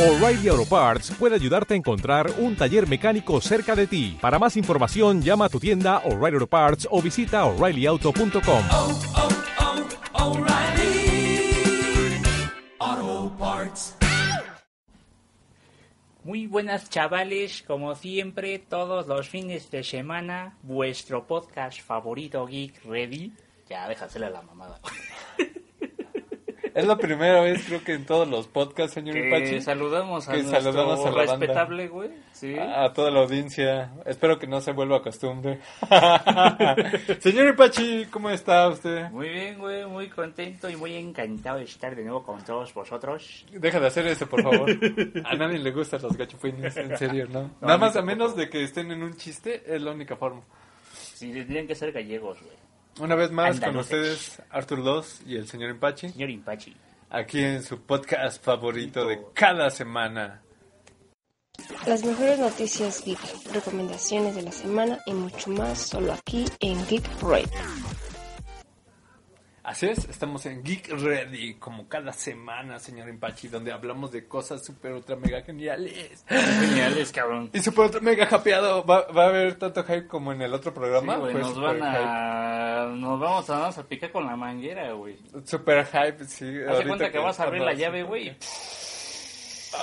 O'Reilly 0.00 0.48
Auto 0.48 0.64
Parts 0.64 1.10
puede 1.10 1.34
ayudarte 1.34 1.74
a 1.74 1.76
encontrar 1.76 2.30
un 2.38 2.56
taller 2.56 2.88
mecánico 2.88 3.38
cerca 3.42 3.76
de 3.76 3.86
ti. 3.86 4.16
Para 4.18 4.38
más 4.38 4.56
información, 4.56 5.20
llama 5.20 5.44
a 5.44 5.48
tu 5.50 5.60
tienda 5.60 5.98
O'Reilly 6.06 6.36
Auto 6.36 6.46
Parts 6.46 6.88
o 6.90 7.02
visita 7.02 7.44
oreillyauto.com. 7.44 8.64
oh, 8.70 9.00
oh, 10.14 10.38
O'Reilly 10.38 11.52
Auto 12.78 13.36
Parts. 13.38 13.94
Muy 16.24 16.46
buenas 16.46 16.88
chavales, 16.88 17.62
como 17.66 17.94
siempre, 17.94 18.58
todos 18.58 19.06
los 19.06 19.28
fines 19.28 19.70
de 19.70 19.84
semana, 19.84 20.56
vuestro 20.62 21.26
podcast 21.26 21.82
favorito 21.82 22.46
Geek 22.46 22.86
Ready. 22.86 23.34
Ya, 23.68 23.86
déjasela 23.86 24.28
a 24.28 24.30
la 24.30 24.40
mamada. 24.40 24.80
Es 26.74 26.86
la 26.86 26.96
primera 26.96 27.40
vez, 27.40 27.64
creo 27.66 27.82
que 27.82 27.94
en 27.94 28.04
todos 28.04 28.28
los 28.28 28.46
podcasts, 28.46 28.94
señor 28.94 29.14
Que 29.14 29.28
Ipachi, 29.28 29.60
saludamos 29.60 30.28
a 30.28 30.32
que 30.32 30.42
saludamos 30.44 31.04
a 31.04 31.10
la 31.10 31.22
respetable, 31.22 31.88
güey. 31.88 32.10
Sí. 32.32 32.56
a 32.58 32.92
toda 32.92 33.10
la 33.10 33.20
audiencia. 33.20 33.92
Espero 34.06 34.38
que 34.38 34.46
no 34.46 34.60
se 34.60 34.72
vuelva 34.72 35.02
costumbre. 35.02 35.60
señor 37.20 37.48
Ipachi, 37.48 38.06
¿cómo 38.06 38.30
está 38.30 38.68
usted? 38.68 39.10
Muy 39.10 39.28
bien, 39.28 39.58
güey, 39.58 39.84
muy 39.86 40.08
contento 40.08 40.68
y 40.70 40.76
muy 40.76 40.94
encantado 40.94 41.58
de 41.58 41.64
estar 41.64 41.94
de 41.94 42.02
nuevo 42.02 42.22
con 42.22 42.42
todos 42.44 42.72
vosotros. 42.72 43.44
Deja 43.52 43.80
de 43.80 43.86
hacer 43.86 44.06
eso, 44.06 44.26
por 44.26 44.42
favor. 44.42 44.70
A 45.24 45.34
nadie 45.34 45.58
le 45.58 45.70
gustan 45.70 46.00
los 46.02 46.16
gachupines, 46.16 46.76
en 46.76 46.96
serio, 46.96 47.26
¿no? 47.28 47.50
Nada 47.60 47.78
más 47.78 47.96
a 47.96 48.02
menos 48.02 48.36
de 48.36 48.48
que 48.48 48.62
estén 48.62 48.90
en 48.90 49.02
un 49.02 49.16
chiste, 49.16 49.62
es 49.66 49.80
la 49.82 49.92
única 49.92 50.16
forma. 50.16 50.42
Sí, 50.92 51.32
tendrían 51.32 51.66
que 51.66 51.74
ser 51.74 51.92
gallegos, 51.92 52.40
güey. 52.42 52.69
Una 52.98 53.14
vez 53.14 53.30
más 53.30 53.60
con 53.60 53.76
ustedes, 53.76 54.42
Arthur 54.50 54.80
Loss 54.80 55.22
y 55.26 55.36
el 55.36 55.46
señor 55.48 55.70
Ipachi, 55.70 56.10
Señor 56.10 56.30
Impachi. 56.30 56.76
aquí 57.08 57.40
en 57.42 57.62
su 57.62 57.80
podcast 57.82 58.42
favorito 58.42 59.06
de 59.06 59.20
cada 59.32 59.70
semana. 59.70 60.42
Las 61.86 62.04
mejores 62.04 62.38
noticias 62.38 63.02
geek, 63.04 63.18
recomendaciones 63.52 64.34
de 64.34 64.42
la 64.42 64.52
semana 64.52 64.98
y 65.06 65.12
mucho 65.12 65.50
más 65.50 65.78
solo 65.78 66.12
aquí 66.12 66.44
en 66.60 66.86
Geek 66.86 67.04
Radio. 67.22 67.48
Así 69.70 69.86
es, 69.86 70.08
estamos 70.08 70.44
en 70.46 70.64
Geek 70.64 70.88
Ready, 71.00 71.54
como 71.54 71.86
cada 71.88 72.12
semana, 72.12 72.80
señor 72.80 73.08
Impachi, 73.08 73.46
donde 73.46 73.70
hablamos 73.70 74.10
de 74.10 74.26
cosas 74.26 74.64
super 74.64 74.92
ultra 74.94 75.14
mega 75.14 75.42
geniales. 75.42 76.24
Geniales, 76.28 77.12
cabrón. 77.12 77.50
Y 77.52 77.60
super 77.60 77.84
ultra 77.84 78.00
mega 78.00 78.26
hypeado. 78.28 78.84
¿Va, 78.84 79.06
va 79.16 79.26
a 79.26 79.28
haber 79.28 79.54
tanto 79.60 79.84
hype 79.84 80.08
como 80.08 80.32
en 80.32 80.42
el 80.42 80.52
otro 80.54 80.74
programa? 80.74 81.14
Sí, 81.14 81.20
güey, 81.20 81.34
nos 81.34 81.60
van 81.60 81.80
a... 81.84 82.86
Nos 82.96 83.20
vamos 83.20 83.48
a, 83.48 83.58
vamos 83.60 83.78
a 83.78 83.86
picar 83.86 84.10
con 84.10 84.26
la 84.26 84.34
manguera, 84.34 84.90
güey. 84.92 85.16
Super 85.44 85.86
hype, 85.86 86.24
sí. 86.24 86.46
Ahorita 86.66 86.88
cuenta 86.88 87.12
que 87.12 87.18
vas 87.18 87.38
a 87.38 87.44
abrir 87.44 87.62
la 87.62 87.72
llave, 87.72 88.02
güey. 88.02 88.36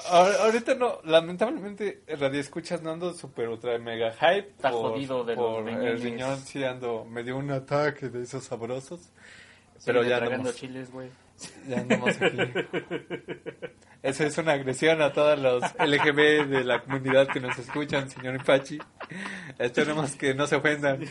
Ahorita 0.09 0.75
no, 0.75 0.99
lamentablemente 1.05 2.03
Radio 2.19 2.41
Escuchas 2.41 2.81
no 2.81 2.91
ando 2.91 3.13
super 3.13 3.47
ultra 3.47 3.77
mega 3.79 4.11
hype. 4.11 4.49
Está 4.49 4.69
jodido 4.69 5.23
de 5.23 5.37
los 5.37 5.45
por 5.45 5.59
el 5.61 5.75
riñones. 5.75 6.03
riñón, 6.03 6.39
sí 6.41 6.61
ando, 6.65 7.05
me 7.05 7.23
dio 7.23 7.37
un 7.37 7.51
ataque 7.51 8.09
de 8.09 8.23
esos 8.23 8.43
sabrosos. 8.43 9.13
Pero 9.87 10.03
ya 10.03 10.17
tragando 10.17 10.49
andamos, 10.49 10.55
chiles, 10.55 10.91
güey. 10.91 11.09
Ya 11.67 11.79
andamos 11.79 12.21
aquí. 12.21 12.37
Esa 14.03 14.25
es 14.25 14.37
una 14.37 14.53
agresión 14.53 15.01
a 15.01 15.11
todos 15.11 15.37
los 15.39 15.63
LGB 15.63 16.47
de 16.47 16.63
la 16.63 16.81
comunidad 16.81 17.27
que 17.27 17.39
nos 17.39 17.57
escuchan, 17.57 18.09
señor 18.09 18.35
Ipachi. 18.35 18.77
Esperemos 19.57 20.15
que 20.15 20.33
no 20.33 20.47
se 20.47 20.55
ofendan. 20.55 21.03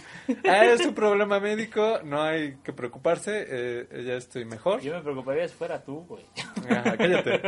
Ah, 0.48 0.64
es 0.64 0.86
un 0.86 0.94
problema 0.94 1.40
médico, 1.40 2.00
no 2.04 2.22
hay 2.22 2.56
que 2.64 2.72
preocuparse, 2.72 3.44
eh, 3.48 4.04
ya 4.06 4.14
estoy 4.14 4.44
mejor. 4.44 4.80
Yo 4.80 4.94
me 4.94 5.02
preocuparía 5.02 5.46
si 5.48 5.54
fuera 5.54 5.82
tú, 5.82 6.06
güey. 6.08 6.24
Ajá, 6.70 6.96
cállate. 6.96 7.40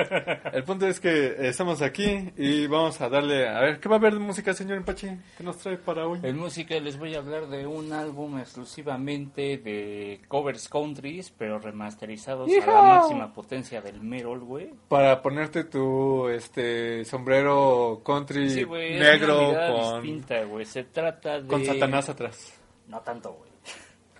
El 0.52 0.64
punto 0.64 0.86
es 0.86 1.00
que 1.00 1.08
eh, 1.08 1.48
estamos 1.48 1.80
aquí 1.82 2.30
y 2.36 2.66
vamos 2.66 3.00
a 3.00 3.08
darle... 3.08 3.48
A 3.48 3.60
ver, 3.60 3.80
¿qué 3.80 3.88
va 3.88 3.96
a 3.96 3.98
haber 3.98 4.14
de 4.14 4.20
música, 4.20 4.52
señor 4.52 4.80
Ipachi? 4.80 5.08
¿Qué 5.36 5.44
nos 5.44 5.58
trae 5.58 5.76
para 5.76 6.06
hoy? 6.06 6.20
En 6.22 6.36
música 6.36 6.78
les 6.80 6.98
voy 6.98 7.14
a 7.14 7.18
hablar 7.18 7.46
de 7.48 7.66
un 7.66 7.92
álbum 7.92 8.38
exclusivamente 8.38 9.58
de 9.58 10.20
covers 10.28 10.68
countries, 10.68 11.30
pero 11.30 11.58
remasterizados 11.58 12.50
a 12.50 12.66
la 12.68 12.82
máxima 12.82 13.32
potencia 13.32 13.80
del 13.80 14.00
Merol, 14.00 14.40
güey. 14.40 14.70
Para 14.88 15.22
ponerte 15.22 15.64
tu 15.64 16.28
este 16.28 17.04
sombrero 17.04 18.02
country 18.04 18.50
Sí, 18.50 18.62
güey, 18.64 18.94
es 18.94 19.00
negro 19.00 19.52
con, 19.52 20.02
distinta, 20.02 20.44
güey. 20.44 20.64
Se 20.64 20.84
trata 20.84 21.40
de... 21.40 21.48
con 21.48 21.64
Satanás 21.64 22.08
atrás. 22.08 22.54
No 22.86 23.00
tanto, 23.00 23.32
güey. 23.32 23.50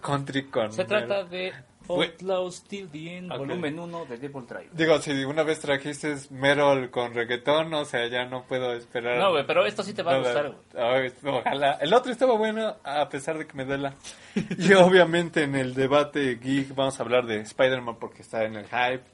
Country 0.01 0.45
con... 0.47 0.73
Se 0.73 0.85
trata 0.85 1.25
de. 1.25 1.53
Outlaws 1.89 2.63
Till 2.65 2.89
the 2.91 3.17
End, 3.17 3.29
volumen 3.29 3.79
1 3.79 4.05
de 4.07 4.17
Devil 4.19 4.47
Drive. 4.47 4.69
Digo, 4.73 4.99
si 5.01 5.13
una 5.25 5.43
vez 5.43 5.61
trajiste 5.61 6.15
Merol 6.31 6.91
con 6.91 7.15
reggaetón, 7.15 7.73
o 7.75 7.85
sea, 7.85 8.07
ya 8.09 8.25
no 8.27 8.45
puedo 8.45 8.73
esperar. 8.75 9.19
No, 9.19 9.31
güey, 9.33 9.47
pero 9.47 9.65
esto 9.67 9.83
sí 9.83 9.93
te 9.95 10.03
va 10.03 10.15
a 10.15 10.19
gustar, 10.19 10.53
güey. 10.75 11.13
ojalá. 11.25 11.73
El 11.81 11.93
otro 11.95 12.13
estaba 12.13 12.35
bueno, 12.37 12.77
a 12.85 13.09
pesar 13.09 13.39
de 13.39 13.47
que 13.47 13.57
me 13.57 13.65
duela. 13.65 13.95
y 14.59 14.73
obviamente 14.75 15.43
en 15.45 15.55
el 15.55 15.75
debate 15.75 16.37
geek 16.37 16.75
vamos 16.75 16.99
a 16.99 17.03
hablar 17.03 17.27
de 17.27 17.41
Spider-Man 17.41 17.97
porque 17.99 18.23
está 18.23 18.45
en 18.45 18.57
el 18.57 18.67
hype. 18.67 19.05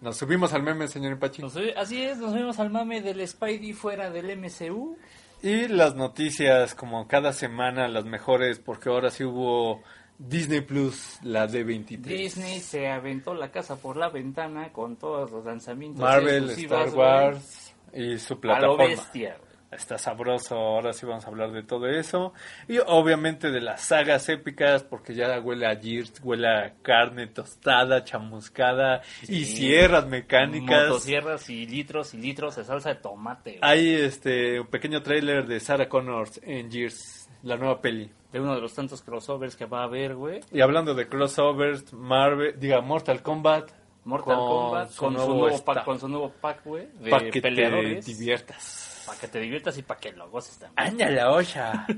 Nos 0.00 0.16
subimos 0.16 0.54
al 0.54 0.62
meme, 0.62 0.88
señor 0.88 1.18
sube- 1.20 1.74
así 1.76 2.02
es, 2.02 2.16
nos 2.18 2.32
vemos 2.32 2.58
al 2.58 2.70
mame 2.70 3.02
del 3.02 3.26
Spidey 3.26 3.74
fuera 3.74 4.10
del 4.10 4.34
MCU. 4.38 4.96
Y 5.42 5.68
las 5.68 5.94
noticias, 5.94 6.74
como 6.74 7.06
cada 7.08 7.32
semana, 7.32 7.88
las 7.88 8.04
mejores, 8.04 8.58
porque 8.58 8.88
ahora 8.90 9.10
sí 9.10 9.24
hubo 9.24 9.82
Disney 10.22 10.60
Plus, 10.60 11.18
la 11.22 11.48
D23. 11.48 12.02
Disney 12.02 12.60
se 12.60 12.88
aventó 12.88 13.32
la 13.32 13.50
casa 13.50 13.76
por 13.76 13.96
la 13.96 14.10
ventana 14.10 14.70
con 14.70 14.96
todos 14.96 15.30
los 15.30 15.46
lanzamientos 15.46 16.02
Marvel, 16.02 16.50
Star. 16.50 16.90
Wars 16.90 17.74
y 17.94 18.18
su 18.18 18.34
A 18.34 18.36
lo 18.36 18.40
plataforma. 18.40 18.84
bestia. 18.84 19.36
Está 19.70 19.96
sabroso, 19.98 20.56
ahora 20.56 20.92
sí 20.92 21.06
vamos 21.06 21.24
a 21.24 21.28
hablar 21.28 21.52
de 21.52 21.62
todo 21.62 21.86
eso. 21.88 22.34
Y 22.68 22.78
obviamente 22.78 23.50
de 23.50 23.60
las 23.62 23.80
sagas 23.82 24.28
épicas, 24.28 24.82
porque 24.82 25.14
ya 25.14 25.38
huele 25.40 25.66
a 25.66 25.76
Gears, 25.76 26.20
huele 26.22 26.48
a 26.48 26.74
carne 26.82 27.28
tostada, 27.28 28.04
chamuscada 28.04 29.00
y 29.26 29.44
sierras 29.46 30.06
mecánicas. 30.06 30.88
Motosierras 30.88 31.48
y 31.48 31.66
litros 31.66 32.12
y 32.14 32.18
litros 32.18 32.56
de 32.56 32.64
salsa 32.64 32.90
de 32.90 32.96
tomate. 32.96 33.58
Hay 33.62 33.94
este 33.94 34.60
un 34.60 34.66
pequeño 34.66 35.02
tráiler 35.02 35.46
de 35.46 35.60
Sarah 35.60 35.88
Connors 35.88 36.40
en 36.42 36.70
Gears, 36.70 37.30
la 37.44 37.56
nueva 37.56 37.80
peli. 37.80 38.10
De 38.32 38.40
uno 38.40 38.54
de 38.54 38.60
los 38.60 38.72
tantos 38.74 39.02
crossovers 39.02 39.56
que 39.56 39.66
va 39.66 39.80
a 39.80 39.84
haber, 39.84 40.14
güey. 40.14 40.40
Y 40.52 40.60
hablando 40.60 40.94
de 40.94 41.08
crossovers, 41.08 41.92
Marvel, 41.92 42.58
diga 42.58 42.80
Mortal 42.80 43.22
Kombat, 43.22 43.70
Mortal 44.04 44.36
Con 44.36 44.46
Kombat 44.46 44.94
con 44.96 45.14
su, 45.14 45.26
nuevo 45.26 45.64
pack, 45.64 45.84
con 45.84 45.98
su 46.00 46.08
nuevo 46.08 46.32
pack, 46.40 46.64
güey, 46.64 46.86
de 47.00 47.10
para 47.10 47.24
que 47.24 47.32
te 47.32 47.42
peleadores. 47.42 48.06
diviertas. 48.06 49.02
Para 49.06 49.18
que 49.18 49.28
te 49.28 49.40
diviertas 49.40 49.76
y 49.78 49.82
para 49.82 49.98
que 50.00 50.12
lo 50.12 50.30
goces 50.30 50.58
también. 50.58 50.74
¡Aña 51.02 51.10
la 51.10 51.32
olla! 51.32 51.86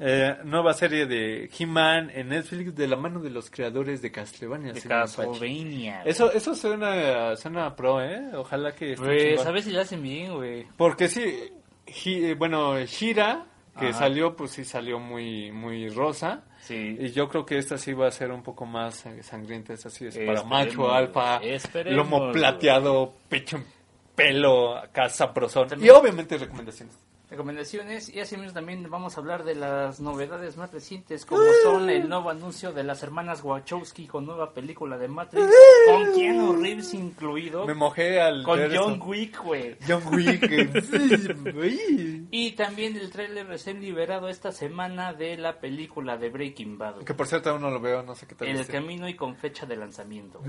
Eh, 0.00 0.36
nueva 0.44 0.74
serie 0.74 1.06
de 1.06 1.48
He-Man 1.56 2.10
en 2.12 2.28
Netflix 2.30 2.74
de 2.74 2.88
la 2.88 2.96
mano 2.96 3.20
de 3.20 3.30
los 3.30 3.48
creadores 3.48 4.02
de 4.02 4.10
Castlevania. 4.10 4.72
De. 4.72 4.80
Castlevania. 4.82 6.02
Eso, 6.04 6.32
eso 6.32 6.52
suena, 6.56 7.36
suena 7.36 7.74
pro, 7.76 8.02
¿eh? 8.02 8.30
Ojalá 8.34 8.72
que 8.74 8.96
Pues, 8.96 9.46
a 9.46 9.52
ver 9.52 9.62
si 9.62 9.70
lo 9.70 9.80
hacen 9.80 10.02
bien, 10.02 10.34
güey. 10.34 10.66
Porque 10.76 11.06
sí, 11.08 11.48
Hi- 11.86 12.24
eh, 12.30 12.34
bueno, 12.34 12.76
Shira, 12.86 13.46
que 13.78 13.88
Ajá. 13.88 13.98
salió, 13.98 14.36
pues 14.36 14.52
sí 14.52 14.64
salió 14.64 14.98
muy, 14.98 15.50
muy 15.50 15.88
rosa. 15.88 16.44
Sí. 16.60 16.96
Y 16.98 17.10
yo 17.12 17.28
creo 17.28 17.44
que 17.44 17.58
esta 17.58 17.76
sí 17.76 17.92
va 17.92 18.08
a 18.08 18.10
ser 18.10 18.30
un 18.30 18.42
poco 18.42 18.66
más 18.66 19.04
eh, 19.06 19.22
sangrienta. 19.22 19.72
Esta 19.72 19.90
sí 19.90 20.06
es 20.06 20.16
para 20.18 20.42
macho, 20.44 20.90
alfa, 20.90 21.40
lomo 21.84 22.32
plateado, 22.32 23.14
pecho 23.28 23.56
en 23.56 23.66
pelo, 24.14 24.76
acá 24.76 25.08
sabrosón. 25.08 25.68
Y 25.80 25.88
obviamente 25.90 26.38
recomendaciones. 26.38 26.96
Recomendaciones 27.34 28.14
y 28.14 28.20
así 28.20 28.36
mismo 28.36 28.52
también 28.52 28.88
vamos 28.88 29.16
a 29.16 29.20
hablar 29.20 29.42
de 29.42 29.56
las 29.56 29.98
novedades 29.98 30.56
más 30.56 30.70
recientes 30.72 31.26
como 31.26 31.42
son 31.64 31.90
el 31.90 32.08
nuevo 32.08 32.30
anuncio 32.30 32.72
de 32.72 32.84
las 32.84 33.02
hermanas 33.02 33.42
Wachowski 33.42 34.06
con 34.06 34.24
nueva 34.24 34.54
película 34.54 34.96
de 34.98 35.08
Matrix 35.08 35.44
con 35.88 36.14
Keanu 36.14 36.52
Reeves 36.62 36.94
incluido 36.94 37.66
Me 37.66 37.74
mojé 37.74 38.20
al 38.20 38.44
con 38.44 38.56
ver 38.56 38.70
John 38.76 38.94
eso. 38.94 39.04
Wick, 39.04 39.42
güey. 39.42 39.76
John 39.84 40.02
Wick. 40.14 40.48
Y 42.30 42.52
también 42.52 42.96
el 42.96 43.10
tráiler 43.10 43.48
recién 43.48 43.80
liberado 43.80 44.28
esta 44.28 44.52
semana 44.52 45.12
de 45.12 45.36
la 45.36 45.58
película 45.58 46.16
de 46.16 46.30
Breaking 46.30 46.78
Bad. 46.78 47.02
que 47.02 47.14
por 47.14 47.26
cierto 47.26 47.50
aún 47.50 47.62
no 47.62 47.70
lo 47.70 47.80
veo, 47.80 48.04
no 48.04 48.14
sé 48.14 48.28
qué 48.28 48.36
tal. 48.36 48.46
El 48.46 48.60
esté. 48.60 48.74
camino 48.74 49.08
y 49.08 49.14
con 49.14 49.34
fecha 49.34 49.66
de 49.66 49.76
lanzamiento. 49.76 50.40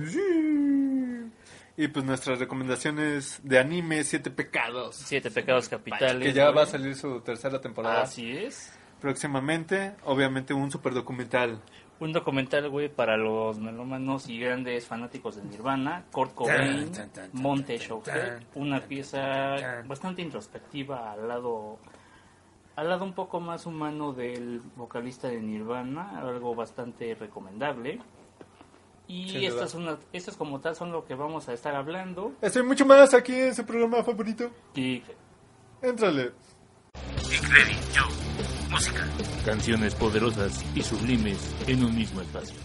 Y 1.77 1.89
pues 1.89 2.05
nuestras 2.05 2.39
recomendaciones 2.39 3.39
de 3.43 3.59
anime, 3.59 4.03
Siete 4.03 4.31
Pecados. 4.31 4.95
Siete 4.95 5.29
pecados 5.29 5.67
capitales. 5.67 6.25
Que 6.27 6.33
ya 6.33 6.45
güey. 6.45 6.55
va 6.55 6.63
a 6.63 6.65
salir 6.67 6.95
su 6.95 7.19
tercera 7.19 7.59
temporada 7.59 8.03
Así 8.03 8.31
es. 8.31 8.71
próximamente. 9.01 9.93
Obviamente 10.05 10.53
un 10.53 10.71
super 10.71 10.93
documental. 10.93 11.59
Un 11.99 12.11
documental, 12.13 12.69
güey, 12.69 12.89
para 12.89 13.15
los 13.17 13.57
melómanos 13.59 14.27
y 14.29 14.37
grandes 14.39 14.85
fanáticos 14.85 15.37
de 15.37 15.43
Nirvana, 15.43 16.03
Kurt 16.11 16.33
Cobain, 16.33 16.91
Tan, 16.91 17.09
tan, 17.09 17.29
tan, 17.31 17.41
Monte 17.41 17.77
Showhead, 17.77 18.43
una 18.55 18.81
pieza 18.81 19.55
tan. 19.57 19.87
bastante 19.87 20.21
introspectiva 20.21 21.13
al 21.13 21.27
lado 21.27 21.79
al 22.75 22.89
lado 22.89 23.05
un 23.05 23.13
poco 23.13 23.39
más 23.39 23.65
humano 23.65 24.11
del 24.11 24.61
vocalista 24.75 25.29
de 25.29 25.41
Nirvana, 25.41 26.19
algo 26.19 26.53
bastante 26.53 27.15
recomendable. 27.15 28.01
Y 29.07 29.29
Sin 29.29 29.43
esto 29.43 29.55
duda. 29.55 29.65
es, 29.65 29.73
una, 29.75 29.97
esto 30.13 30.31
es 30.31 30.37
como 30.37 30.59
tal 30.59 30.75
son 30.75 30.91
lo 30.91 31.05
que 31.05 31.13
vamos 31.15 31.47
a 31.47 31.53
estar 31.53 31.75
hablando. 31.75 32.33
Estoy 32.41 32.63
mucho 32.63 32.85
más 32.85 33.13
aquí 33.13 33.33
en 33.35 33.53
su 33.55 33.65
programa 33.65 34.03
favorito. 34.03 34.49
Y 34.75 35.03
Éntrale. 35.81 36.31
Canciones 39.45 39.93
poderosas 39.95 40.63
y 40.75 40.81
sublimes 40.81 41.37
en 41.67 41.83
un 41.85 41.95
mismo 41.95 42.21
espacio. 42.21 42.55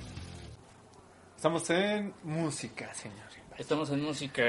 Estamos 1.36 1.68
en 1.70 2.12
música, 2.24 2.92
señor. 2.94 3.16
estamos 3.58 3.90
en 3.90 4.02
música. 4.02 4.42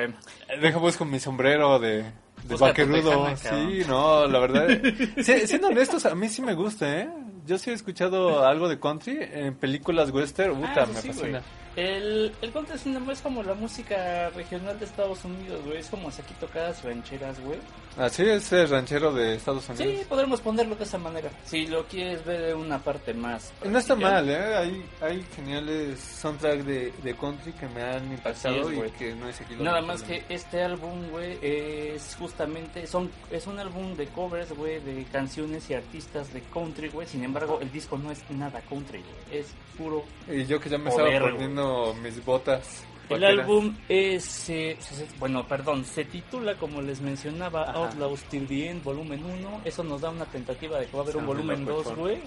Deja 0.62 0.80
pues 0.80 0.96
con 0.98 1.10
mi 1.12 1.20
sombrero 1.20 1.78
de, 1.80 2.04
de 2.44 2.56
vaquerudo. 2.58 3.36
Sí, 3.36 3.82
no, 3.88 4.26
la 4.28 4.40
verdad. 4.40 4.68
Sí, 5.24 5.46
siendo 5.48 5.68
honestos, 5.68 6.06
a 6.06 6.16
mí 6.16 6.30
sí 6.30 6.42
me 6.42 6.54
gusta, 6.54 7.00
¿eh? 7.00 7.10
Yo 7.46 7.58
sí 7.58 7.70
he 7.72 7.74
escuchado 7.74 8.46
algo 8.46 8.70
de 8.70 8.80
country 8.80 9.18
en 9.20 9.56
películas 9.56 10.10
western. 10.12 10.56
Puta, 10.56 10.84
Ah, 10.84 10.86
me 10.86 11.02
sí, 11.02 11.08
fascina. 11.10 11.42
El, 11.76 12.34
el 12.42 12.52
country 12.52 12.76
es 13.12 13.22
como 13.22 13.44
la 13.44 13.54
música 13.54 14.30
regional 14.32 14.78
de 14.78 14.86
Estados 14.86 15.24
Unidos, 15.24 15.64
güey. 15.66 15.78
Es 15.78 15.88
como 15.88 16.10
aquí 16.10 16.34
tocadas 16.40 16.84
rancheras, 16.84 17.40
güey. 17.40 17.60
Así 17.98 18.24
es 18.24 18.52
el 18.54 18.70
ranchero 18.70 19.14
de 19.14 19.36
Estados 19.36 19.68
Unidos. 19.70 20.00
Sí, 20.00 20.06
podremos 20.08 20.40
ponerlo 20.40 20.76
de 20.76 20.84
esa 20.84 20.98
manera. 20.98 21.30
Si 21.46 21.68
lo 21.68 21.86
quieres 21.88 22.24
ver 22.26 22.42
de 22.42 22.54
una 22.54 22.80
parte 22.80 23.14
más. 23.14 23.52
No 23.66 23.80
está 23.80 23.96
mal, 23.96 24.30
¿eh? 24.30 24.56
Hay, 24.56 24.86
hay 25.02 25.26
geniales 25.36 26.00
soundtrack 26.00 26.62
de, 26.64 26.94
de 27.04 27.16
country 27.16 27.52
que 27.54 27.68
me 27.68 27.82
han 27.82 28.12
impactado 28.12 28.70
es, 28.70 28.74
y 28.74 28.76
güey. 28.76 28.92
que 28.92 29.14
no 29.16 29.28
he 29.28 29.34
seguido. 29.34 29.64
Nada 29.64 29.82
más 29.82 30.04
que 30.04 30.24
este 30.30 30.64
álbum, 30.64 31.10
güey, 31.10 31.38
es 31.42 32.16
justamente, 32.16 32.88
son, 32.88 33.12
es 33.30 33.46
un 33.48 33.60
álbum 33.60 33.96
de 33.96 34.08
covers, 34.08 34.54
güey, 34.54 34.80
de 34.80 35.04
canciones 35.12 35.70
y 35.70 35.74
artistas 35.74 36.34
de 36.34 36.42
country, 36.54 36.90
güey. 36.90 37.08
Sin 37.08 37.24
embargo, 37.24 37.60
el 37.62 37.72
disco 37.72 37.98
no 37.98 38.12
es 38.12 38.20
nada 38.30 38.62
country, 38.70 39.00
güey. 39.00 39.40
Es 39.42 39.48
puro 39.78 40.04
Y 40.28 40.46
yo 40.46 40.60
que 40.60 40.70
ya 40.70 40.78
me 40.78 40.92
Joder, 40.92 41.14
estaba 41.14 41.32
güey. 41.32 41.44
Poniendo 41.62 41.94
mis 42.02 42.26
botas. 42.26 42.84
El 43.10 43.20
vaqueras. 43.22 43.40
álbum 43.46 43.76
es, 43.90 44.50
eh, 44.50 44.78
bueno, 45.20 45.46
perdón, 45.46 45.84
se 45.84 46.06
titula, 46.06 46.56
como 46.56 46.82
les 46.82 47.02
mencionaba, 47.02 47.64
Ajá. 47.64 47.74
Outlaws 47.86 48.24
Till 48.26 48.48
the 48.48 48.70
End, 48.70 48.84
volumen 48.84 49.24
1. 49.26 49.62
Eso 49.66 49.84
nos 49.84 50.00
da 50.02 50.10
una 50.10 50.26
tentativa 50.26 50.80
de 50.80 50.86
que 50.86 50.94
va 50.94 51.00
a 51.00 51.04
haber 51.04 51.18
un 51.18 51.26
volumen 51.26 51.66
2, 51.66 51.78
locochón. 51.78 52.00
güey. 52.00 52.20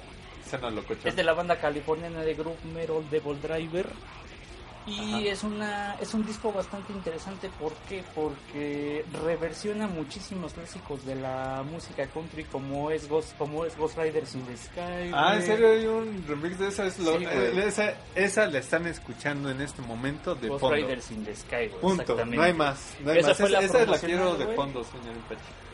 Es 1.05 1.17
de 1.17 1.25
la 1.25 1.33
banda 1.33 1.59
californiana 1.59 2.21
de 2.21 2.35
Group 2.35 2.59
Metal 2.75 3.03
Devil 3.11 3.41
Driver. 3.41 3.87
Y 4.87 5.29
es 5.29 5.43
una 5.43 5.95
es 5.95 6.13
un 6.13 6.27
disco 6.27 6.53
bastante 6.53 6.93
interesante, 6.93 7.49
¿por 7.59 7.73
qué? 7.89 8.05
Porque 8.15 9.05
reversiona 9.25 9.87
muchísimos 9.87 10.53
clásicos 10.53 11.05
de 11.07 11.15
la 11.15 11.63
música 11.71 12.07
country 12.09 12.45
como 12.45 12.91
es 12.91 13.09
Ghost, 13.09 13.35
como 13.39 13.65
es 13.65 13.77
Ghost 13.79 13.97
Riders 13.97 14.35
in 14.35 14.45
the 14.45 14.57
Sky. 14.57 15.11
Ah, 15.15 15.37
¿en 15.37 15.43
serio 15.43 15.71
hay 15.73 15.87
un 15.87 16.25
remix 16.29 16.59
de 16.59 16.69
esa? 16.69 16.85
Es 16.87 16.99
lo, 16.99 17.19
Sí, 17.19 17.25
eh, 17.27 17.65
esa, 17.67 17.95
esa 18.15 18.47
la 18.47 18.59
están 18.59 18.87
escuchando 18.87 19.51
en 19.51 19.61
este 19.63 19.81
momento 19.83 20.35
de 20.35 20.49
Ghost 20.49 20.61
fondo. 20.61 20.77
Riders 20.77 21.11
in 21.13 21.25
the 21.25 21.35
Sky, 21.35 21.69
güey, 21.69 21.81
Punto, 21.81 22.25
no 22.27 22.43
hay 22.43 22.53
más. 22.53 22.95
No 23.03 23.11
hay 23.13 23.19
Esa 23.21 23.29
más. 23.29 23.37
fue 23.39 23.47
Esa, 23.49 23.61
la 23.61 23.65
esa 23.67 23.87
la 23.87 23.99
quiero 23.99 24.35
de 24.37 24.45
güey. 24.45 24.57
fondo, 24.57 24.85
señor. 24.85 25.15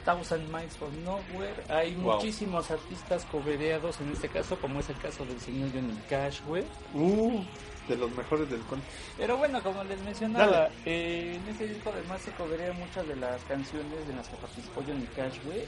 Thousand 0.04 0.48
Miles 0.50 0.76
from 0.78 0.90
Nowhere. 1.04 1.62
Hay 1.68 1.94
Wow. 1.96 2.14
muchísimos 2.14 2.70
artistas 2.70 3.26
cobereados 3.30 4.00
en 4.00 4.10
este 4.12 4.28
caso, 4.28 4.56
como 4.58 4.80
es 4.80 4.88
el 4.88 4.96
caso 4.96 5.24
del 5.26 5.38
señor 5.40 5.68
Johnny 5.74 5.98
Cash, 6.08 6.40
güey. 6.46 6.64
Uh, 6.94 7.42
de 7.88 7.96
los 7.96 8.10
mejores 8.12 8.48
del 8.50 8.60
country. 8.66 8.88
Pero 9.16 9.36
bueno, 9.36 9.62
como 9.62 9.82
les 9.84 10.00
mencionaba, 10.02 10.68
eh, 10.84 11.36
en 11.36 11.48
este 11.48 11.68
disco 11.68 11.90
además 11.92 12.20
se 12.22 12.30
coberea 12.32 12.72
muchas 12.72 13.06
de 13.06 13.16
las 13.16 13.42
canciones 13.44 14.08
en 14.08 14.16
las 14.16 14.28
que 14.28 14.36
participó 14.36 14.82
Johnny 14.86 15.06
Cash, 15.16 15.38
güey. 15.44 15.66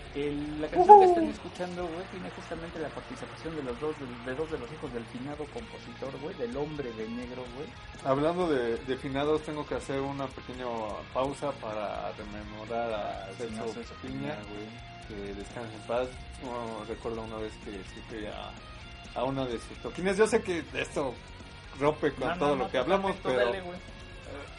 La 0.60 0.68
canción 0.68 1.00
que 1.00 1.06
están 1.06 1.28
escuchando, 1.28 1.82
güey, 1.82 2.04
tiene 2.12 2.30
justamente 2.30 2.78
la 2.78 2.88
participación 2.88 3.56
de 3.56 3.62
los 3.64 3.80
dos, 3.80 3.94
de, 3.98 4.30
de 4.30 4.36
dos 4.36 4.50
de 4.50 4.58
los 4.58 4.72
hijos 4.72 4.92
del 4.92 5.04
finado 5.06 5.44
compositor, 5.52 6.20
güey, 6.20 6.34
del 6.36 6.56
hombre 6.56 6.92
de 6.92 7.08
negro, 7.08 7.44
güey. 7.56 7.68
Hablando 8.04 8.48
de, 8.48 8.76
de 8.76 8.96
finados, 8.96 9.42
tengo 9.42 9.66
que 9.66 9.74
hacer 9.74 10.00
una 10.00 10.26
pequeña 10.28 10.66
pausa 11.12 11.50
para 11.60 12.12
rememorar 12.12 12.92
a 12.92 13.28
Celso 13.36 13.66
Celso 13.72 13.94
Piña, 14.02 14.36
güey, 14.48 14.68
que 15.08 15.34
descanse 15.34 15.74
en 15.74 15.82
paz. 15.88 16.08
Recuerdo 16.88 17.22
una 17.22 17.36
vez 17.36 17.52
que 17.64 17.70
escuché 17.80 18.28
a, 18.28 18.50
a 19.14 19.24
uno 19.24 19.46
de 19.46 19.58
sus 19.60 19.78
toquines. 19.82 20.16
Yo 20.16 20.26
sé 20.26 20.42
que 20.42 20.64
esto 20.74 21.14
rompe 21.78 22.12
con 22.12 22.28
No, 22.28 22.38
todo 22.38 22.56
no, 22.56 22.64
lo 22.64 22.70
que 22.70 22.78
hablamos, 22.78 23.16
pero 23.22 23.36
dale, 23.36 23.62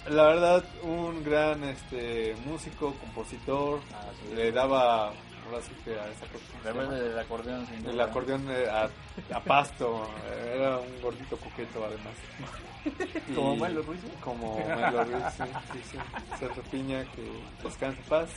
la 0.10 0.24
verdad, 0.28 0.64
un 0.84 1.24
gran 1.24 1.64
este 1.64 2.36
músico, 2.46 2.94
compositor, 2.96 3.80
Ah, 3.94 4.04
sí. 4.22 4.36
le 4.36 4.52
daba, 4.52 5.08
ahora 5.08 5.62
sí 5.62 5.72
que 5.86 5.92
a 5.98 6.08
esa 6.10 6.26
del 6.90 7.18
acordeón, 7.20 7.66
sin 7.68 7.88
el 7.90 8.00
acordeón 8.02 8.46
eh, 8.50 8.68
a, 8.70 8.90
a 9.36 9.40
pasto, 9.42 10.06
era 10.54 10.78
un 10.78 11.02
gordito 11.02 11.38
coqueto 11.38 11.86
además. 11.86 12.14
Y- 13.30 13.34
Como 13.34 13.56
Milo 13.56 13.82
Ruiz. 13.84 14.02
Como 14.22 14.58
Milo 14.58 15.04
Ruiz, 15.06 15.24
sí, 15.38 15.44
sí, 15.72 15.80
sí. 15.92 15.98
Piña, 16.70 17.06
que 17.16 17.24
descanse 17.64 17.98
en 18.02 18.06
paz. 18.10 18.30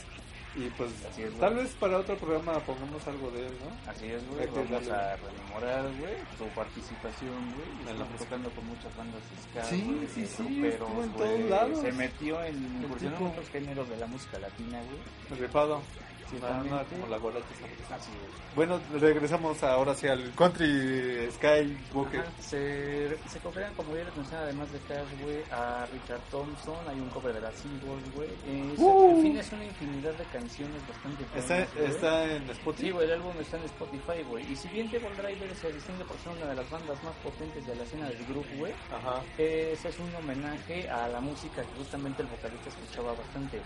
Y 0.57 0.71
pues, 0.71 0.91
Así 1.11 1.23
es, 1.23 1.35
tal 1.39 1.55
vez 1.55 1.75
para 1.75 1.99
otro 1.99 2.17
programa 2.17 2.59
pongamos 2.61 3.07
algo 3.07 3.31
de 3.31 3.47
él, 3.47 3.53
¿no? 3.61 3.91
Así 3.91 4.07
es, 4.07 4.27
güey. 4.29 4.47
Vamos 4.47 4.89
a 4.89 5.17
rememorar, 5.17 5.85
güey, 6.01 6.15
su 6.39 6.45
participación, 6.55 7.55
güey. 7.55 7.93
Estuvo 7.93 8.19
tocando 8.19 8.51
con 8.51 8.67
muchas 8.67 8.97
bandas 8.97 9.21
ska, 9.51 9.65
Sí, 9.65 9.83
güey, 9.85 10.09
sí, 10.09 10.27
sí, 10.27 10.67
estuvo 10.67 11.03
en 11.03 11.11
todos 11.13 11.41
lados. 11.51 11.81
Se 11.81 11.93
metió 11.93 12.43
en 12.43 12.83
incursionó 12.83 13.35
en 13.37 13.47
géneros 13.53 13.89
de 13.89 13.97
la 13.99 14.07
música 14.07 14.39
latina, 14.39 14.81
güey. 15.29 15.41
Rifado. 15.41 15.83
Sí, 16.31 16.37
Totalmente. 16.37 16.71
nada 16.71 16.85
como 16.85 17.07
la 17.07 17.19
gorra 17.19 17.39
que 17.41 17.55
se 17.55 17.95
Así 17.95 18.11
es. 18.11 18.55
Bueno, 18.57 18.81
regresamos 18.99 19.63
ahora 19.63 19.95
sí 19.95 20.09
al 20.09 20.33
Country 20.35 21.31
Sky 21.31 21.77
Booker. 21.93 22.21
Ajá, 22.21 22.31
Se, 22.41 23.17
se 23.29 23.39
cooperan, 23.41 23.73
como 23.75 23.95
ya 23.95 24.03
les 24.05 24.17
mencioné, 24.17 24.43
además 24.43 24.73
de 24.73 24.79
Cash, 24.81 25.07
güey, 25.23 25.43
a 25.53 25.87
Richard 25.93 26.21
Thompson, 26.31 26.77
hay 26.89 26.99
un 26.99 27.09
cover 27.11 27.33
de 27.35 27.41
las 27.43 27.55
Eagles, 27.65 28.15
güey. 28.15 28.29
Es- 28.29 28.79
En 28.81 29.23
fin, 29.23 29.37
es 29.39 29.53
una 29.53 29.65
infinidad 29.65 30.15
de 30.15 30.25
canciones 30.25 30.81
bastante 30.89 31.23
Uh. 31.23 31.39
Está, 31.39 31.55
buenas, 31.55 31.75
güey. 31.75 31.87
está 31.91 32.25
en 32.25 32.51
Spotify. 32.51 32.83
Sí, 32.87 32.91
güey, 32.91 33.07
el 33.07 33.13
álbum 33.13 33.33
está 33.41 33.57
en 33.59 33.65
Spotify, 33.65 34.23
güey. 34.29 34.53
Y 34.53 34.57
si 34.57 34.69
bien 34.69 34.91
Devil 34.91 35.17
Driver 35.17 35.55
se 35.55 35.73
distingue 35.73 36.05
por 36.05 36.17
ser 36.19 36.33
una 36.33 36.47
de 36.47 36.55
las 36.57 36.69
bandas 36.71 37.03
más 37.05 37.15
potentes 37.23 37.67
de 37.67 37.75
la 37.77 37.83
escena 37.85 38.09
del 38.09 38.25
grupo, 38.27 38.49
güey, 38.59 38.73
Ajá. 38.93 39.23
ese 39.39 39.89
es 39.89 39.99
un 40.01 40.13
homenaje 40.17 40.89
a 40.91 41.07
la 41.09 41.21
música 41.21 41.63
que 41.63 41.75
justamente 41.79 42.23
el 42.23 42.29
vocalista 42.29 42.69
escuchaba 42.71 43.13
bastante. 43.13 43.61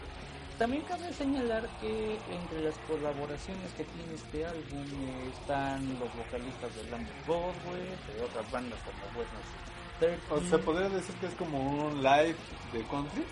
También 0.60 0.82
cabe 0.82 1.10
señalar 1.14 1.66
que 1.80 2.18
entre 2.30 2.60
las 2.62 2.76
colaboraciones 2.86 3.72
que 3.78 3.84
tiene 3.84 4.12
este 4.14 4.44
álbum 4.44 4.84
están 5.32 5.88
los 5.98 6.14
vocalistas 6.14 6.76
de 6.76 6.90
Lamb 6.90 7.06
güey, 7.26 7.80
de 7.80 8.22
otras 8.22 8.52
bandas 8.52 8.78
como 8.84 8.98
Buenos 9.14 10.44
O 10.44 10.48
sea, 10.50 10.58
podría 10.58 10.90
decir 10.90 11.14
que 11.14 11.26
es 11.28 11.34
como 11.36 11.58
un 11.86 12.02
live 12.02 12.36
de 12.74 12.82
country. 12.90 13.24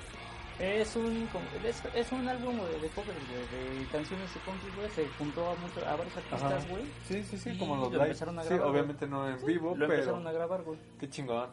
Es 0.59 0.97
un, 0.97 1.29
es, 1.67 1.83
es 1.95 2.13
un 2.13 2.27
álbum 2.27 2.57
de, 2.57 2.81
de 2.81 2.89
covers, 2.89 3.19
de 3.29 3.87
canciones 3.93 4.33
de 4.33 4.41
country, 4.41 4.71
güey. 4.75 4.89
Se 4.93 5.07
juntó 5.19 5.51
a, 5.51 5.55
muchos, 5.57 5.83
a 5.85 5.97
varios 5.97 6.17
artistas, 6.17 6.67
güey. 6.71 6.85
Sí, 7.07 7.23
sí, 7.25 7.37
sí, 7.37 7.59
como 7.59 7.77
los 7.77 7.85
lo 7.85 7.91
live. 7.91 8.05
empezaron 8.07 8.39
a 8.39 8.43
Sí, 8.43 8.49
grabar, 8.55 8.69
obviamente 8.69 9.07
no 9.07 9.29
en 9.29 9.45
vivo, 9.45 9.77
Lo 9.77 9.87
pero 9.87 9.93
empezaron 10.01 10.27
a 10.27 10.33
grabar, 10.33 10.63
güey. 10.63 10.79
qué 10.99 11.11
chingón. 11.11 11.51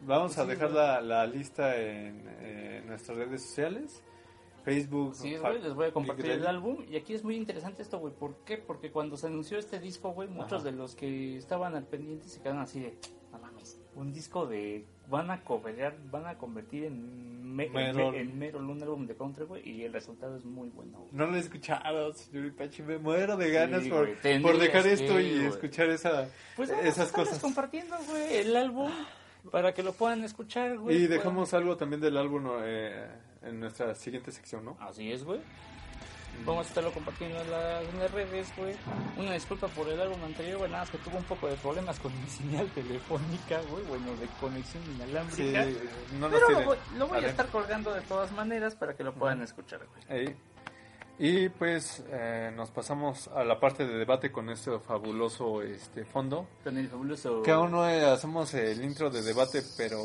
Vamos 0.00 0.36
a 0.36 0.42
Sí, 0.42 0.48
dejar 0.50 0.72
la, 0.72 1.00
la 1.00 1.24
lista 1.28 1.76
en, 1.76 2.24
eh, 2.40 2.82
nuestras 2.86 3.16
redes 3.16 3.40
sociales. 3.46 4.02
Facebook. 4.64 5.14
Sí, 5.14 5.36
güey, 5.36 5.60
les 5.62 5.74
voy 5.74 5.86
a 5.86 5.92
compartir 5.92 6.26
el 6.30 6.46
álbum. 6.46 6.84
Y 6.88 6.96
aquí 6.96 7.14
es 7.14 7.24
muy 7.24 7.36
interesante 7.36 7.82
esto, 7.82 7.98
güey. 7.98 8.14
¿Por 8.14 8.36
qué? 8.44 8.58
Porque 8.58 8.90
cuando 8.90 9.16
se 9.16 9.26
anunció 9.26 9.58
este 9.58 9.78
disco, 9.80 10.12
güey, 10.12 10.28
muchos 10.28 10.62
Ajá. 10.62 10.64
de 10.64 10.72
los 10.72 10.94
que 10.94 11.36
estaban 11.36 11.74
al 11.74 11.84
pendiente 11.86 12.28
se 12.28 12.40
quedaron 12.40 12.60
así 12.62 12.80
de, 12.80 12.96
no 13.32 13.38
mames, 13.38 13.80
un 13.96 14.12
disco 14.12 14.46
de, 14.46 14.84
van 15.08 15.30
a 15.30 15.42
coverear, 15.44 15.96
van 16.10 16.26
a 16.26 16.38
convertir 16.38 16.84
en, 16.84 17.54
me, 17.54 17.64
en, 17.66 17.72
Merol. 17.72 18.14
en 18.14 18.38
Merol 18.38 18.70
un 18.70 18.82
álbum 18.82 19.06
de 19.06 19.14
country, 19.16 19.44
güey. 19.44 19.68
Y 19.68 19.82
el 19.84 19.92
resultado 19.92 20.36
es 20.36 20.44
muy 20.44 20.68
bueno, 20.70 20.98
güey. 21.00 21.10
No 21.12 21.26
lo 21.26 21.36
he 21.36 21.40
escuchado, 21.40 22.12
señor 22.14 22.46
Ipachi. 22.46 22.82
Me 22.82 22.98
muero 22.98 23.36
de 23.36 23.50
ganas 23.50 23.82
Sí, 23.82 23.90
por, 23.90 24.08
por 24.42 24.58
dejar 24.58 24.84
que, 24.84 24.92
esto 24.92 25.20
y 25.20 25.34
güey. 25.34 25.46
escuchar 25.46 25.90
esa, 25.90 26.28
Pues 26.56 26.70
esas 26.70 27.10
cosas. 27.12 27.38
compartiendo, 27.40 27.96
güey, 28.08 28.36
el 28.38 28.56
álbum 28.56 28.90
para 29.50 29.74
que 29.74 29.82
lo 29.82 29.92
puedan 29.92 30.22
escuchar, 30.24 30.78
güey. 30.78 30.96
Y 30.96 30.98
puedan- 31.06 31.18
dejamos 31.18 31.52
algo 31.52 31.76
también 31.76 32.00
del 32.00 32.16
álbum 32.16 32.46
eh, 32.62 33.06
en 33.44 33.60
nuestra 33.60 33.94
siguiente 33.94 34.32
sección, 34.32 34.64
¿no? 34.64 34.76
Así 34.80 35.10
es, 35.12 35.24
güey. 35.24 35.40
Vamos 36.46 36.64
a 36.66 36.68
estarlo 36.70 36.92
compartiendo 36.92 37.38
en 37.40 37.50
las, 37.50 38.10
redes, 38.10 38.52
güey. 38.56 38.74
Una 39.18 39.34
disculpa 39.34 39.68
por 39.68 39.86
el 39.88 40.00
álbum 40.00 40.24
anterior, 40.24 40.58
güey. 40.58 40.70
Nada 40.70 40.84
más 40.84 40.90
que 40.90 40.98
tuvo 40.98 41.18
un 41.18 41.24
poco 41.24 41.46
de 41.46 41.56
problemas 41.56 42.00
con 42.00 42.10
mi 42.20 42.26
señal 42.30 42.66
telefónica, 42.70 43.60
güey. 43.70 43.84
Bueno, 43.84 44.06
de 44.16 44.26
conexión 44.40 44.82
Sí, 44.82 44.90
inalámbrica. 44.92 45.66
no 46.14 46.28
nos 46.28 46.30
Pero 46.32 46.50
lo 46.50 46.64
voy, 46.64 46.76
lo 46.96 47.06
voy 47.06 47.18
a 47.18 47.20
ver. 47.20 47.30
estar 47.30 47.46
colgando 47.48 47.92
de 47.92 48.00
todas 48.02 48.32
maneras 48.32 48.74
para 48.74 48.94
que 48.96 49.04
lo 49.04 49.12
puedan 49.14 49.42
escuchar, 49.42 49.80
güey. 49.86 50.20
Ahí. 50.20 50.36
Y 51.18 51.50
pues 51.50 52.02
eh, 52.08 52.50
nos 52.56 52.70
pasamos 52.70 53.28
a 53.28 53.44
la 53.44 53.60
parte 53.60 53.86
de 53.86 53.96
debate 53.98 54.32
con 54.32 54.48
este 54.48 54.76
fabuloso 54.80 55.62
este 55.62 56.04
fondo. 56.06 56.48
Con 56.64 56.78
el 56.78 56.88
fabuloso. 56.88 57.42
Que 57.42 57.50
aún 57.50 57.70
no 57.72 57.86
eh, 57.88 58.04
hacemos 58.06 58.54
el 58.54 58.82
intro 58.82 59.10
de 59.10 59.22
debate, 59.22 59.62
pero 59.76 60.00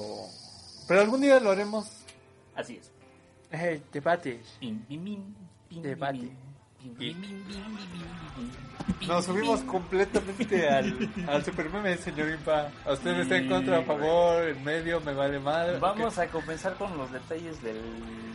pero 0.87 1.01
algún 1.01 1.21
día 1.21 1.39
lo 1.39 1.51
haremos. 1.51 2.03
Así 2.53 2.75
es. 2.75 2.91
Pim, 4.59 4.79
pim, 4.85 5.23
Debate. 5.81 6.29
Nos 9.07 9.25
subimos 9.25 9.61
completamente 9.61 10.69
al, 10.69 11.09
al 11.27 11.43
super 11.43 11.69
meme, 11.69 11.97
señor 11.97 12.29
Impa. 12.29 12.71
¿A 12.85 12.93
usted 12.93 13.19
está 13.19 13.37
en 13.37 13.49
contra, 13.49 13.79
a 13.79 13.83
favor, 13.83 14.43
en 14.47 14.63
medio, 14.63 15.01
me 15.01 15.13
vale 15.13 15.39
madre? 15.39 15.79
Vamos 15.79 16.17
a 16.17 16.27
comenzar 16.27 16.75
con 16.75 16.97
los 16.97 17.11
detalles 17.11 17.61
del, 17.63 17.81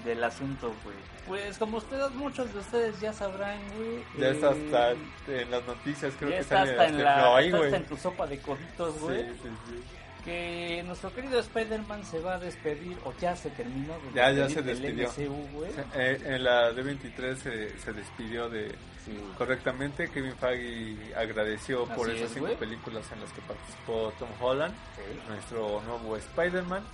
del 0.04 0.22
asunto, 0.24 0.74
güey. 0.84 0.96
Pues 1.26 1.56
como 1.56 1.78
ustedes, 1.78 2.10
muchos 2.12 2.52
de 2.52 2.60
ustedes 2.60 3.00
ya 3.00 3.12
sabrán, 3.12 3.58
güey. 3.76 4.02
Ya 4.18 4.28
está 4.30 4.50
eh, 4.50 4.96
hasta 5.16 5.40
en 5.40 5.50
las 5.50 5.66
noticias, 5.66 6.12
creo 6.18 6.30
ya 6.30 6.36
que 6.36 6.42
está 6.42 6.56
sale 6.58 6.70
hasta 6.72 6.86
en, 6.88 7.02
la, 7.04 7.16
No, 7.20 7.36
ahí, 7.36 7.46
está 7.46 7.58
hasta 7.64 7.76
en 7.76 7.84
tu 7.86 7.96
sopa 7.96 8.26
de 8.26 8.38
coditos, 8.38 8.94
Sí, 8.94 9.00
güey. 9.00 9.22
sí, 9.22 9.48
sí. 9.68 9.82
Que 10.24 10.82
nuestro 10.86 11.12
querido 11.12 11.40
Spider-Man 11.40 12.04
se 12.04 12.20
va 12.20 12.34
a 12.34 12.38
despedir, 12.38 12.96
o 13.04 13.12
ya 13.20 13.34
se 13.34 13.50
terminó 13.50 13.94
de 13.94 14.12
Ya, 14.14 14.30
ya 14.30 14.48
se 14.48 14.62
despidió. 14.62 15.08
MCU. 15.08 15.64
Eh, 15.94 16.20
en 16.24 16.44
la 16.44 16.70
D23 16.72 17.34
se, 17.36 17.78
se 17.78 17.92
despidió 17.92 18.48
de 18.48 18.72
Sí. 19.04 19.18
correctamente. 19.36 20.08
Kevin 20.10 20.36
Feige 20.36 21.12
agradeció 21.16 21.86
por 21.86 22.08
esas 22.08 22.26
es, 22.28 22.34
cinco 22.34 22.46
güey. 22.46 22.56
películas 22.58 23.04
en 23.12 23.20
las 23.20 23.32
que 23.32 23.40
participó 23.40 24.12
Tom 24.18 24.28
Holland, 24.40 24.72
Sí. 24.94 25.02
nuestro 25.28 25.80
nuevo 25.82 26.16
Spider-Man. 26.16 26.84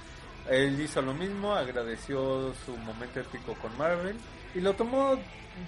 Él 0.49 0.81
hizo 0.81 1.03
lo 1.03 1.13
mismo, 1.13 1.53
agradeció 1.55 2.55
su 2.65 2.75
momento 2.79 3.21
épico 3.21 3.53
con 3.61 3.77
Marvel 3.77 4.17
y 4.55 4.61
lo 4.61 4.73
tomó 4.73 5.19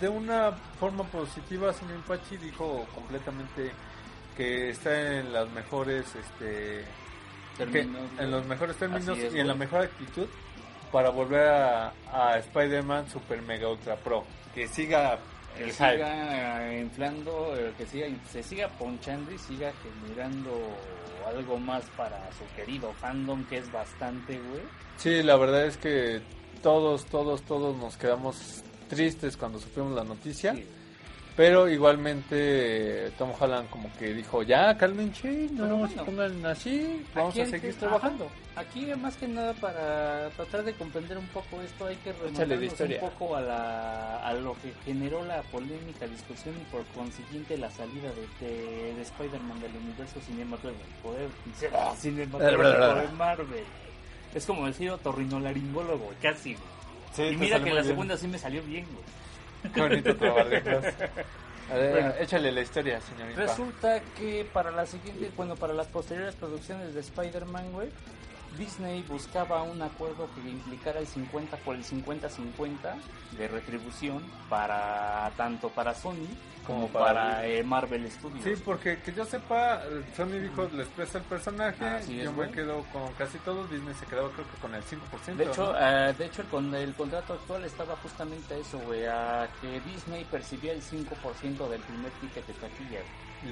de 0.01 0.09
una 0.09 0.53
forma 0.79 1.05
positiva. 1.05 1.75
Señor 1.75 2.01
Pachi 2.07 2.39
dijo 2.39 2.87
completamente 2.95 3.73
que 4.35 4.71
está 4.71 5.19
en 5.19 5.35
las 5.35 5.51
mejores 5.51 6.07
este, 6.15 6.85
que- 7.59 7.67
Términos, 7.67 8.03
en 8.19 8.31
los 8.31 8.47
mejores 8.47 8.77
términos 8.77 9.19
es, 9.19 9.35
y 9.35 9.41
en 9.41 9.47
la 9.49 9.55
mejor 9.55 9.83
actitud 9.83 10.27
para 10.93 11.11
volver 11.11 11.47
a, 11.49 11.93
a 12.13 12.39
Spider-Man 12.39 13.09
Super 13.11 13.43
Mega 13.43 13.69
Ultra 13.69 13.97
Pro. 13.97 14.25
Que 14.55 14.67
siga 14.67 15.19
que 15.57 15.65
el 15.65 15.71
hype. 15.73 15.93
siga 15.93 16.79
inflando, 16.79 17.55
eh, 17.57 17.73
que 17.79 17.87
siga, 17.87 18.07
se 18.31 18.43
siga 18.43 18.69
ponchando 18.69 19.31
y 19.33 19.39
siga 19.39 19.73
generando 20.05 20.51
algo 21.27 21.59
más 21.59 21.85
para 21.97 22.19
su 22.33 22.45
querido 22.57 22.93
fandom, 22.95 23.45
que 23.45 23.59
es 23.59 23.71
bastante, 23.71 24.39
güey. 24.39 24.63
Sí, 24.97 25.23
la 25.23 25.37
verdad 25.37 25.67
es 25.67 25.77
que 25.77 26.21
todos, 26.63 27.05
todos, 27.07 27.43
todos 27.43 27.77
nos 27.77 27.97
quedamos 27.97 28.63
tristes 28.89 29.37
cuando 29.37 29.59
supimos 29.61 29.93
la 29.95 30.03
noticia. 30.05 30.55
Sí. 30.55 30.67
Pero 31.41 31.71
igualmente 31.71 33.11
Tom 33.17 33.31
Holland 33.41 33.71
como 33.71 33.91
que 33.99 34.13
dijo, 34.13 34.43
ya, 34.43 34.77
cálmense, 34.77 35.49
no 35.53 35.63
Pero 35.63 35.89
se 35.89 35.95
bueno, 35.95 36.05
pongan 36.05 36.45
así, 36.45 37.03
vamos 37.15 37.39
a 37.39 37.47
seguir 37.47 37.71
ajá, 37.71 37.79
trabajando. 37.79 38.29
Aquí 38.57 38.85
más 39.01 39.17
que 39.17 39.27
nada 39.27 39.55
para 39.55 40.29
tratar 40.37 40.65
de 40.65 40.75
comprender 40.75 41.17
un 41.17 41.27
poco 41.29 41.63
esto 41.63 41.87
hay 41.87 41.97
que 41.97 42.13
remontarnos 42.13 42.81
un 42.81 43.01
poco 43.01 43.37
a, 43.37 43.41
la, 43.41 44.19
a 44.19 44.35
lo 44.35 44.53
que 44.61 44.75
generó 44.85 45.25
la 45.25 45.41
polémica 45.45 46.07
discusión 46.07 46.55
y 46.61 46.65
por 46.71 46.85
consiguiente 46.89 47.57
la 47.57 47.71
salida 47.71 48.11
de, 48.13 48.47
de, 48.47 48.95
de 48.97 49.01
Spider-Man 49.01 49.61
del 49.63 49.77
universo 49.77 50.21
cinematográfico 50.21 51.15
de, 51.15 51.97
cinematográfico 51.97 52.95
de 52.97 53.17
Marvel. 53.17 53.65
Es 54.35 54.45
como 54.45 54.67
decir 54.67 54.91
otorrinolaringólogo, 54.91 56.13
casi. 56.21 56.55
Sí, 57.15 57.23
y 57.23 57.37
mira 57.39 57.59
que 57.65 57.71
la 57.71 57.81
bien. 57.81 57.87
segunda 57.87 58.19
sí 58.19 58.29
me 58.29 58.39
salió 58.39 58.63
bien, 58.63 58.85
güey. 58.93 59.20
Qué 59.75 59.81
bonito 59.81 60.17
trabalenguas. 60.17 60.85
A 61.71 61.75
ver, 61.75 61.93
Bueno. 61.93 62.15
échale 62.19 62.51
la 62.53 62.61
historia, 62.63 63.01
señorita. 63.01 63.41
Resulta 63.41 64.01
que 64.19 64.45
para 64.53 64.71
la 64.71 64.87
siguiente, 64.87 65.31
bueno, 65.37 65.55
para 65.57 65.73
las 65.73 65.87
posteriores 65.87 66.35
producciones 66.35 66.95
de 66.95 67.01
Spider-Man, 67.01 67.73
güey, 67.73 67.89
Disney 68.59 69.05
buscaba 69.09 69.63
un 69.63 69.81
acuerdo 69.81 70.29
que 70.35 70.49
implicara 70.51 70.99
el 70.99 71.07
50 71.07 71.57
por 71.59 71.77
el 71.77 71.85
50-50 71.85 72.97
de 73.39 73.47
retribución 73.49 74.25
para 74.49 75.31
tanto 75.37 75.69
para 75.69 75.95
Sony 75.95 76.27
como, 76.71 76.89
para 76.89 77.47
eh, 77.47 77.63
Marvel 77.63 78.11
Studios. 78.11 78.43
Sí, 78.45 78.63
porque 78.65 78.99
que 78.99 79.13
yo 79.13 79.25
sepa, 79.25 79.83
Sony 80.17 80.39
dijo, 80.41 80.69
les 80.73 80.87
presta 80.89 81.19
el 81.19 81.25
personaje, 81.25 81.85
Así 81.85 82.19
es, 82.19 82.25
yo 82.25 82.31
me 82.33 82.37
güey. 82.39 82.53
quedo 82.53 82.85
con 82.93 83.13
casi 83.15 83.39
todos, 83.39 83.71
Disney 83.71 83.95
se 83.95 84.07
quedaba 84.07 84.31
creo 84.31 84.47
que 84.51 84.57
con 84.61 84.75
el 84.75 84.83
5%. 84.85 85.37
De 85.37 85.45
hecho, 85.45 85.73
¿no? 85.73 85.79
eh, 85.79 86.15
de 86.19 86.25
hecho 86.27 86.45
con 86.51 86.75
el 86.75 86.95
contrato 86.95 87.35
actual 87.35 87.65
estaba 87.65 87.97
justamente 87.97 88.59
eso, 88.59 88.79
güey, 88.81 89.07
a 89.07 89.49
que 89.61 89.81
Disney 89.81 90.25
percibía 90.25 90.73
el 90.73 90.83
5% 90.83 91.69
del 91.69 91.81
primer 91.83 92.11
ticket 92.21 92.47
de 92.47 92.53
taquilla. 92.55 93.01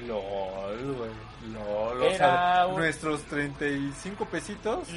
LOL, 0.06 0.94
güey, 0.96 1.10
LOL, 1.52 2.02
o 2.02 2.14
sea, 2.16 2.66
un- 2.68 2.76
nuestros 2.76 3.22
35 3.24 4.24
pesitos 4.26 4.88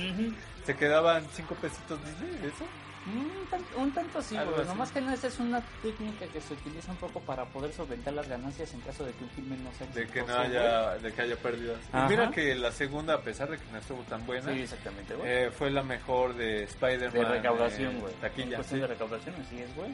se 0.65 0.75
quedaban 0.75 1.25
5 1.33 1.55
pesitos 1.55 1.99
Disney, 2.05 2.49
¿eso? 2.53 2.65
Un, 3.07 3.47
tan- 3.49 3.81
un 3.83 3.91
tanto 3.93 4.21
sí, 4.21 4.35
güey. 4.35 4.65
Nomás 4.67 4.91
que 4.91 5.01
no, 5.01 5.11
esa 5.11 5.27
es 5.27 5.39
una 5.39 5.59
técnica 5.81 6.27
que 6.27 6.39
se 6.39 6.53
utiliza 6.53 6.91
un 6.91 6.97
poco 6.97 7.19
para 7.21 7.45
poder 7.45 7.73
solventar 7.73 8.13
las 8.13 8.27
ganancias 8.29 8.71
en 8.75 8.81
caso 8.81 9.03
de 9.03 9.11
que 9.13 9.23
un 9.23 9.29
filme 9.31 9.57
no 9.57 9.71
sea 9.73 9.87
De 9.87 10.05
que 10.07 10.21
no 10.21 10.35
haya, 10.37 10.97
de 10.99 11.11
que 11.11 11.21
haya 11.23 11.35
pérdidas. 11.35 11.79
Y 11.91 11.97
Ajá. 11.97 12.07
mira 12.07 12.29
que 12.29 12.53
la 12.53 12.71
segunda, 12.71 13.15
a 13.15 13.21
pesar 13.21 13.49
de 13.49 13.57
que 13.57 13.63
no 13.71 13.79
estuvo 13.79 14.03
tan 14.03 14.23
buena. 14.27 14.53
Sí, 14.53 14.61
exactamente, 14.61 15.15
güey. 15.15 15.27
eh, 15.31 15.49
fue 15.51 15.71
la 15.71 15.81
mejor 15.81 16.35
de 16.35 16.63
Spider-Man. 16.65 17.11
de 17.13 17.25
recaudación, 17.25 17.95
eh, 17.95 17.99
güey. 18.01 18.13
En 18.13 18.49
cuestión 18.53 18.63
sí. 18.63 18.79
de 18.81 18.87
recaudación, 18.87 19.35
así 19.47 19.59
es, 19.61 19.75
güey. 19.75 19.89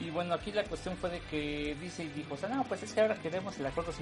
Y 0.00 0.10
bueno, 0.10 0.32
aquí 0.34 0.50
la 0.52 0.64
cuestión 0.64 0.96
fue 0.96 1.10
de 1.10 1.20
que 1.22 1.76
Disney 1.80 2.08
dijo, 2.14 2.34
o 2.34 2.36
sea, 2.38 2.48
no, 2.48 2.64
pues 2.64 2.82
es 2.84 2.92
que 2.92 3.00
ahora 3.02 3.16
queremos 3.16 3.58
el 3.58 3.66
acuerdo 3.66 3.92
50-50, 3.92 4.00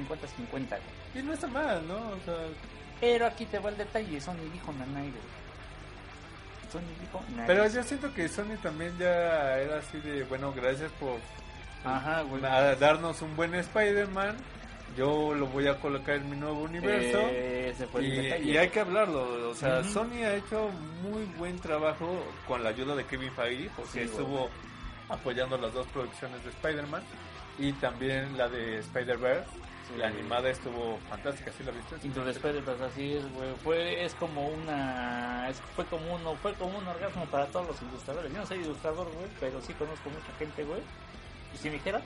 güey. 0.53 0.81
Y 1.15 1.23
no 1.23 1.33
está 1.33 1.47
mal, 1.49 1.87
¿no? 1.89 1.95
O 1.97 2.19
sea, 2.25 2.35
Pero 3.01 3.27
aquí 3.27 3.47
te 3.47 3.59
va 3.59 3.71
el 3.71 3.77
detalle, 3.79 4.21
Sony 4.21 4.49
dijo 4.53 4.73
nanay, 4.73 5.11
güey. 5.11 5.46
Sony 6.71 6.81
dijo 7.01 7.23
nanay. 7.31 7.47
pero 7.47 7.69
yo 7.69 7.83
siento 7.83 8.13
que 8.15 8.29
Sony 8.29 8.57
también 8.63 8.97
ya 8.99 9.59
era 9.59 9.79
así 9.79 9.99
de, 10.01 10.25
bueno, 10.25 10.53
gracias 10.53 10.91
por 10.93 11.19
Ajá, 11.85 12.21
a 12.21 12.75
darnos 12.75 13.23
un 13.23 13.37
buen 13.37 13.55
Spider-Man. 13.55 14.37
Yo 14.97 15.35
lo 15.35 15.47
voy 15.47 15.69
a 15.69 15.79
colocar 15.79 16.17
en 16.17 16.31
mi 16.31 16.37
nuevo 16.37 16.63
universo. 16.63 17.21
Eh, 17.31 17.75
Y, 18.43 18.57
hay 18.57 18.69
que 18.71 18.81
hablarlo, 18.81 19.51
o 19.51 19.55
sea. 19.55 19.85
Sony 19.85 20.25
ha 20.25 20.35
hecho 20.35 20.71
muy 21.03 21.25
buen 21.39 21.59
trabajo 21.61 22.25
con 22.49 22.65
la 22.65 22.71
ayuda 22.71 22.97
de 22.97 23.05
Kevin 23.05 23.31
Feige, 23.33 23.71
porque 23.77 23.93
Sí, 23.93 24.01
estuvo 24.01 24.49
apoyando 25.09 25.59
las 25.59 25.73
dos 25.75 25.87
producciones 25.89 26.43
de 26.43 26.51
Spider-Man 26.51 27.03
y 27.59 27.73
también 27.75 28.37
la 28.37 28.49
de 28.49 28.79
Spider-Verse. 28.79 29.51
Sí. 29.89 29.97
La 29.99 30.09
animada 30.09 30.51
estuvo 30.51 30.99
fantástica, 31.09 31.53
¿sí 31.57 31.63
la 31.63 31.71
viste? 31.71 31.95
Into 32.07 32.25
the 32.25 32.31
Spider-Verse, 32.31 32.85
así 32.85 33.15
es, 33.15 33.33
güey. 33.35 33.55
Fue, 33.63 34.05
es 34.05 34.15
como 34.15 34.49
una, 34.49 35.49
es- 35.49 35.61
fue 35.77 35.85
como 35.87 36.13
uno, 36.15 36.35
fue 36.37 36.53
como 36.55 36.77
un 36.79 36.89
orgasmo 36.89 37.25
para 37.27 37.47
todos 37.47 37.69
los 37.69 37.83
ilustradores. 37.83 38.33
Yo 38.33 38.39
no 38.39 38.47
soy 38.47 38.59
ilustrador, 38.59 39.07
güey, 39.13 39.29
pero 39.39 39.61
sí 39.63 39.73
conozco 39.75 40.11
mucha 40.11 40.33
gente, 40.39 40.65
güey. 40.65 40.81
Y 41.55 41.57
si 41.59 41.69
me 41.69 41.75
dijeron, 41.75 42.03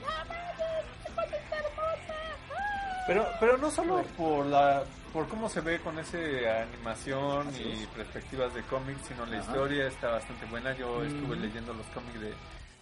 Pero, 3.07 3.27
pero 3.39 3.57
no 3.57 3.71
solo 3.71 4.03
por 4.15 4.45
la 4.45 4.83
por 5.11 5.27
cómo 5.27 5.49
se 5.49 5.59
ve 5.59 5.79
con 5.81 5.97
ese 5.99 6.47
animación 6.49 7.47
Así 7.49 7.63
y 7.63 7.81
es. 7.83 7.87
perspectivas 7.87 8.53
de 8.53 8.61
cómics, 8.63 9.01
sino 9.07 9.25
la 9.25 9.39
Ajá. 9.39 9.47
historia 9.51 9.87
está 9.87 10.09
bastante 10.11 10.45
buena. 10.45 10.73
Yo 10.77 11.03
estuve 11.03 11.33
Ujú. 11.33 11.35
leyendo 11.35 11.73
los 11.73 11.85
cómics 11.87 12.21
de, 12.21 12.33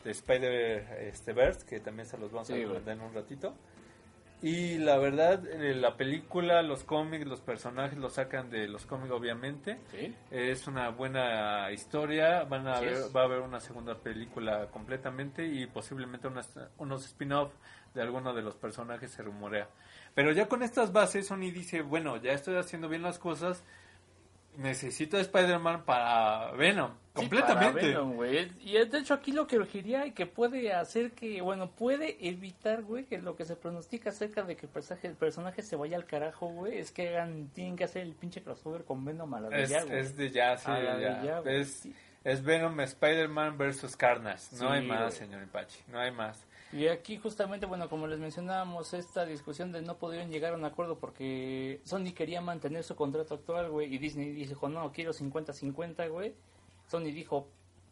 de 0.03 0.11
Spider 0.11 0.97
este, 1.07 1.33
Verse, 1.33 1.65
que 1.65 1.79
también 1.79 2.07
se 2.07 2.17
los 2.19 2.31
vamos 2.31 2.47
Sí, 2.47 2.53
a 2.53 2.57
recomendar 2.57 2.95
en 2.97 3.01
un 3.01 3.13
ratito. 3.15 3.55
Y 4.41 4.77
la 4.77 4.97
verdad, 4.97 5.43
la 5.43 5.97
película, 5.97 6.61
los 6.61 6.85
cómics, 6.85 7.25
los 7.27 7.41
personajes 7.41 7.97
los 7.97 8.13
sacan 8.13 8.49
de 8.49 8.67
los 8.69 8.85
cómics, 8.85 9.11
obviamente. 9.11 9.79
¿sí? 9.91 10.15
Es 10.31 10.65
una 10.67 10.89
buena 10.89 11.69
historia. 11.71 12.43
Van 12.45 12.65
a 12.67 12.79
ver- 12.79 13.15
va 13.15 13.21
a 13.21 13.25
haber 13.25 13.41
una 13.41 13.59
segunda 13.59 13.95
película 13.95 14.67
completamente 14.71 15.45
y 15.45 15.67
posiblemente 15.67 16.27
unas- 16.27 16.57
unos 16.77 17.03
spin-off 17.05 17.51
de 17.93 18.01
alguno 18.01 18.33
de 18.33 18.41
los 18.41 18.55
personajes 18.55 19.11
se 19.11 19.23
rumorea. 19.23 19.67
Pero 20.15 20.31
ya 20.31 20.47
con 20.47 20.63
estas 20.63 20.93
bases, 20.93 21.27
Sony 21.27 21.51
dice: 21.51 21.81
Bueno, 21.81 22.15
ya 22.17 22.31
estoy 22.31 22.55
haciendo 22.55 22.87
bien 22.87 23.01
las 23.01 23.19
cosas. 23.19 23.63
Necesito 24.57 25.15
a 25.17 25.21
Spider-Man 25.21 25.85
para 25.85 26.51
Venom. 26.51 26.91
Sí, 26.91 26.97
completamente. 27.13 27.79
para 27.79 27.87
Venom, 27.87 28.15
güey. 28.15 28.51
Y 28.59 28.75
es, 28.77 28.91
de 28.91 28.99
hecho 28.99 29.13
aquí 29.13 29.31
lo 29.31 29.47
que 29.47 29.57
urgiría 29.57 30.05
y 30.05 30.11
que 30.11 30.25
puede 30.25 30.73
hacer 30.73 31.11
que, 31.11 31.41
bueno, 31.41 31.71
puede 31.71 32.17
evitar, 32.27 32.81
güey, 32.83 33.05
que 33.05 33.19
lo 33.19 33.35
que 33.37 33.45
se 33.45 33.55
pronostica 33.55 34.09
acerca 34.09 34.43
de 34.43 34.55
que 34.57 34.65
el 34.65 34.71
personaje, 34.71 35.07
el 35.07 35.15
personaje 35.15 35.61
se 35.61 35.75
vaya 35.77 35.95
al 35.95 36.05
carajo, 36.05 36.47
güey, 36.47 36.77
es 36.77 36.91
que 36.91 37.09
hagan, 37.09 37.47
tienen 37.53 37.77
que 37.77 37.85
hacer 37.85 38.01
el 38.03 38.13
pinche 38.15 38.41
crossover 38.43 38.83
con 38.83 39.03
Venom 39.05 39.33
a 39.33 39.39
la 39.39 39.49
de 39.49 39.63
es, 39.63 39.69
ya, 39.69 39.83
güey. 39.83 39.99
es 39.99 40.17
de 40.17 40.29
ya, 40.31 40.57
sí, 40.57 40.65
A 40.69 40.75
de 40.75 41.01
ya. 41.03 41.23
ya, 41.23 41.39
güey. 41.39 41.61
es, 41.61 41.71
Sí. 41.79 41.95
es 42.25 42.43
Venom, 42.43 42.79
Spider-Man 42.81 43.57
versus 43.57 43.95
Carnage. 43.95 44.43
No 44.53 44.57
Sí, 44.57 44.65
hay 44.65 44.85
más, 44.85 44.99
güey. 44.99 45.11
señor 45.11 45.43
Ipachi. 45.43 45.79
No 45.87 45.99
hay 45.99 46.11
más. 46.11 46.45
Y 46.71 46.87
aquí 46.87 47.17
justamente, 47.17 47.65
bueno, 47.65 47.89
como 47.89 48.05
les 48.05 48.19
mencionábamos, 48.19 48.93
esta 48.93 49.25
discusión 49.25 49.71
de 49.71 49.81
no 49.81 49.97
pudieron 49.97 50.29
llegar 50.29 50.53
a 50.53 50.55
un 50.57 50.65
acuerdo 50.65 50.99
porque 50.99 51.81
Sony 51.83 52.13
quería 52.15 52.41
mantener 52.41 52.83
su 52.83 52.95
contrato 52.95 53.33
actual, 53.35 53.71
güey, 53.71 53.93
y 53.93 53.97
Disney 53.97 54.31
dijo, 54.31 54.69
no, 54.69 54.91
quiero 54.91 55.11
50-50, 55.11 56.09
güey. 56.09 56.35
Sony 56.87 57.05
dijo, 57.05 57.47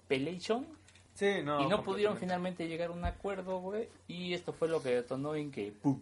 Pelation, 0.07 0.67
Sí, 1.13 1.41
no. 1.43 1.61
y 1.61 1.67
no 1.67 1.81
pudieron 1.81 2.17
finalmente 2.17 2.67
llegar 2.67 2.89
a 2.89 2.93
un 2.93 3.03
acuerdo, 3.03 3.59
güey, 3.59 3.89
y 4.07 4.33
esto 4.33 4.53
fue 4.53 4.67
lo 4.67 4.83
que 4.83 4.89
detonó 4.89 5.33
en 5.33 5.49
que, 5.49 5.71
¡pum! 5.71 5.99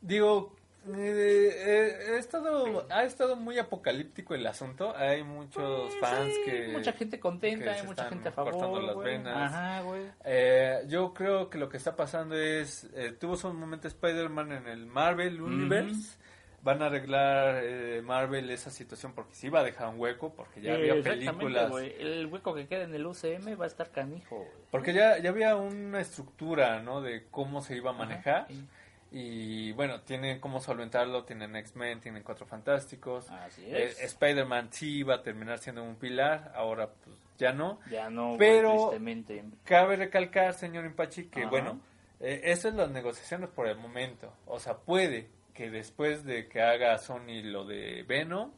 Digo, 0.00 0.52
Eh, 0.94 1.50
eh, 1.54 1.96
he 2.14 2.18
estado, 2.18 2.86
ha 2.90 3.04
estado 3.04 3.36
muy 3.36 3.58
apocalíptico 3.58 4.34
el 4.34 4.46
asunto. 4.46 4.94
Hay 4.96 5.22
muchos 5.24 5.94
fans 6.00 6.32
Sí, 6.34 6.40
que. 6.50 6.68
mucha 6.68 6.92
gente 6.92 7.18
contenta, 7.18 7.72
hay 7.72 7.82
mucha 7.86 8.08
gente 8.08 8.28
a 8.28 8.32
favor. 8.32 8.52
cortando 8.52 8.80
las 8.82 8.94
güey. 8.94 9.08
venas. 9.18 9.52
Ajá, 9.52 9.80
güey. 9.82 10.02
Eh, 10.24 10.84
yo 10.88 11.12
creo 11.14 11.50
que 11.50 11.58
lo 11.58 11.68
que 11.68 11.76
está 11.76 11.96
pasando 11.96 12.36
es. 12.36 12.84
eh, 12.94 13.12
tuvo 13.18 13.36
su 13.36 13.52
momento 13.52 13.88
Spider-Man 13.88 14.52
en 14.52 14.66
el 14.68 14.86
Marvel 14.86 15.40
Universe. 15.40 16.18
Van 16.62 16.82
a 16.82 16.86
arreglar 16.86 17.60
eh, 17.62 18.02
Marvel 18.02 18.50
esa 18.50 18.70
situación 18.70 19.12
porque 19.14 19.36
sí 19.36 19.48
va 19.48 19.60
a 19.60 19.62
dejar 19.62 19.86
un 19.88 20.00
hueco. 20.00 20.34
Porque 20.34 20.60
ya 20.60 20.74
había 20.74 21.00
películas. 21.00 21.70
güey. 21.70 21.94
El 22.00 22.26
hueco 22.26 22.54
que 22.54 22.66
queda 22.66 22.82
en 22.82 22.92
el 22.94 23.06
UCM 23.06 23.56
va 23.60 23.64
a 23.64 23.68
estar 23.68 23.92
canijo, 23.92 24.36
güey. 24.38 24.48
Porque 24.72 24.92
ya, 24.92 25.16
ya 25.18 25.30
había 25.30 25.54
una 25.54 26.00
estructura, 26.00 26.80
¿no? 26.82 27.00
De 27.02 27.24
cómo 27.30 27.62
se 27.62 27.76
iba 27.76 27.90
a 27.90 27.94
manejar. 27.94 28.34
Ajá, 28.34 28.46
sí. 28.48 28.64
Y 29.10 29.72
bueno, 29.72 30.00
tienen 30.02 30.40
cómo 30.40 30.60
solventarlo, 30.60 31.24
tienen 31.24 31.54
X-Men, 31.56 32.00
tienen 32.00 32.22
Cuatro 32.22 32.44
Fantásticos. 32.46 33.30
Así 33.30 33.62
Eh, 33.66 33.84
es. 33.84 34.00
Spider-Man 34.02 34.68
sí 34.72 34.98
iba 34.98 35.14
a 35.16 35.22
terminar 35.22 35.58
siendo 35.58 35.82
un 35.84 35.96
pilar, 35.96 36.52
ahora 36.54 36.90
pues 37.04 37.16
ya 37.38 37.52
no. 37.52 37.78
Ya 37.90 38.10
no, 38.10 38.36
Pero- 38.38 38.72
tristemente. 38.88 39.44
Cabe 39.64 39.96
recalcar, 39.96 40.54
señor 40.54 40.84
Impachi, 40.84 41.26
que 41.28 41.42
Ajá. 41.42 41.50
bueno, 41.50 41.80
eh, 42.20 42.40
eso 42.44 42.68
es 42.68 42.74
las 42.74 42.90
negociaciones 42.90 43.48
por 43.50 43.68
el 43.68 43.76
momento. 43.78 44.32
O 44.46 44.58
sea, 44.58 44.76
puede 44.76 45.28
que 45.54 45.70
después 45.70 46.24
de 46.24 46.48
que 46.48 46.60
haga 46.60 46.98
Sony 46.98 47.42
lo 47.42 47.64
de 47.64 48.02
Venom, 48.06 48.52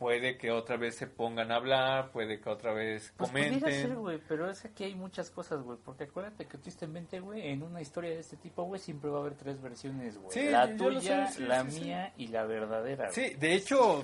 puede 0.00 0.38
que 0.38 0.50
otra 0.50 0.78
vez 0.78 0.96
se 0.96 1.06
pongan 1.06 1.52
a 1.52 1.56
hablar, 1.56 2.10
puede 2.10 2.40
que 2.40 2.48
otra 2.48 2.72
vez 2.72 3.12
Pues 3.18 3.28
comenten. 3.30 3.70
ser, 3.70 3.94
güey, 3.94 4.18
pero 4.26 4.48
es 4.50 4.62
que 4.62 4.68
aquí 4.68 4.84
hay 4.84 4.94
muchas 4.94 5.30
cosas, 5.30 5.62
güey. 5.62 5.78
Porque 5.84 6.04
acuérdate 6.04 6.46
que 6.46 6.56
tristemente, 6.56 7.20
güey, 7.20 7.48
en 7.50 7.62
una 7.62 7.82
historia 7.82 8.08
de 8.10 8.20
este 8.20 8.38
tipo, 8.38 8.62
güey, 8.64 8.80
siempre 8.80 9.10
va 9.10 9.18
a 9.18 9.20
haber 9.20 9.34
tres 9.34 9.60
versiones, 9.60 10.16
güey. 10.16 10.32
Sí, 10.32 10.48
la 10.48 10.74
tuya, 10.74 11.26
sé, 11.26 11.34
sí, 11.34 11.42
la 11.44 11.64
sí, 11.70 11.80
mía 11.82 12.14
y 12.16 12.28
la 12.28 12.44
verdadera. 12.46 13.12
Sí, 13.12 13.34
de 13.38 13.52
hecho, 13.54 14.02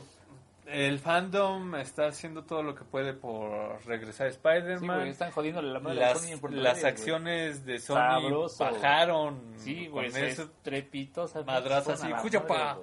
el 0.67 0.99
fandom 0.99 1.77
está 1.77 2.09
haciendo 2.09 2.45
todo 2.45 2.63
lo 2.63 2.75
que 2.75 2.85
puede 2.85 3.15
por 3.15 3.83
regresar 3.87 4.27
a 4.27 4.31
Sí, 4.31 4.37
Spider-Man. 4.37 5.07
están 5.09 5.31
jodiéndole 5.31 5.73
la 5.73 5.81
madre 5.81 5.97
las, 5.99 6.21
Sony 6.21 6.33
en 6.33 6.41
Puerto 6.41 6.57
las 6.59 6.85
acciones 6.85 7.65
de 7.65 7.79
Sony 7.79 7.95
Sabroso, 7.97 8.65
bajaron 8.65 9.55
Sí, 9.57 9.87
güey, 9.87 10.11
con 10.11 10.13
se 10.21 10.29
eso. 10.29 10.43
estrepitosa. 10.43 11.43
madrazas 11.43 12.05
y 12.05 12.13
¡cuchapa! 12.21 12.79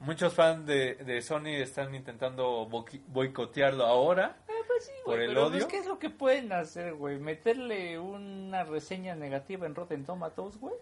Muchos 0.00 0.34
fans 0.34 0.66
de, 0.66 0.94
de 0.96 1.20
Sony 1.22 1.48
están 1.60 1.94
intentando 1.94 2.66
boicotearlo 3.08 3.84
ahora. 3.84 4.36
Pues 4.46 4.86
sí, 4.86 4.92
por 5.04 5.20
el 5.20 5.28
pero, 5.28 5.46
odio. 5.46 5.58
pues, 5.58 5.66
¿Qué 5.66 5.78
es 5.78 5.86
lo 5.86 5.98
que 5.98 6.08
pueden 6.10 6.52
hacer, 6.52 6.94
güey? 6.94 7.18
¿Meterle 7.18 7.98
una 7.98 8.64
reseña 8.64 9.14
negativa 9.14 9.66
en 9.66 9.74
Rotten 9.74 10.04
Tomatoes, 10.04 10.56
güey? 10.58 10.74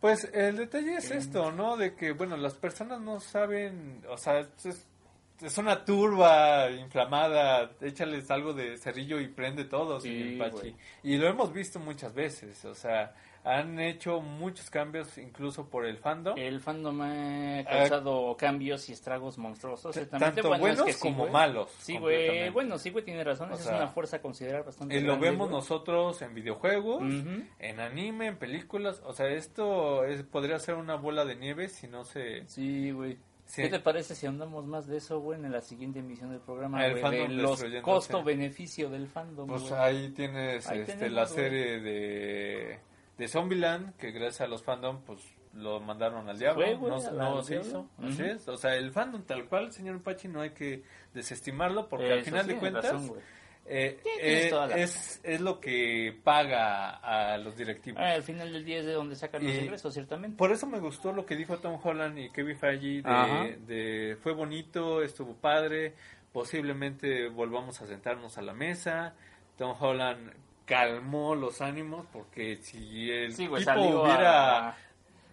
Pues 0.00 0.28
el 0.32 0.56
detalle 0.56 0.96
es 0.96 1.10
esto, 1.10 1.50
¿no? 1.50 1.76
De 1.76 1.94
que, 1.94 2.12
bueno, 2.12 2.36
las 2.36 2.54
personas 2.54 3.00
no 3.00 3.20
saben, 3.20 4.04
o 4.08 4.16
sea, 4.16 4.40
es, 4.40 4.86
es 5.40 5.58
una 5.58 5.84
turba 5.84 6.70
inflamada, 6.70 7.70
échales 7.80 8.30
algo 8.30 8.52
de 8.52 8.76
cerrillo 8.76 9.18
y 9.18 9.28
prende 9.28 9.64
todo, 9.64 9.98
Sí, 10.00 10.38
güey. 10.38 10.74
Y 11.02 11.16
lo 11.16 11.26
hemos 11.26 11.52
visto 11.52 11.80
muchas 11.80 12.12
veces, 12.14 12.64
o 12.64 12.74
sea, 12.74 13.14
han 13.48 13.80
hecho 13.80 14.20
muchos 14.20 14.68
cambios 14.68 15.16
incluso 15.16 15.70
por 15.70 15.86
el 15.86 15.96
fandom. 15.96 16.36
El 16.36 16.60
fandom 16.60 17.00
ha 17.00 17.64
causado 17.64 18.36
cambios 18.36 18.88
y 18.90 18.92
estragos 18.92 19.38
monstruosos. 19.38 19.96
Tanto 20.10 20.48
bueno, 20.48 20.54
es 20.54 20.60
buenos 20.60 20.84
que 20.84 21.00
como 21.00 21.28
malos, 21.28 21.70
Sí, 21.78 21.96
güey. 21.96 22.50
Bueno, 22.50 22.76
sí, 22.76 22.90
güey, 22.90 23.04
tiene 23.04 23.24
razón. 23.24 23.50
O 23.50 23.56
sea, 23.56 23.72
es 23.72 23.80
una 23.80 23.88
fuerza 23.88 24.16
a 24.16 24.20
considerar 24.20 24.64
bastante 24.64 24.96
Y 24.96 25.00
lo 25.00 25.12
grande, 25.12 25.30
vemos 25.30 25.50
nosotros 25.50 26.20
en 26.20 26.34
videojuegos, 26.34 27.02
en 27.02 27.80
anime, 27.80 28.26
en 28.26 28.36
películas, 28.36 29.00
o 29.06 29.14
sea, 29.14 29.28
esto 29.28 30.04
es, 30.04 30.22
podría 30.24 30.58
ser 30.58 30.74
una 30.74 30.96
bola 30.96 31.24
de 31.24 31.36
nieve 31.36 31.68
si 31.68 31.88
no 31.88 32.04
se... 32.04 32.46
Sí, 32.48 32.90
güey. 32.90 33.16
Sí. 33.46 33.62
¿Qué 33.62 33.70
te 33.70 33.80
parece 33.80 34.14
si 34.14 34.26
andamos 34.26 34.66
más 34.66 34.86
de 34.86 34.98
eso, 34.98 35.20
güey, 35.20 35.42
en 35.42 35.50
la 35.50 35.62
siguiente 35.62 36.00
emisión 36.00 36.30
del 36.30 36.40
programa, 36.40 36.84
El 36.84 36.90
güey? 36.90 37.02
fandom 37.02 37.28
De 37.28 37.42
los 37.42 37.64
costo-beneficio 37.80 38.90
del 38.90 39.08
fandom, 39.08 39.48
Pues 39.48 39.62
güey. 39.62 39.80
ahí 39.80 40.10
tienes 40.10 40.68
Ahí 40.68 40.80
este, 40.80 40.92
tenemos, 40.92 41.14
la 41.14 41.26
serie 41.26 41.80
de, 41.80 42.78
de 43.18 43.28
Zombieland, 43.28 43.96
que 43.96 44.10
gracias 44.12 44.42
a 44.42 44.46
los 44.46 44.62
fandom, 44.62 45.02
pues 45.04 45.20
lo 45.54 45.80
mandaron 45.80 46.28
al 46.28 46.38
diablo, 46.38 46.64
no, 47.12 47.42
se 47.42 47.56
hizo. 47.56 47.88
es, 48.20 48.46
o 48.48 48.56
sea, 48.56 48.76
el 48.76 48.92
fandom 48.92 49.22
tal 49.24 49.46
cual, 49.46 49.72
señor 49.72 50.00
Pachi, 50.02 50.28
no 50.28 50.40
hay 50.40 50.50
que 50.50 50.82
desestimarlo, 51.12 51.88
porque 51.88 52.12
al 52.12 52.22
final 52.22 52.46
sí, 52.46 52.52
de 52.52 52.58
cuentas 52.58 52.84
razón, 52.84 53.12
eh, 53.70 54.00
eh, 54.20 54.50
es, 54.76 55.20
es 55.24 55.40
lo 55.40 55.60
que 55.60 56.16
paga 56.24 56.90
a 56.90 57.36
los 57.38 57.56
directivos. 57.56 58.00
Ah, 58.02 58.12
al 58.12 58.22
final 58.22 58.52
del 58.52 58.64
día 58.64 58.78
es 58.78 58.86
de 58.86 58.92
donde 58.92 59.14
sacan 59.16 59.42
los 59.44 59.52
Y- 59.52 59.58
ingresos, 59.58 59.92
ciertamente. 59.92 60.36
Por 60.38 60.52
eso 60.52 60.66
me 60.66 60.78
gustó 60.80 61.12
lo 61.12 61.26
que 61.26 61.36
dijo 61.36 61.58
Tom 61.58 61.78
Holland 61.82 62.18
y 62.18 62.30
Kevin 62.30 62.56
Feige 62.56 63.02
de, 63.02 63.58
de 63.66 64.16
fue 64.16 64.32
bonito, 64.32 65.02
estuvo 65.02 65.34
padre, 65.34 65.94
posiblemente 66.32 67.28
volvamos 67.28 67.80
a 67.82 67.86
sentarnos 67.86 68.38
a 68.38 68.42
la 68.42 68.54
mesa. 68.54 69.14
Tom 69.56 69.74
Holland 69.78 70.32
calmó 70.68 71.34
los 71.34 71.60
ánimos 71.60 72.06
porque 72.12 72.56
si 72.58 73.10
el 73.10 73.32
Sí, 73.34 73.46
güey, 73.46 73.64
tipo 73.64 74.02
hubiera 74.02 74.68
a... 74.68 74.76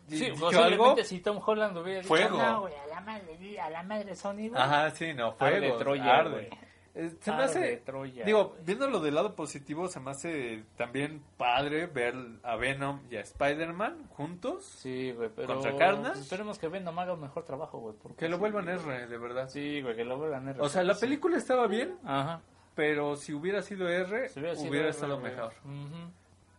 Sí, 0.07 0.29
dicho 0.31 0.63
algo, 0.63 0.95
si 1.03 1.19
Tom 1.19 1.39
Holland 1.45 1.77
hubiera 1.77 1.99
dicho, 2.01 2.07
Fuego. 2.09 2.37
no, 2.37 2.61
güey, 2.61 2.73
a 2.75 2.87
la 2.87 3.01
madre, 3.01 3.59
a 3.59 3.69
la 3.71 3.83
madre 3.83 4.15
Sony, 4.15 4.51
ajá, 4.55 4.91
sí, 4.91 5.13
no, 5.13 5.35
Arde 5.39 5.59
fuego, 5.61 5.77
Troya, 5.77 6.15
arde. 6.17 6.49
Eh, 6.93 7.09
Se 7.19 7.31
me 7.31 7.37
Arde 7.37 7.45
hace, 7.45 7.77
Troya, 7.77 8.23
digo, 8.23 8.49
güey. 8.49 8.63
viéndolo 8.65 8.99
del 8.99 9.15
lado 9.15 9.35
positivo, 9.35 9.87
se 9.87 9.99
me 9.99 10.11
hace 10.11 10.63
también 10.77 11.23
padre 11.37 11.87
ver 11.87 12.13
a 12.43 12.55
Venom 12.55 13.01
y 13.09 13.15
a 13.17 13.21
Spider-Man 13.21 14.07
juntos, 14.09 14.63
Sí, 14.63 15.11
güey, 15.11 15.29
pero... 15.35 15.55
¿Contra 15.55 15.75
Carnage? 15.75 16.11
pues, 16.11 16.19
esperemos 16.21 16.59
que 16.59 16.67
Venom 16.67 16.97
haga 16.99 17.13
un 17.13 17.21
mejor 17.21 17.43
trabajo, 17.43 17.79
güey. 17.79 17.95
que 18.15 18.29
lo 18.29 18.35
sí, 18.35 18.39
vuelvan 18.39 18.65
güey. 18.65 18.97
R, 18.97 19.07
de 19.07 19.17
verdad. 19.17 19.49
Sí, 19.49 19.81
güey, 19.81 19.95
que 19.95 20.05
lo 20.05 20.17
vuelvan 20.19 20.47
R. 20.49 20.61
O 20.61 20.69
sea, 20.69 20.83
la 20.83 20.93
Sí. 20.93 21.01
película 21.01 21.35
estaba 21.37 21.65
bien, 21.67 21.97
Ajá. 22.05 22.41
Pero 22.75 23.15
si 23.15 23.33
hubiera 23.33 23.61
sido 23.61 23.87
R, 23.89 24.29
Si 24.29 24.39
hubiera, 24.39 24.55
sido 24.55 24.73
R, 24.75 24.89
estado 24.89 25.19
mejor. 25.19 25.53
Un 25.63 26.13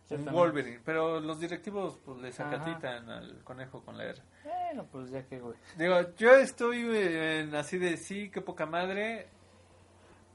Ciertamente. 0.07 0.39
Wolverine, 0.39 0.79
pero 0.85 1.19
los 1.19 1.39
directivos 1.39 1.99
pues 2.05 2.17
le 2.19 2.29
Ajá. 2.29 2.37
sacatitan 2.49 3.09
al 3.09 3.43
conejo 3.43 3.83
con 3.83 3.97
la 3.97 4.05
R. 4.05 4.21
Bueno, 4.43 4.85
pues 4.91 5.09
ya 5.11 5.23
que, 5.25 5.39
güey. 5.39 5.57
Digo, 5.77 5.95
yo 6.15 6.33
estoy 6.35 6.79
en 6.95 7.53
así 7.55 7.77
de 7.77 7.97
sí, 7.97 8.29
qué 8.29 8.39
poca 8.41 8.65
madre. 8.65 9.27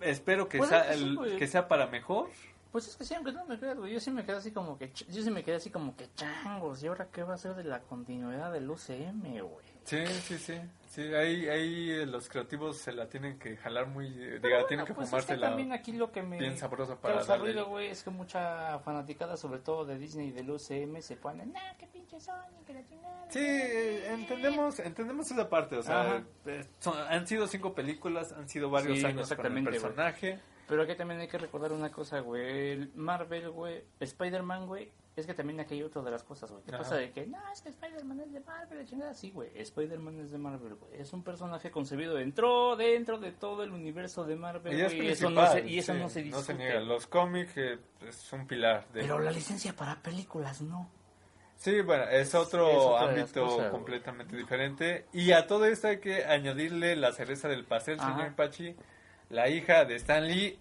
Espero 0.01 0.49
que, 0.49 0.59
Puede 0.59 0.71
sea, 0.71 0.89
que 0.89 0.95
sí, 0.95 1.03
el- 1.05 1.17
güey. 1.17 1.37
que 1.39 1.47
sea 1.47 1.69
para 1.69 1.87
mejor. 1.87 2.29
Pues 2.71 2.89
es 2.89 2.97
que 2.97 3.05
sí, 3.05 3.15
aunque 3.15 3.33
no 3.33 3.45
me 3.47 3.59
creas, 3.59 3.79
güey. 3.79 3.93
Yo 3.93 4.01
sí 4.01 4.11
me 4.11 4.25
quedé 4.25 4.37
así 4.37 4.51
como 4.51 4.77
que. 4.79 4.91
Yo 5.09 5.23
sí 5.23 5.31
me 5.31 5.43
quedé 5.45 5.57
así 5.57 5.71
como 5.71 5.95
que 5.97 6.09
changos. 6.15 6.83
¿Y 6.83 6.89
ahora 6.89 7.09
qué 7.13 7.23
va 7.23 7.35
a 7.35 7.39
ser 7.39 7.55
de 7.55 7.65
la 7.65 7.81
continuidad 7.81 8.53
del 8.53 8.69
UCM, 8.71 9.23
güey? 9.41 9.72
Sí, 9.85 10.07
sí, 10.07 10.39
sí. 10.39 10.55
Sí, 10.89 11.01
ahí, 11.15 11.49
ahí 11.49 11.91
eh, 11.91 12.07
los 12.07 12.29
creativos 12.29 12.77
se 12.77 12.93
la 12.93 13.09
tienen 13.09 13.39
que 13.39 13.57
jalar 13.57 13.87
muy... 13.87 14.09
eh, 14.09 14.33
diga, 14.35 14.41
bueno, 14.43 14.67
tienen 14.67 14.85
que 14.87 14.93
pues 14.93 15.07
es 15.07 15.11
fumársela 15.11 15.49
también 15.49 15.73
aquí 15.73 15.93
lo 15.93 16.13
que 16.13 16.23
me 16.23 16.39
bien 16.39 16.59
sabroso 16.59 16.99
para 16.99 17.15
causa 17.15 17.33
darle... 17.33 17.53
ruido, 17.53 17.67
güey, 17.69 17.87
es 17.89 18.03
que 18.03 18.11
mucha 18.11 18.79
fanaticada, 18.81 19.39
sobre 19.39 19.61
todo 19.61 19.87
de 19.87 19.97
Disney 19.99 20.29
y 20.29 20.33
del 20.33 20.51
UCM, 20.51 21.01
se 21.01 21.17
ponen, 21.17 21.51
nah, 21.55 21.73
qué 21.79 21.87
pinche 21.87 22.21
Sony, 22.21 22.63
que 22.67 22.75
la 22.75 22.85
chingada. 22.85 23.25
Sí, 23.31 23.39
eh, 23.41 24.13
entendemos, 24.13 24.79
entendemos 24.81 25.31
esa 25.31 25.49
parte, 25.49 25.77
o 25.79 25.83
sea, 25.83 26.23
son- 26.81 26.99
han 27.09 27.27
sido 27.27 27.47
cinco 27.47 27.75
películas, 27.75 28.33
han 28.33 28.47
sido 28.51 28.69
varios 28.69 28.99
Sí, 28.99 29.07
años 29.07 29.33
con 29.33 29.57
el 29.57 29.65
personaje. 29.65 30.41
Pero 30.69 30.83
aquí 30.83 30.95
también 30.95 31.21
hay 31.21 31.29
que 31.29 31.39
recordar 31.39 31.73
una 31.73 31.91
cosa, 31.91 32.21
güey. 32.21 32.71
El 32.73 32.93
Marvel, 32.95 33.49
güey, 33.51 33.83
Spider-Man, 33.99 34.67
güey, 34.67 34.93
es 35.15 35.27
que 35.27 35.35
también 35.35 35.61
aquí 35.61 35.75
hay 35.75 35.83
otra 35.83 36.01
de 36.03 36.11
las 36.11 36.23
cosas, 36.25 36.51
güey. 36.51 36.63
¿Qué 36.65 36.71
Ajá. 36.71 36.79
pasa 36.79 36.97
de 36.97 37.11
que, 37.13 37.27
no, 37.27 37.39
es 37.53 37.61
que 37.61 37.69
Spider-Man 37.69 38.21
es 38.21 38.33
de 38.33 38.41
Marvel, 38.41 38.87
chingada? 38.87 39.13
Sí, 39.15 39.31
güey, 39.31 39.51
Spider-Man 39.55 40.21
es 40.21 40.31
de 40.31 40.39
Marvel, 40.39 40.75
güey. 40.77 41.01
Es 41.01 41.13
un 41.13 41.23
personaje 41.23 41.71
concebido 41.71 42.15
dentro, 42.15 42.77
dentro 42.77 43.19
de 43.19 43.33
todo 43.33 43.63
el 43.63 43.73
universo 43.73 44.25
de 44.25 44.37
Marvel, 44.37 44.73
Y 44.77 44.81
es 44.81 44.95
güey. 44.95 45.09
Y 45.09 45.11
eso, 45.11 45.29
no 45.31 45.47
se, 45.47 45.67
y 45.69 45.79
eso 45.79 45.93
sí, 45.93 45.99
no 45.99 46.09
se 46.09 46.23
discute. 46.23 46.55
niega. 46.55 46.81
Los 46.81 47.07
cómics 47.07 47.53
eh, 47.57 47.79
es 48.07 48.33
un 48.33 48.47
pilar. 48.47 48.89
De... 48.93 49.03
Pero 49.03 49.19
la 49.19 49.31
licencia 49.31 49.75
para 49.75 50.01
películas, 50.03 50.63
no. 50.63 50.89
Sí, 51.57 51.81
bueno, 51.83 52.05
es 52.05 52.35
otro 52.35 52.97
Es 52.97 53.09
ámbito 53.09 53.43
cosas, 53.45 53.59
güey. 53.59 53.71
completamente 53.71 54.37
diferente. 54.37 55.07
Y 55.13 55.31
a 55.33 55.47
todo 55.47 55.67
esto 55.67 55.89
hay 55.89 56.01
que 56.01 56.25
añadirle 56.25 56.97
la 56.97 57.13
cereza 57.13 57.49
del 57.49 57.65
pastel, 57.65 58.01
Ajá. 58.01 58.17
señor 58.17 58.35
Pachi. 58.35 58.75
La 59.29 59.49
hija 59.49 59.85
de 59.85 59.95
Stan 59.97 60.27
Lee 60.27 60.59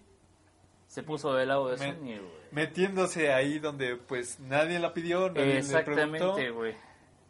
Se 0.92 1.02
puso 1.02 1.32
del 1.32 1.48
lado 1.48 1.68
de 1.70 1.78
Me- 1.78 1.92
Sony, 1.94 2.02
güey. 2.20 2.42
metiéndose 2.50 3.32
ahí 3.32 3.58
donde 3.58 3.96
pues 3.96 4.38
nadie 4.40 4.78
la 4.78 4.92
pidió, 4.92 5.30
nadie. 5.30 5.56
Exactamente, 5.56 6.50
güey. 6.50 6.74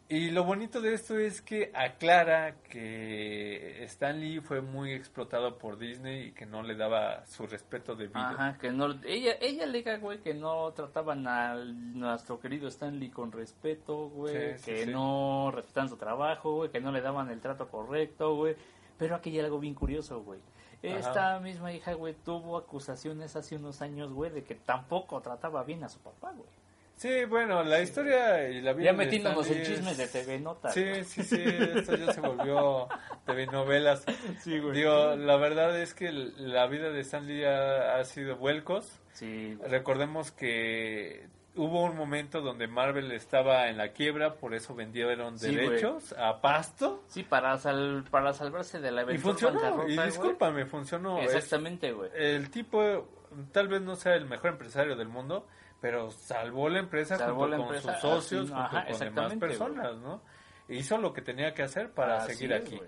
Y 0.09 0.31
lo 0.31 0.43
bonito 0.43 0.81
de 0.81 0.93
esto 0.93 1.17
es 1.17 1.41
que 1.41 1.71
aclara 1.73 2.55
que 2.69 3.83
Stan 3.85 4.19
Lee 4.19 4.41
fue 4.41 4.59
muy 4.61 4.91
explotado 4.91 5.57
por 5.57 5.77
Disney 5.79 6.27
y 6.27 6.31
que 6.33 6.45
no 6.45 6.61
le 6.61 6.75
daba 6.75 7.25
su 7.25 7.47
respeto 7.47 7.95
debido. 7.95 8.19
Ajá, 8.19 8.57
que 8.59 8.69
no, 8.71 8.91
ella, 9.05 9.37
ella 9.39 9.63
alega, 9.63 9.97
güey, 9.97 10.19
que 10.19 10.33
no 10.33 10.71
trataban 10.73 11.25
a 11.25 11.55
nuestro 11.55 12.39
querido 12.41 12.67
Stanley 12.67 13.09
con 13.11 13.31
respeto, 13.31 14.09
güey, 14.09 14.57
Sí, 14.57 14.59
sí, 14.59 14.71
que 14.71 14.85
sí. 14.85 14.91
no 14.91 15.51
respetaban 15.55 15.87
su 15.89 15.95
trabajo, 15.97 16.53
güey, 16.55 16.69
que 16.69 16.81
no 16.81 16.91
le 16.91 16.99
daban 17.01 17.29
el 17.29 17.39
trato 17.39 17.69
correcto, 17.69 18.35
güey. 18.35 18.55
Pero 18.97 19.15
aquí 19.15 19.29
hay 19.31 19.39
algo 19.39 19.57
bien 19.59 19.73
curioso, 19.73 20.21
güey. 20.21 20.39
Esta 20.83 21.39
misma 21.39 21.71
hija, 21.71 21.93
güey, 21.93 22.13
tuvo 22.13 22.57
acusaciones 22.57 23.35
hace 23.35 23.55
unos 23.55 23.81
años, 23.81 24.11
güey, 24.11 24.31
de 24.31 24.43
que 24.43 24.55
tampoco 24.55 25.21
trataba 25.21 25.63
bien 25.63 25.83
a 25.83 25.89
su 25.89 25.99
papá, 25.99 26.31
güey. 26.31 26.49
Sí, 26.95 27.25
bueno, 27.25 27.63
la 27.63 27.81
historia 27.81 28.49
y 28.49 28.61
la 28.61 28.73
vida 28.73 28.91
Ya 28.91 28.93
metiéndonos 28.93 29.49
en 29.49 29.63
chismes 29.63 29.97
de 29.97 30.07
TV 30.07 30.39
Notas. 30.39 30.73
Sí, 30.73 31.03
sí, 31.05 31.23
sí, 31.23 31.41
esto 31.43 31.95
ya 31.95 32.13
se 32.13 32.21
volvió 32.21 32.87
TV 33.25 33.47
novelas. 33.47 34.05
Sí, 34.41 34.59
güey. 34.59 34.75
Digo, 34.77 35.15
la 35.15 35.37
verdad 35.37 35.77
es 35.79 35.93
que 35.93 36.11
la 36.11 36.67
vida 36.67 36.91
de 36.91 36.99
Stan 37.01 37.25
Lee 37.25 37.45
ha, 37.45 37.97
ha 37.97 38.05
sido 38.05 38.37
vuelcos. 38.37 38.99
Sí, 39.13 39.55
güey. 39.55 39.69
Recordemos 39.69 40.31
que 40.31 41.27
hubo 41.55 41.83
un 41.83 41.95
momento 41.95 42.41
donde 42.41 42.67
Marvel 42.67 43.11
estaba 43.11 43.69
en 43.69 43.77
la 43.77 43.89
quiebra, 43.89 44.35
por 44.35 44.53
eso 44.55 44.73
vendieron 44.73 45.37
Sí, 45.37 45.55
derechos 45.55 46.13
a 46.17 46.41
pasto. 46.41 47.03
Sí, 47.07 47.23
para, 47.23 47.57
sal, 47.57 48.03
para 48.09 48.33
salvarse 48.33 48.79
de 48.79 48.91
la 48.91 49.11
Y 49.13 49.17
funcionó, 49.17 49.87
y 49.87 49.97
discúlpame, 49.97 50.65
funcionó. 50.65 51.19
Es- 51.19 51.33
Exactamente, 51.35 51.91
güey. 51.91 52.09
el 52.15 52.49
tipo 52.49 53.07
tal 53.51 53.67
vez 53.67 53.81
no 53.81 53.95
sea 53.95 54.15
el 54.15 54.25
mejor 54.25 54.51
empresario 54.51 54.95
del 54.95 55.07
mundo, 55.07 55.47
pero 55.81 56.11
salvó 56.11 56.69
la 56.69 56.79
empresa 56.79 57.17
Salvó 57.17 57.41
junto 57.41 57.47
la 57.49 57.57
con 57.57 57.65
empresa, 57.67 57.99
sus 57.99 58.01
socios, 58.01 58.41
así, 58.45 58.51
junto 58.53 58.63
ajá, 58.77 58.85
con 58.87 58.99
demás 58.99 59.33
personas, 59.35 59.97
¿no? 59.97 60.21
Hizo 60.69 60.97
lo 60.97 61.11
que 61.13 61.21
tenía 61.21 61.53
que 61.53 61.61
hacer 61.63 61.91
para 61.91 62.17
Así 62.23 62.33
seguir 62.35 62.53
es, 62.53 62.61
aquí. 62.65 62.79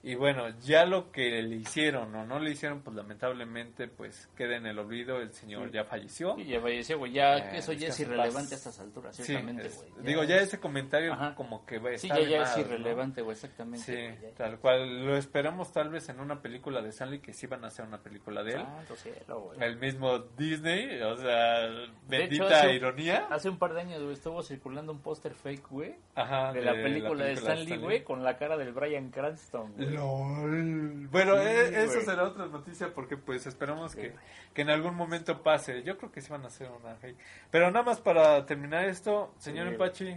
Y 0.00 0.14
bueno, 0.14 0.48
ya 0.60 0.86
lo 0.86 1.10
que 1.10 1.42
le 1.42 1.56
hicieron 1.56 2.14
o 2.14 2.24
no 2.24 2.38
le 2.38 2.50
hicieron, 2.52 2.82
pues 2.82 2.94
lamentablemente, 2.96 3.88
pues 3.88 4.28
queda 4.36 4.56
en 4.56 4.66
el 4.66 4.78
olvido. 4.78 5.20
El 5.20 5.32
señor 5.32 5.66
Sí. 5.68 5.74
ya 5.74 5.84
falleció. 5.84 6.36
Sí, 6.36 6.44
ya 6.44 6.60
falleció, 6.60 6.98
güey. 6.98 7.12
Ya, 7.12 7.36
Eh, 7.38 7.58
eso 7.58 7.72
ya 7.72 7.88
es 7.88 7.98
irrelevante 7.98 8.34
paz. 8.42 8.52
a 8.52 8.54
estas 8.54 8.80
alturas, 8.80 9.16
Sí, 9.16 9.24
ciertamente, 9.24 9.68
güey. 9.68 10.04
digo, 10.06 10.22
ya 10.22 10.36
ese 10.36 10.60
comentario 10.60 11.12
Ajá. 11.14 11.34
como 11.34 11.66
que 11.66 11.78
va 11.78 11.90
a 11.90 11.98
Sí, 11.98 12.06
estar 12.06 12.22
ya, 12.22 12.28
ya 12.28 12.38
de 12.38 12.44
es 12.44 12.58
irrelevante, 12.58 13.22
güey, 13.22 13.34
exactamente. 13.34 13.84
Sí, 13.84 13.92
güey, 13.92 14.30
ya. 14.30 14.36
tal 14.36 14.58
cual. 14.60 15.04
Lo 15.04 15.16
esperamos 15.16 15.72
tal 15.72 15.88
vez 15.90 16.08
en 16.08 16.20
una 16.20 16.40
película 16.42 16.80
de 16.80 16.90
Stanley, 16.90 17.18
que 17.18 17.32
sí 17.32 17.48
van 17.48 17.64
a 17.64 17.66
hacer 17.66 17.84
una 17.84 17.98
película 18.00 18.44
de 18.44 18.52
él. 18.52 18.62
Santo 18.62 18.94
cielo, 18.94 19.40
güey. 19.40 19.58
El 19.62 19.78
mismo 19.78 20.18
Disney, 20.36 21.02
o 21.02 21.16
sea, 21.16 21.58
De 21.66 21.88
bendita 22.06 22.44
hecho, 22.46 22.54
hace- 22.54 22.72
ironía. 22.74 23.26
Hace 23.30 23.48
un 23.48 23.58
par 23.58 23.74
de 23.74 23.80
años, 23.80 24.00
güey, 24.00 24.14
estuvo 24.14 24.42
circulando 24.44 24.92
un 24.92 25.00
póster 25.00 25.34
fake, 25.34 25.66
güey, 25.68 25.96
Ajá, 26.14 26.52
de, 26.52 26.62
la 26.62 26.72
película 26.72 27.24
de 27.24 27.32
Stanley, 27.32 27.78
güey, 27.78 28.04
con 28.04 28.22
la 28.22 28.36
cara 28.38 28.56
del 28.56 28.72
Brian 28.72 29.10
Cranston, 29.10 29.72
güey. 29.74 29.87
LOL. 29.94 31.08
Bueno, 31.08 31.34
Sí, 31.36 31.42
eh, 31.46 31.84
eso 31.84 32.00
será 32.02 32.24
otra 32.24 32.46
noticia 32.46 32.92
porque 32.94 33.16
pues 33.16 33.46
esperamos 33.46 33.92
Sí. 33.92 33.98
que, 34.00 34.14
que 34.54 34.62
en 34.62 34.70
algún 34.70 34.94
momento 34.94 35.42
pase. 35.42 35.82
Yo 35.82 35.96
creo 35.98 36.10
que 36.12 36.20
sí 36.20 36.30
van 36.30 36.44
a 36.44 36.48
hacer 36.48 36.70
una 36.70 36.94
fake. 36.96 37.16
Pero 37.50 37.70
nada 37.70 37.84
más 37.84 38.00
para 38.00 38.44
terminar 38.46 38.84
esto, 38.84 39.32
señor 39.38 39.66
Sí. 39.68 39.72
Empachi, 39.72 40.16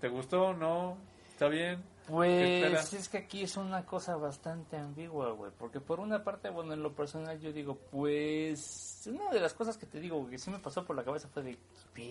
¿te 0.00 0.08
gustó? 0.08 0.54
¿No? 0.54 0.96
¿Está 1.30 1.48
bien? 1.48 1.82
¿Qué 2.10 2.66
Pues 2.70 2.92
es 2.94 3.08
que 3.08 3.18
aquí 3.18 3.42
es 3.42 3.56
una 3.56 3.84
cosa 3.86 4.16
bastante 4.16 4.76
ambigua, 4.76 5.30
güey. 5.32 5.52
Porque 5.58 5.80
por 5.80 6.00
una 6.00 6.24
parte, 6.24 6.50
bueno, 6.50 6.72
en 6.74 6.82
lo 6.82 6.94
personal 6.94 7.38
yo 7.40 7.52
digo, 7.52 7.78
pues 7.90 9.02
una 9.06 9.30
de 9.30 9.40
las 9.40 9.54
cosas 9.54 9.76
que 9.76 9.86
te 9.86 10.00
digo 10.00 10.28
que 10.28 10.38
sí 10.38 10.50
me 10.50 10.58
pasó 10.58 10.84
por 10.84 10.96
la 10.96 11.04
cabeza 11.04 11.28
fue 11.28 11.42
de, 11.42 11.58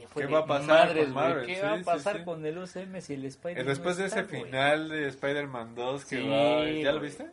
fue 0.07 0.21
¿Qué 0.23 0.27
de 0.27 0.33
va 0.33 0.39
a 0.39 0.45
pasar 0.45 0.87
con? 0.95 1.45
¿Qué 1.45 1.61
va 1.61 1.73
a 1.73 1.81
pasar 1.81 2.23
con 2.25 2.45
el 2.45 2.57
UCM 2.57 3.01
si 3.01 3.13
el 3.13 3.25
Spider 3.25 3.59
Eh, 3.59 3.63
después 3.63 3.97
de 3.97 4.05
ese 4.05 4.23
final 4.23 4.89
de 4.89 5.07
Spider-Man 5.09 5.75
2 5.75 6.05
que 6.05 6.17
Sí, 6.17 6.27
va... 6.27 6.65
¿Ya 6.69 6.91
lo 6.91 6.99
viste? 6.99 7.29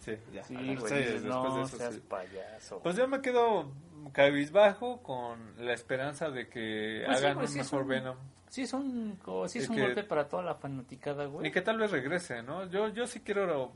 Sí, 0.00 0.16
ya. 0.32 0.44
Sí, 0.44 0.54
güey, 0.54 0.74
después 0.74 1.22
no 1.24 1.56
de 1.56 1.62
eso 1.62 1.76
seas 1.78 1.94
sí. 1.94 2.02
payaso. 2.08 2.80
Pues 2.82 2.96
yo 2.96 3.08
me 3.08 3.22
quedo 3.22 3.72
cabizbajo 4.12 5.02
con 5.02 5.54
la 5.64 5.72
esperanza 5.72 6.30
de 6.30 6.48
que 6.48 7.02
Pues 7.06 7.18
sí, 7.18 7.24
hagan 7.24 7.38
un 7.38 7.48
sí 7.48 7.58
es 7.60 7.64
mejor 7.72 7.82
un- 7.84 7.88
Venom. 7.88 8.16
Sí 8.54 8.62
es 8.62 8.72
un, 8.72 9.18
sí 9.48 9.58
es 9.58 9.64
Es 9.64 9.68
un 9.70 9.74
que- 9.76 9.82
golpe 9.82 10.04
para 10.04 10.28
toda 10.28 10.44
la 10.44 10.54
fanaticada, 10.54 11.26
güey. 11.26 11.48
Y 11.48 11.50
que 11.50 11.60
tal 11.60 11.76
vez 11.76 11.90
regrese, 11.90 12.40
¿no? 12.44 12.70
Yo, 12.70 12.86
yo 12.86 13.04
sí 13.08 13.18
quiero 13.18 13.72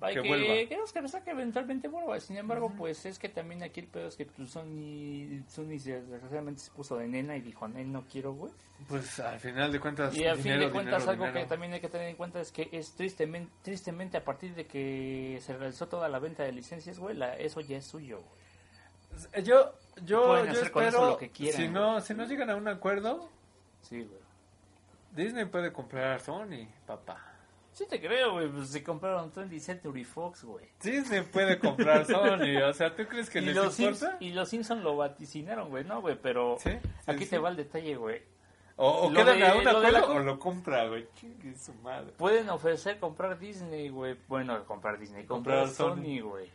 Hay 0.00 0.14
que 0.16 0.22
que, 0.22 0.28
vuelva. 0.28 0.46
queremos 0.68 0.92
que 0.92 1.00
que 1.24 1.30
eventualmente 1.30 1.86
vuelva. 1.86 2.18
Sin 2.18 2.36
embargo, 2.36 2.72
pues 2.76 3.06
es 3.06 3.16
que 3.16 3.28
también 3.28 3.62
aquí 3.62 3.78
el 3.78 3.86
pedo 3.86 4.08
es 4.08 4.16
que 4.16 4.26
pues, 4.26 4.50
Sony, 4.50 5.44
Sony 5.46 5.78
se- 5.78 6.02
desgraciadamente 6.02 6.60
se 6.62 6.72
puso 6.72 6.96
de 6.96 7.06
nena 7.06 7.36
y 7.36 7.42
dijo, 7.42 7.68
"Nel, 7.68 7.92
no 7.92 8.06
quiero, 8.10 8.32
güey. 8.32 8.52
Pues 8.88 9.20
al 9.20 9.38
final 9.38 9.70
de 9.70 9.78
cuentas. 9.78 10.16
Y 10.16 10.24
al 10.24 10.34
fin 10.36 10.44
dinero, 10.44 10.66
de 10.66 10.70
cuentas, 10.72 11.02
dinero, 11.04 11.24
algo 11.24 11.38
que 11.40 11.46
también 11.46 11.72
hay 11.74 11.80
que 11.80 11.88
tener 11.88 12.08
en 12.08 12.16
cuenta 12.16 12.40
es 12.40 12.50
que 12.50 12.68
es 12.72 12.94
tristemente, 12.94 13.52
tristemente 13.62 14.16
a 14.16 14.24
partir 14.24 14.52
de 14.56 14.66
que 14.66 15.38
se 15.42 15.56
realizó 15.56 15.86
toda 15.86 16.08
la 16.08 16.18
venta 16.18 16.42
de 16.42 16.50
licencias, 16.50 16.98
güey, 16.98 17.14
la, 17.16 17.36
eso 17.36 17.60
ya 17.60 17.76
es 17.76 17.86
suyo, 17.86 18.20
güey. 18.20 19.44
Yo, 19.44 19.72
yo, 20.04 20.44
yo 20.44 20.60
espero. 20.62 21.10
lo 21.10 21.16
que 21.18 21.30
quieran, 21.30 21.60
si 21.60 21.68
no, 21.68 22.00
si 22.00 22.14
no 22.14 22.24
llegan 22.24 22.50
a 22.50 22.56
un 22.56 22.68
acuerdo, 22.68 23.28
Sí, 23.88 24.02
güey. 24.04 24.20
Disney 25.12 25.44
puede 25.46 25.72
comprar 25.72 26.12
a 26.12 26.18
Sony, 26.18 26.66
papá. 26.86 27.24
Sí 27.72 27.86
te 27.88 28.00
creo, 28.00 28.32
güey, 28.32 28.48
pues 28.48 28.68
se 28.70 28.82
compraron 28.82 29.32
20th 29.32 29.60
Century 29.60 30.04
Fox, 30.04 30.42
güey. 30.44 30.66
Disney 30.82 31.22
puede 31.22 31.58
comprar 31.58 32.04
Sony, 32.04 32.60
o 32.68 32.72
sea, 32.74 32.94
¿tú 32.94 33.04
crees 33.06 33.30
que 33.30 33.38
Y 33.38 33.46
les 33.46 33.56
los, 33.56 33.78
importa? 33.78 34.18
Sims- 34.18 34.22
y 34.22 34.30
los 34.32 34.48
Simpsons 34.48 34.82
lo 34.82 34.96
vaticinaron, 34.96 35.68
güey, 35.70 35.84
no, 35.84 36.00
güey, 36.00 36.18
pero 36.20 36.56
Sí, 36.58 36.70
sí, 36.72 36.88
aquí 37.10 37.24
sí. 37.24 37.30
te 37.30 37.38
va 37.38 37.50
el 37.50 37.56
detalle, 37.56 37.94
güey. 37.96 38.20
O, 38.76 39.06
o 39.08 39.12
quedan 39.12 39.38
de- 39.38 39.46
a 39.46 39.54
un 39.56 39.64
lo 39.64 39.80
de 39.80 39.92
la 39.92 39.98
acuerdo 40.00 40.06
co- 40.14 40.20
o 40.20 40.24
lo 40.24 40.38
compra, 40.38 40.86
güey. 40.88 41.08
Chingue 41.14 41.56
su 41.56 41.72
madre. 41.74 42.12
Pueden 42.16 42.48
ofrecer 42.50 42.98
comprar 42.98 43.38
Disney, 43.38 43.88
güey. 43.88 44.16
Bueno, 44.28 44.64
comprar 44.66 44.98
Disney, 44.98 45.24
comprar, 45.24 45.66
Comprar 45.66 45.74
Sony. 45.96 46.20
Güey. 46.20 46.48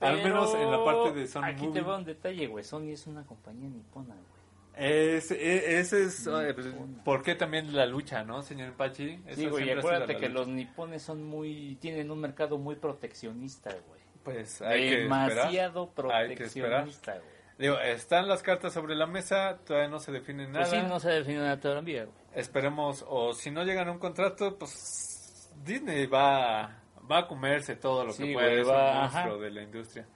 Al 0.00 0.16
menos 0.22 0.54
en 0.54 0.70
la 0.70 0.82
parte 0.84 1.12
de 1.12 1.26
Sony 1.26 1.44
Aquí 1.44 1.66
Movie. 1.66 1.80
te 1.80 1.86
va 1.86 1.96
un 1.98 2.04
detalle, 2.04 2.46
güey. 2.48 2.64
Sony 2.64 2.90
es 2.92 3.06
una 3.06 3.24
compañía 3.24 3.68
nipona, 3.68 4.14
güey. 4.14 4.39
Ese, 4.80 5.34
e- 5.34 5.78
ese 5.80 6.04
es. 6.04 6.28
pues, 6.54 6.66
¿Por 7.04 7.22
qué 7.22 7.34
también 7.34 7.76
la 7.76 7.84
lucha, 7.86 8.24
no, 8.24 8.42
señor 8.42 8.72
Pachi? 8.72 9.22
Sí, 9.34 9.46
güey, 9.46 9.68
y 9.68 9.70
acuérdate 9.70 10.16
que 10.16 10.28
los 10.28 10.48
nipones 10.48 11.02
son 11.02 11.22
muy... 11.22 11.76
Tienen 11.80 12.10
un 12.10 12.18
mercado 12.20 12.56
muy 12.56 12.76
proteccionista, 12.76 13.70
güey. 13.86 14.00
Pues 14.22 14.62
hay 14.62 14.80
que 14.80 15.02
esperar. 15.02 15.28
Demasiado 15.28 15.82
Hay 15.82 16.28
que 16.28 16.36
proteccionista, 16.36 17.12
güey. 17.12 17.40
Digo, 17.58 17.78
están 17.78 18.26
las 18.26 18.42
cartas 18.42 18.72
sobre 18.72 18.94
la 18.94 19.06
mesa, 19.06 19.58
todavía 19.66 19.88
no 19.88 19.98
se 19.98 20.12
define 20.12 20.46
nada. 20.46 20.60
Pues 20.60 20.70
sí, 20.70 20.78
no 20.88 20.98
se 20.98 21.10
define 21.10 21.40
nada 21.40 21.60
todavía, 21.60 22.04
güey. 22.04 22.16
Esperemos, 22.34 23.04
o 23.06 23.34
si 23.34 23.50
no 23.50 23.64
llegan 23.64 23.88
a 23.88 23.92
un 23.92 23.98
contrato, 23.98 24.56
pues 24.56 25.50
Disney 25.62 26.06
va, 26.06 26.80
va 27.10 27.18
a 27.18 27.26
comerse 27.26 27.76
todo 27.76 28.06
lo 28.06 28.12
Sí, 28.12 28.28
que 28.28 28.32
puede, 28.32 28.48
güey, 28.48 28.60
es 28.62 28.66
un 28.66 28.72
va, 28.72 28.94
monstruo 29.02 29.38
de 29.38 29.50
la 29.50 29.62
industria. 29.62 30.06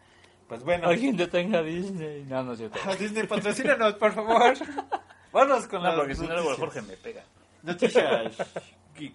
Pues 0.48 0.62
bueno, 0.62 0.88
Alguien 0.88 1.16
detenga 1.16 1.58
a 1.60 1.62
Disney. 1.62 2.24
No, 2.28 2.42
no 2.42 2.52
es 2.52 2.58
cierto. 2.58 2.78
Disney, 2.98 3.26
patrocínanos, 3.26 3.94
por 3.94 4.12
favor. 4.12 4.54
Vamos 5.32 5.66
con 5.66 5.82
No, 5.82 5.88
las 5.88 5.96
porque 5.96 6.14
si 6.14 6.26
no 6.26 6.34
luego. 6.34 6.54
Jorge 6.56 6.82
me 6.82 6.96
pega. 6.96 7.24
Noticias. 7.62 8.36
Geek. 8.98 9.14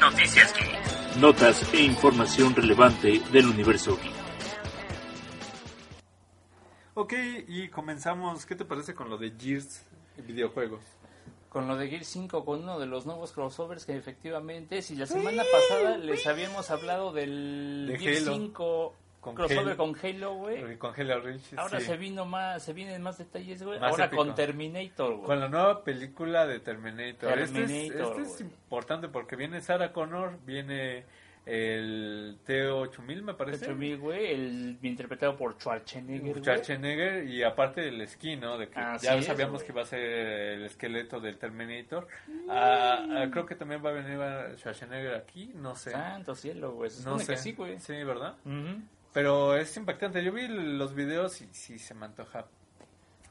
Noticias 0.00 0.52
Geek. 0.54 1.16
Notas 1.20 1.72
e 1.74 1.82
información 1.82 2.54
relevante 2.56 3.20
del 3.30 3.46
universo 3.46 3.96
geek. 4.02 4.12
Ok, 6.94 7.12
y 7.48 7.68
comenzamos. 7.68 8.44
¿Qué 8.46 8.56
te 8.56 8.64
parece 8.64 8.94
con 8.94 9.08
lo 9.10 9.18
de 9.18 9.30
Gears 9.38 9.82
videojuegos? 10.26 10.80
Con 11.52 11.68
lo 11.68 11.76
de 11.76 11.86
Gear 11.88 12.02
5, 12.02 12.46
con 12.46 12.62
uno 12.62 12.78
de 12.78 12.86
los 12.86 13.04
nuevos 13.04 13.32
crossovers 13.32 13.84
que 13.84 13.94
efectivamente, 13.94 14.80
si 14.80 14.96
la 14.96 15.04
semana 15.04 15.42
pasada 15.52 15.98
les 15.98 16.26
habíamos 16.26 16.70
hablado 16.70 17.12
del 17.12 17.88
De 17.88 17.98
Gear 17.98 18.22
Halo. 18.22 18.32
5 18.32 18.94
Con 19.20 19.34
crossover 19.34 19.66
Halo. 19.66 19.76
con 19.76 19.94
Halo, 20.02 20.34
güey. 20.36 20.78
Con 20.78 20.98
Halo 20.98 21.20
Reach. 21.20 21.52
Ahora 21.58 21.78
sí. 21.80 21.88
se 21.88 21.98
vino 21.98 22.24
más, 22.24 22.62
se 22.62 22.72
vienen 22.72 23.02
más 23.02 23.18
detalles, 23.18 23.62
güey. 23.62 23.78
Ahora 23.82 24.06
épico. 24.06 24.24
con 24.24 24.34
Terminator, 24.34 25.14
güey. 25.16 25.26
Con 25.26 25.40
la 25.40 25.48
nueva 25.50 25.84
película 25.84 26.46
de 26.46 26.60
Terminator. 26.60 27.38
este 27.38 27.42
es, 27.42 27.68
Terminator, 27.68 28.20
este 28.22 28.34
es 28.34 28.40
importante 28.40 29.08
porque 29.08 29.36
viene 29.36 29.60
Sarah 29.60 29.92
Connor, 29.92 30.38
viene 30.46 31.04
el 31.44 32.38
T-8000, 32.44 33.22
me 33.22 33.34
parece. 33.34 33.66
8000, 33.66 33.98
güey, 33.98 34.32
el 34.32 34.78
interpretado 34.82 35.36
por 35.36 35.54
Schwarzenegger. 35.54 36.38
Schwarzenegger 36.38 37.24
y 37.24 37.42
aparte 37.42 37.88
el 37.88 38.06
skin, 38.08 38.40
¿no? 38.40 38.58
De 38.58 38.68
que 38.68 38.78
Así 38.78 39.06
ya 39.06 39.20
sabíamos 39.22 39.62
que 39.62 39.72
iba 39.72 39.82
a 39.82 39.86
ser 39.86 40.00
el 40.00 40.64
esqueleto 40.64 41.20
del 41.20 41.38
Terminator. 41.38 42.06
Ah, 42.48 43.06
ah, 43.10 43.26
creo 43.30 43.44
que 43.44 43.56
también 43.56 43.84
va 43.84 43.90
a 43.90 43.92
venir 43.92 44.18
Schwarzenegger 44.56 45.14
aquí, 45.14 45.52
no 45.54 45.74
sé. 45.74 45.90
Santo 45.90 46.34
cielo, 46.34 46.72
güey. 46.72 46.90
No 47.04 47.18
sé. 47.18 47.32
que 47.32 47.36
sí, 47.38 47.52
güey. 47.52 47.80
Sí, 47.80 48.04
¿verdad? 48.04 48.36
Pero 49.12 49.56
es 49.56 49.76
impactante. 49.76 50.24
Yo 50.24 50.32
vi 50.32 50.46
los 50.48 50.94
videos 50.94 51.40
y 51.42 51.48
sí 51.52 51.78
se 51.78 51.94
me 51.94 52.06
antoja 52.06 52.46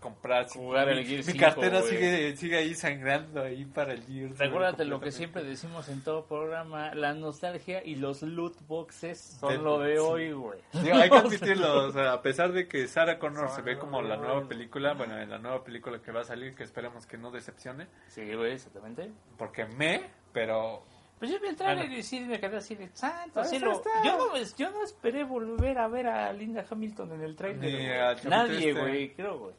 comprar. 0.01 0.47
Jugar 0.49 0.87
mi, 0.87 0.93
el 0.97 1.05
Gear 1.05 1.17
Mi 1.19 1.23
5, 1.23 1.39
cartera 1.39 1.79
güey. 1.79 1.89
sigue, 1.91 2.35
sigue 2.35 2.57
ahí 2.57 2.75
sangrando 2.75 3.41
ahí 3.43 3.63
para 3.63 3.93
el 3.93 4.03
Gear. 4.03 4.31
Recuérdate 4.37 4.83
lo 4.83 4.99
que 4.99 5.11
siempre 5.11 5.43
decimos 5.43 5.87
en 5.87 6.03
todo 6.03 6.25
programa, 6.25 6.93
la 6.93 7.13
nostalgia 7.13 7.81
y 7.85 7.95
los 7.95 8.21
loot 8.23 8.57
boxes 8.67 9.37
son 9.39 9.51
De- 9.53 9.57
lo 9.59 9.79
de 9.79 9.93
sí. 9.93 9.99
hoy, 9.99 10.31
güey. 10.33 10.59
Digo, 10.73 10.97
hay 10.97 11.09
que 11.09 11.15
admitirlo, 11.17 11.85
o 11.87 11.91
sea, 11.91 12.11
a 12.13 12.21
pesar 12.21 12.51
de 12.51 12.67
que 12.67 12.87
Sarah 12.87 13.17
Connor 13.19 13.49
se 13.49 13.61
ve 13.61 13.77
como 13.77 14.01
la 14.01 14.17
nueva 14.17 14.45
película, 14.47 14.93
bueno, 14.93 15.17
en 15.17 15.29
la 15.29 15.37
nueva 15.37 15.63
película 15.63 16.01
que 16.01 16.11
va 16.11 16.21
a 16.21 16.25
salir, 16.25 16.53
que 16.55 16.63
esperemos 16.63 17.05
que 17.05 17.17
no 17.17 17.31
decepcione, 17.31 17.87
Sí, 18.07 18.33
güey, 18.35 18.53
exactamente. 18.53 19.09
porque 19.37 19.65
me, 19.65 20.01
pero 20.33 20.83
Pues 21.19 21.29
yo 21.29 21.39
vi 21.39 21.49
el 21.49 21.55
trailer 21.55 21.85
Bueno. 21.85 21.99
y 21.99 22.03
sí 22.03 22.19
me 22.21 22.39
quedé 22.39 22.57
así 22.57 22.73
de 22.73 22.89
santo 22.93 23.43
cielo. 23.43 23.79
Yo 24.03 24.17
no, 24.17 24.37
yo 24.57 24.71
no 24.71 24.83
esperé 24.83 25.23
volver 25.23 25.77
a 25.77 25.87
ver 25.87 26.07
a 26.07 26.33
Linda 26.33 26.65
Hamilton 26.67 27.11
en 27.13 27.21
el 27.21 27.35
trailer. 27.35 28.17
Nadie, 28.27 28.73
güey, 28.73 29.13
creo, 29.13 29.37
güey. 29.37 29.53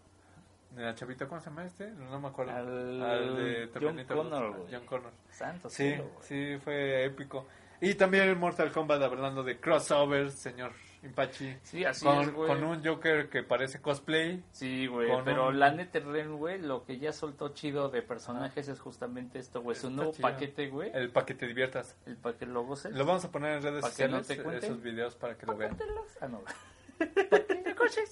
La 0.76 0.94
chavita, 0.94 1.26
¿cómo 1.26 1.40
se 1.40 1.50
llama 1.50 1.64
este? 1.64 1.90
No 1.90 2.20
me 2.20 2.28
acuerdo. 2.28 2.52
Al 2.52 3.36
de 3.36 3.70
John 3.80 4.04
Connor, 4.04 4.56
güey. 4.56 4.72
John 4.72 4.86
Connor. 4.86 5.12
Santo 5.30 5.68
Sí, 5.68 5.76
cielo, 5.90 6.10
sí, 6.20 6.56
fue 6.62 7.04
épico. 7.04 7.46
Y 7.80 7.94
también 7.94 8.28
el 8.28 8.36
Mortal 8.36 8.70
Kombat 8.70 9.02
hablando 9.02 9.42
de 9.42 9.58
crossovers, 9.58 10.34
señor 10.34 10.70
Impachi. 11.02 11.56
Sí, 11.64 11.84
así 11.84 12.04
con, 12.04 12.20
es, 12.20 12.32
güey. 12.32 12.48
con 12.48 12.62
un 12.62 12.84
Joker 12.84 13.28
que 13.28 13.42
parece 13.42 13.80
cosplay. 13.80 14.40
Sí, 14.52 14.86
güey, 14.86 15.10
pero 15.24 15.48
un- 15.48 15.58
la 15.58 15.72
NetherRealm, 15.72 16.36
güey, 16.36 16.60
lo 16.60 16.84
que 16.84 16.98
ya 16.98 17.12
soltó 17.12 17.48
chido 17.48 17.88
de 17.88 18.00
personajes 18.02 18.68
es 18.68 18.78
justamente 18.78 19.40
esto, 19.40 19.62
güey, 19.62 19.76
su 19.76 19.90
nuevo 19.90 20.12
chido. 20.12 20.22
paquete, 20.28 20.68
güey, 20.68 20.92
El 20.94 21.10
para 21.10 21.26
que 21.26 21.34
te 21.34 21.48
diviertas. 21.48 21.96
el 22.06 22.16
paquete 22.16 22.46
lo 22.46 22.62
goces. 22.64 22.94
Lo 22.94 23.04
vamos 23.04 23.24
a 23.24 23.32
poner 23.32 23.56
en 23.56 23.62
redes 23.64 23.80
¿Para 23.82 23.94
que 23.96 24.06
no 24.06 24.18
sociales, 24.18 24.44
cuente? 24.44 24.66
esos 24.66 24.80
videos 24.80 25.16
para 25.16 25.36
que 25.36 25.44
lo 25.46 25.56
vean. 25.56 25.76
Ah, 26.20 26.28
no. 26.28 26.40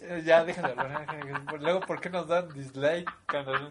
Eh, 0.02 0.22
Ya, 0.24 0.44
déjalo. 0.44 0.74
Luego, 1.58 1.80
¿por 1.80 2.00
qué 2.00 2.10
nos 2.10 2.26
dan 2.28 2.48
dislike? 2.52 3.10
cuando- 3.30 3.70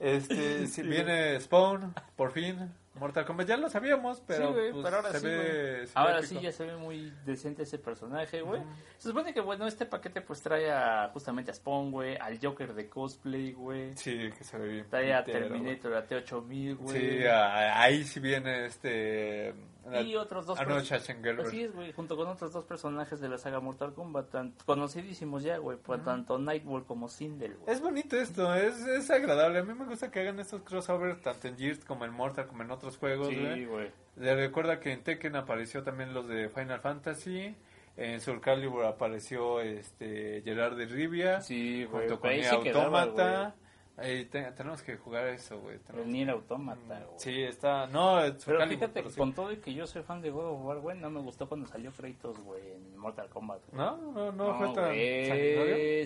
Este, 0.00 0.66
si 0.68 0.82
viene 0.82 1.38
Spawn, 1.40 1.94
por 2.16 2.32
fin. 2.32 2.72
Mortal 2.94 3.24
Kombat, 3.24 3.46
ya 3.46 3.56
lo 3.56 3.68
sabíamos, 3.70 4.20
pero, 4.26 4.48
sí, 4.48 4.54
pues, 4.72 4.84
pero 4.84 4.96
ahora 4.96 5.12
se 5.12 5.20
sí, 5.20 5.26
ve, 5.26 5.86
se 5.86 5.92
Ahora 5.94 6.22
sí 6.24 6.40
ya 6.40 6.50
se 6.50 6.66
ve 6.66 6.76
muy 6.76 7.12
decente 7.24 7.62
ese 7.62 7.78
personaje, 7.78 8.40
güey. 8.40 8.60
Se 8.96 9.08
supone 9.10 9.32
que, 9.32 9.40
bueno, 9.40 9.68
este 9.68 9.86
paquete 9.86 10.20
pues 10.20 10.42
trae 10.42 10.68
a, 10.72 11.08
justamente 11.12 11.52
a 11.52 11.54
Spawn, 11.54 11.92
güey, 11.92 12.16
al 12.16 12.40
Joker 12.42 12.74
de 12.74 12.88
cosplay, 12.88 13.52
güey. 13.52 13.96
Sí, 13.96 14.30
que 14.36 14.42
se 14.42 14.58
ve 14.58 14.68
bien. 14.68 14.86
Trae 14.90 15.14
a 15.14 15.22
Terminator, 15.24 15.94
a 15.94 16.06
T-8000, 16.08 16.40
güey. 16.48 16.74
güey. 16.74 17.18
Sí, 17.20 17.26
a- 17.26 17.80
ahí 17.80 18.02
sí 18.02 18.18
viene 18.18 18.66
este... 18.66 19.54
Y 20.02 20.16
otros 20.16 20.46
dos 20.46 20.58
Arnold 20.58 20.84
Schwarzenegger. 20.84 21.40
Así 21.40 21.62
es, 21.62 21.74
güey, 21.74 21.92
junto 21.92 22.16
con 22.16 22.26
otros 22.28 22.52
dos 22.52 22.64
personajes 22.64 23.20
de 23.20 23.28
la 23.28 23.38
saga 23.38 23.60
Mortal 23.60 23.92
Kombat, 23.94 24.30
tan- 24.30 24.54
conocidísimos 24.64 25.42
ya, 25.42 25.58
güey, 25.58 25.76
por 25.78 26.02
tanto 26.02 26.38
Nightwolf 26.38 26.86
como 26.86 27.08
Sindel, 27.08 27.56
güey. 27.56 27.74
Es 27.74 27.80
bonito 27.80 28.16
esto, 28.16 28.54
es, 28.54 28.78
es 28.86 29.10
agradable. 29.10 29.58
A 29.60 29.62
mí 29.64 29.74
me 29.74 29.84
gusta 29.86 30.10
que 30.10 30.20
hagan 30.20 30.38
estos 30.40 30.62
crossovers 30.62 31.20
tanto 31.22 31.48
en 31.48 31.56
Gears 31.58 31.84
como 31.84 32.04
en 32.04 32.12
Mortal 32.12 32.46
como 32.46 32.62
en 32.62 32.70
otros 32.70 32.96
juegos. 32.96 33.28
Sí, 33.28 33.64
güey. 33.64 33.90
Le 34.16 34.34
recuerda 34.34 34.80
que 34.80 34.92
en 34.92 35.02
Tekken 35.02 35.36
apareció 35.36 35.82
también 35.82 36.12
los 36.14 36.26
de 36.28 36.48
Final 36.48 36.80
Fantasy. 36.80 37.56
En 37.96 38.20
Soul 38.20 38.40
Calibur 38.40 38.84
apareció 38.84 39.60
este 39.60 40.42
Gerard 40.44 40.76
de 40.76 40.86
Rivia. 40.86 41.40
Sí, 41.40 41.84
güey. 41.84 42.08
junto 42.08 42.20
con 42.20 42.30
sí 42.30 42.56
quedaba, 42.62 43.54
Te- 44.00 44.24
tenemos 44.52 44.82
que 44.82 44.96
jugar 44.96 45.26
eso, 45.28 45.58
güey. 45.60 45.78
tenemos- 45.78 46.06
El 46.06 46.12
Nier 46.12 46.30
Automata, 46.30 47.00
güey. 47.04 47.18
Sí, 47.18 47.42
está. 47.42 47.86
No, 47.88 48.20
el 48.22 48.32
Soul 48.32 48.42
Pero 48.46 48.58
Calibur, 48.60 48.78
fíjate, 48.80 49.00
pero 49.00 49.10
sí. 49.10 49.18
con 49.18 49.32
todo 49.32 49.52
y 49.52 49.56
que 49.56 49.74
yo 49.74 49.86
soy 49.86 50.02
fan 50.02 50.20
de 50.22 50.30
God 50.30 50.52
of 50.52 50.64
War, 50.64 50.78
güey, 50.78 50.98
no 50.98 51.10
me 51.10 51.20
gustó 51.20 51.48
cuando 51.48 51.66
salió 51.66 51.90
Kratos, 51.92 52.38
güey, 52.40 52.60
en 52.72 52.96
Mortal 52.96 53.28
Kombat. 53.28 53.60
güey. 53.70 53.78
No, 53.84 53.96
no, 54.12 54.32
no, 54.32 54.58
fue 54.58 54.74
tan. 54.74 54.92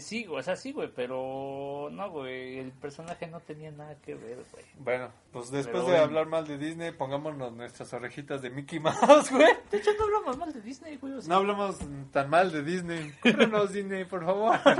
Sí, 0.00 0.24
güey, 0.24 0.40
o 0.40 0.42
sea, 0.42 0.56
sí, 0.56 0.72
güey, 0.72 0.90
pero 0.94 1.88
no, 1.92 2.10
güey, 2.10 2.58
el 2.58 2.72
personaje 2.72 3.26
no 3.26 3.40
tenía 3.40 3.70
nada 3.70 3.94
que 3.96 4.14
ver, 4.14 4.38
güey. 4.52 4.64
Bueno, 4.78 5.10
pues 5.30 5.50
después 5.50 5.82
Pero 5.84 5.94
de 5.94 5.98
hablar 6.02 6.26
mal 6.26 6.46
de 6.46 6.58
Disney, 6.58 6.92
pongámonos 6.92 7.52
nuestras 7.52 7.92
orejitas 7.92 8.42
de 8.42 8.50
Mickey 8.50 8.80
Mouse, 8.80 9.30
güey. 9.30 9.46
De 9.70 9.78
hecho, 9.78 9.90
no 9.98 10.04
hablamos 10.04 10.36
mal 10.38 10.52
de 10.52 10.60
Disney, 10.60 10.96
güey. 10.96 11.12
o 11.14 11.20
sea, 11.20 11.28
No 11.28 11.36
hablamos 11.36 11.78
tan 12.10 12.30
mal 12.30 12.50
de 12.50 12.62
Disney. 12.62 13.12
Cómpranos 13.22 13.72
Disney, 13.72 14.04
por 14.04 14.24
favor. 14.24 14.58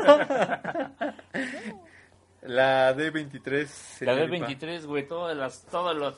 La 2.42 2.94
D23. 2.96 3.60
La 4.04 4.14
señorita. 4.14 4.48
D23, 4.48 4.84
güey, 4.86 5.06
todas 5.06 5.36
las, 5.36 5.64
todos 5.66 5.94
los 5.96 6.16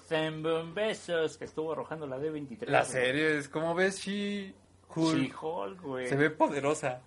besos 0.75 1.37
que 1.37 1.45
estuvo 1.45 1.73
arrojando 1.73 2.07
la 2.07 2.17
D23. 2.19 2.67
La 2.69 2.85
serie 2.85 3.37
es, 3.39 3.49
como 3.49 3.75
ves, 3.75 3.99
She 4.01 4.55
Hulk 4.95 5.83
güey. 5.83 6.09
se 6.09 6.17
ve 6.17 6.31
poderosa. 6.31 7.01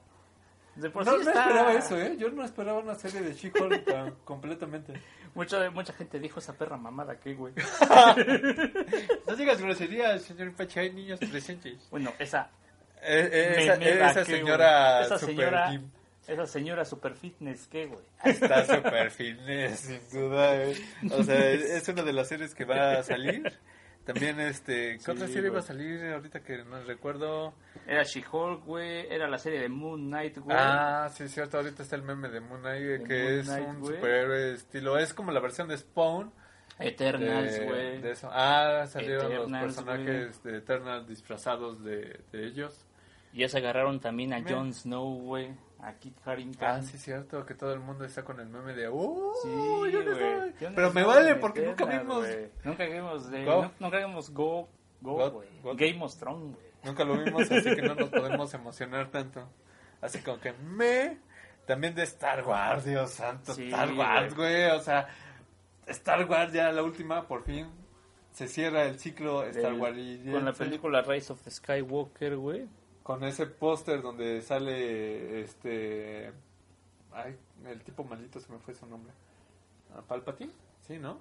De 0.75 0.91
por 0.91 1.03
no, 1.03 1.13
sí 1.13 1.17
no 1.23 1.29
está- 1.31 1.41
esperaba 1.45 1.73
eso, 1.73 1.97
¿eh? 1.99 2.15
Yo 2.19 2.29
no 2.29 2.45
esperaba 2.45 2.77
una 2.77 2.93
serie 2.93 3.21
de 3.21 3.33
She-Hulk 3.33 4.13
completamente. 4.23 4.93
Mucha, 5.33 5.71
mucha 5.71 5.91
gente 5.93 6.19
dijo 6.19 6.39
esa 6.39 6.53
perra 6.53 6.77
mamada 6.77 7.19
que, 7.19 7.33
güey. 7.33 7.53
No 9.27 9.35
digas 9.35 9.59
groserías, 9.59 10.21
señor 10.21 10.53
Pachi, 10.53 10.79
hay 10.79 10.93
niños 10.93 11.19
presentes. 11.19 11.87
Bueno, 11.89 12.13
esa, 12.19 12.49
Eh, 13.01 13.29
eh, 13.81 13.99
esa 14.09 14.23
señora. 14.25 15.01
Esa 15.01 15.17
super 15.17 15.35
señora-. 15.35 15.81
Esa 16.27 16.45
señora 16.45 16.85
super 16.85 17.13
fitness, 17.15 17.67
¿qué, 17.67 17.85
güey? 17.87 18.03
Está 18.23 18.65
super 18.65 19.09
fitness, 19.11 19.79
sin 19.79 19.99
duda. 20.11 20.63
eh. 20.63 20.75
O 21.11 21.23
sea, 21.23 21.51
es 21.51 21.87
una 21.89 22.03
de 22.03 22.13
las 22.13 22.27
series 22.27 22.53
que 22.53 22.65
va 22.65 22.93
a 22.99 23.03
salir. 23.03 23.43
También, 24.05 24.39
este, 24.39 24.93
¿qué 24.93 24.99
Sí, 24.99 25.11
otra 25.11 25.27
serie 25.27 25.41
güey. 25.49 25.51
va 25.55 25.59
a 25.59 25.63
salir 25.63 26.01
ahorita 26.13 26.39
que 26.41 26.63
no 26.63 26.81
recuerdo? 26.83 27.53
Era 27.85 28.03
She-Hulk, 28.03 28.63
güey. 28.63 29.05
Era 29.13 29.27
la 29.27 29.37
serie 29.37 29.59
de 29.59 29.67
Moon 29.67 29.99
Knight, 30.07 30.37
güey. 30.37 30.55
Ah, 30.57 31.09
sí, 31.13 31.27
cierto. 31.27 31.57
Ahorita 31.57 31.83
está 31.83 31.97
el 31.97 32.03
meme 32.03 32.29
de 32.29 32.39
Moon 32.39 32.61
Knight, 32.61 32.83
eh, 32.83 33.03
que 33.05 33.23
Moon 33.23 33.39
es 33.39 33.45
Knight, 33.47 33.67
un 33.67 33.79
güey. 33.81 33.95
superhéroe 33.95 34.53
estilo. 34.53 34.97
Es 34.97 35.13
como 35.13 35.31
la 35.33 35.41
versión 35.41 35.67
de 35.67 35.77
Spawn. 35.77 36.31
Eternals, 36.79 37.59
de, 37.59 37.65
güey. 37.65 38.01
Ah, 38.31 38.85
salieron 38.87 39.25
Eternals, 39.31 39.51
los 39.51 39.61
personajes 39.83 40.43
de 40.43 40.57
Eternal 40.57 41.05
disfrazados 41.07 41.83
de, 41.83 42.21
de 42.31 42.45
ellos. 42.47 42.85
Ya 43.33 43.49
se 43.49 43.57
agarraron 43.57 43.99
también 43.99 44.31
a. 44.33 44.41
Jon 44.41 44.73
Snow, 44.73 45.21
güey. 45.21 45.49
A 45.79 45.93
Kit 45.93 46.17
Harington. 46.25 46.67
Ah, 46.67 46.81
sí, 46.81 46.95
es 46.95 47.03
cierto, 47.03 47.45
que 47.45 47.53
todo 47.53 47.71
el 47.73 47.79
mundo 47.79 48.03
está 48.05 48.23
con 48.23 48.39
el 48.39 48.47
meme 48.47 48.73
de. 48.73 48.89
¡Uh! 48.89 49.31
Sí, 49.43 49.49
yo 49.91 50.03
no 50.03 50.11
güey. 50.15 50.39
soy". 50.39 50.53
Jon 50.59 50.75
Pero 50.75 50.91
me 50.93 51.03
vale 51.03 51.35
porque 51.35 51.61
nunca 51.65 51.85
vimos. 51.85 52.25
Nunca 52.63 52.85
vimos 52.85 53.29
de... 53.31 53.45
Go. 53.45 53.61
no- 53.63 53.71
nunca 53.79 53.97
vimos 53.99 54.29
Go... 54.31 54.69
Go, 55.01 55.31
güey. 55.31 55.75
Game 55.77 56.03
of 56.03 56.15
Thrones, 56.17 56.55
güey. 56.55 56.67
Nunca 56.83 57.03
lo 57.03 57.17
vimos, 57.23 57.43
así 57.51 57.75
que 57.75 57.81
no 57.83 57.93
nos 57.95 58.09
podemos 58.09 58.51
emocionar 58.53 59.09
tanto. 59.11 59.47
Así 60.01 60.19
como 60.19 60.39
que 60.39 60.53
me. 60.53 61.17
También 61.67 61.93
de 61.93 62.03
Star 62.03 62.43
Wars, 62.47 62.85
Dios 62.85 63.11
santo, 63.11 63.53
Sí, 63.53 63.67
Star 63.67 63.91
Wars, 63.93 64.35
güey. 64.35 64.69
O 64.71 64.79
sea, 64.79 65.07
Star 65.85 66.25
Wars 66.29 66.51
ya 66.53 66.71
la 66.71 66.81
última, 66.81 67.27
por 67.27 67.43
fin. 67.43 67.67
Se 68.31 68.47
cierra 68.47 68.83
el 68.85 68.99
ciclo 68.99 69.43
Star 69.43 69.73
Wars. 69.73 69.97
y- 69.97 70.31
Con 70.31 70.45
la 70.45 70.53
película 70.53 71.01
Rise 71.01 71.33
of 71.33 71.41
Skywalker, 71.47 72.37
güey. 72.37 72.67
Con 73.07 73.23
ese 73.23 73.45
póster 73.45 74.01
donde 74.01 74.41
sale 74.41 75.39
este. 75.39 76.29
Ay, 77.13 77.37
el 77.65 77.81
tipo 77.81 78.03
maldito 78.03 78.41
se 78.41 78.51
me 78.51 78.59
fue 78.59 78.73
su 78.73 78.85
nombre. 78.85 79.13
¿A 79.97 80.01
¿Palpatine? 80.01 80.51
Sí, 80.85 80.99
¿no? 80.99 81.17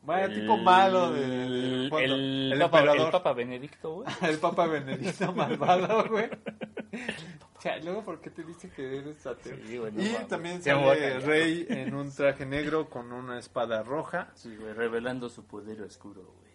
Bueno, 0.00 0.24
el 0.24 0.40
tipo 0.40 0.56
malo 0.56 1.12
de, 1.12 1.24
el, 1.24 2.52
el, 2.54 2.58
Papa, 2.58 2.78
emperador. 2.78 3.06
el 3.06 3.12
Papa 3.12 3.32
Benedicto, 3.34 3.94
güey. 3.96 4.08
El 4.22 4.38
Papa 4.38 4.66
Benedicto 4.66 5.32
malvado, 5.34 6.08
güey. 6.08 6.30
O 7.54 7.60
sea, 7.60 7.76
luego, 7.76 8.02
¿por 8.02 8.22
qué 8.22 8.30
te 8.30 8.42
dice 8.42 8.70
que 8.70 8.96
eres 8.96 9.26
ateo? 9.26 9.58
Sí, 9.66 9.76
güey, 9.76 9.92
no 9.92 10.02
y 10.02 10.24
también 10.26 10.56
a 10.56 10.62
sale. 10.62 11.20
Rey 11.20 11.66
en 11.68 11.94
un 11.94 12.10
traje 12.10 12.46
negro 12.46 12.88
con 12.88 13.12
una 13.12 13.38
espada 13.38 13.82
roja. 13.82 14.30
Sí, 14.36 14.56
güey, 14.56 14.72
revelando 14.72 15.28
su 15.28 15.44
poder 15.44 15.82
oscuro, 15.82 16.22
güey. 16.22 16.52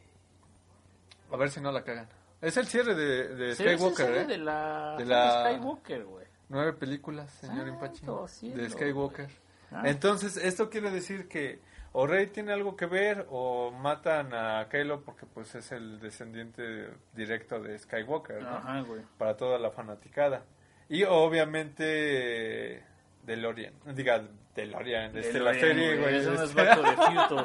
A 1.32 1.38
ver 1.38 1.51
si 1.51 1.62
no 1.62 1.71
la 1.71 1.84
cagan. 1.84 2.10
Es 2.41 2.56
el 2.58 2.67
cierre 2.67 2.93
de, 2.95 3.28
de 3.36 3.56
Sí, 3.56 3.63
Skywalker, 3.63 4.10
es 4.12 4.23
¿eh? 4.23 4.26
de 4.28 4.38
la, 4.38 4.95
De 4.97 5.04
de 5.04 5.10
la- 5.10 5.45
Skywalker, 5.50 6.04
güey. 6.06 6.26
Nueve 6.50 6.73
películas, 6.73 7.32
señor 7.34 7.67
Impachi. 7.67 8.06
De 8.52 8.69
Skywalker. 8.69 9.30
Ah. 9.71 9.82
Entonces, 9.86 10.38
esto 10.38 10.69
quiere 10.69 10.91
decir 10.91 11.28
que 11.28 11.60
o 11.91 12.06
Rey 12.08 12.28
tiene 12.28 12.54
algo 12.54 12.76
que 12.78 12.86
ver 12.86 13.26
o 13.30 13.71
matan 13.71 14.34
a 14.34 14.67
Kylo 14.69 15.02
porque 15.02 15.26
pues 15.26 15.56
es 15.56 15.71
el 15.71 16.00
descendiente 16.00 16.89
directo 17.13 17.60
de 17.60 17.78
Skywalker, 17.78 18.41
¿no? 18.43 18.50
Ajá, 18.50 18.82
güey. 18.82 19.02
Para 19.17 19.36
toda 19.36 19.58
la 19.60 19.71
fanaticada. 19.71 20.43
Y 20.89 21.04
obviamente 21.04 22.84
DeLorean, 23.23 23.73
diga 23.93 24.23
DeLorean, 24.56 25.17
este, 25.17 25.39
la 25.39 25.54
serie, 25.54 25.97
güey. 25.97 26.15
Eso 26.15 26.32
no 26.34 26.43
es 26.43 26.50
este- 26.50 26.63
Back 26.63 26.76
to 26.76 26.84
the 26.84 26.95
Future, 26.95 27.43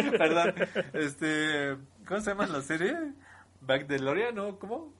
güey. 0.00 0.18
Perdón, 0.18 0.54
este, 0.94 1.76
¿cómo 2.08 2.20
se 2.20 2.30
llama 2.30 2.46
la 2.46 2.60
serie? 2.62 2.96
Back 3.66 3.86
DeLorean, 3.86 4.34
¿no? 4.34 4.58
¿Cómo? 4.58 4.92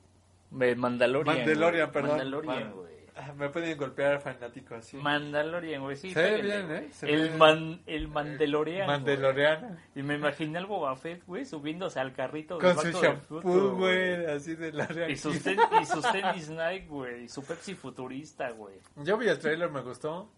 Mandalorian. 0.50 1.36
Mandalorian, 1.36 1.86
güey. 1.90 1.92
perdón. 1.92 2.10
Mandalorian, 2.10 2.54
Man- 2.64 2.72
güey. 2.72 2.94
Ah, 3.16 3.32
Me 3.36 3.48
pueden 3.48 3.78
golpear 3.78 4.20
fanáticos, 4.20 4.78
así. 4.78 4.96
Mandalorian, 4.96 5.82
güey. 5.82 5.96
Sí, 5.96 6.12
Se 6.12 6.20
ve 6.20 6.42
bien. 6.42 6.70
¿eh? 6.72 6.88
Se 6.92 7.08
el, 7.08 7.28
ve- 7.30 7.36
man, 7.36 7.80
el 7.86 8.08
Mandalorian. 8.08 8.86
Mandalorian. 8.88 9.78
Y 9.94 10.02
me 10.02 10.14
imaginé 10.16 10.58
al 10.58 10.66
Boba 10.66 10.96
Fett, 10.96 11.24
güey, 11.24 11.44
subiéndose 11.44 12.00
al 12.00 12.12
carrito 12.12 12.58
Con 12.58 12.76
su 12.76 12.90
shampoo, 12.90 13.76
güey, 13.76 14.26
así 14.26 14.56
de 14.56 14.72
la 14.72 14.88
Y 15.08 15.16
sus, 15.16 15.40
ten- 15.44 15.60
y 15.80 15.84
sus 15.86 16.10
tenis 16.10 16.48
Nike, 16.50 16.86
güey. 16.88 17.24
Y 17.24 17.28
su 17.28 17.44
Pepsi 17.44 17.76
futurista, 17.76 18.50
güey. 18.50 18.74
Yo 18.96 19.16
vi 19.16 19.28
el 19.28 19.38
trailer, 19.38 19.70
me 19.70 19.82
gustó. 19.82 20.28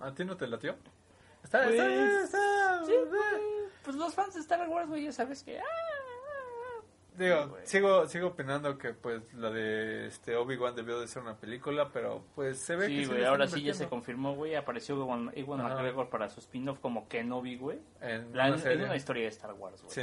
¿A 0.00 0.12
ti 0.14 0.24
no 0.24 0.34
te 0.36 0.46
latió? 0.46 0.76
Está, 1.42 1.64
Pues, 1.64 1.74
está, 1.78 2.22
está. 2.24 2.84
Sí, 2.86 2.92
güey. 3.06 3.42
Pues 3.84 3.96
los 3.96 4.14
fans 4.14 4.32
de 4.32 4.40
Star 4.40 4.66
Wars, 4.66 4.88
güey, 4.88 5.04
ya 5.04 5.12
sabes 5.12 5.42
que. 5.42 5.58
ah, 5.58 5.62
Digo, 7.16 7.56
sigo, 7.62 8.06
sigo 8.08 8.28
opinando 8.28 8.76
que 8.76 8.92
pues 8.92 9.32
la 9.34 9.50
de 9.50 10.06
este 10.08 10.34
Obi-Wan 10.34 10.74
debió 10.74 10.98
de 11.00 11.06
ser 11.06 11.22
una 11.22 11.36
película, 11.36 11.90
pero 11.92 12.24
pues 12.34 12.58
se 12.58 12.74
ve 12.74 12.88
que 12.88 13.04
Sí, 13.04 13.04
güey, 13.06 13.24
ahora 13.24 13.46
sí 13.46 13.62
ya 13.62 13.72
se 13.72 13.86
confirmó, 13.88 14.34
güey. 14.34 14.56
Apareció 14.56 14.96
Ewan, 14.96 15.30
Ewan. 15.34 15.62
McGregor 15.62 16.10
para 16.10 16.28
su 16.28 16.40
spin-off 16.40 16.80
como 16.80 17.08
Kenobi, 17.08 17.56
güey. 17.56 17.78
en 18.00 18.36
La- 18.36 18.52
una 18.52 18.72
En 18.72 18.82
una 18.82 18.96
historia 18.96 19.22
de 19.22 19.28
Star 19.28 19.52
Wars, 19.54 19.80
güey. 19.82 19.94
Sí, 19.94 20.02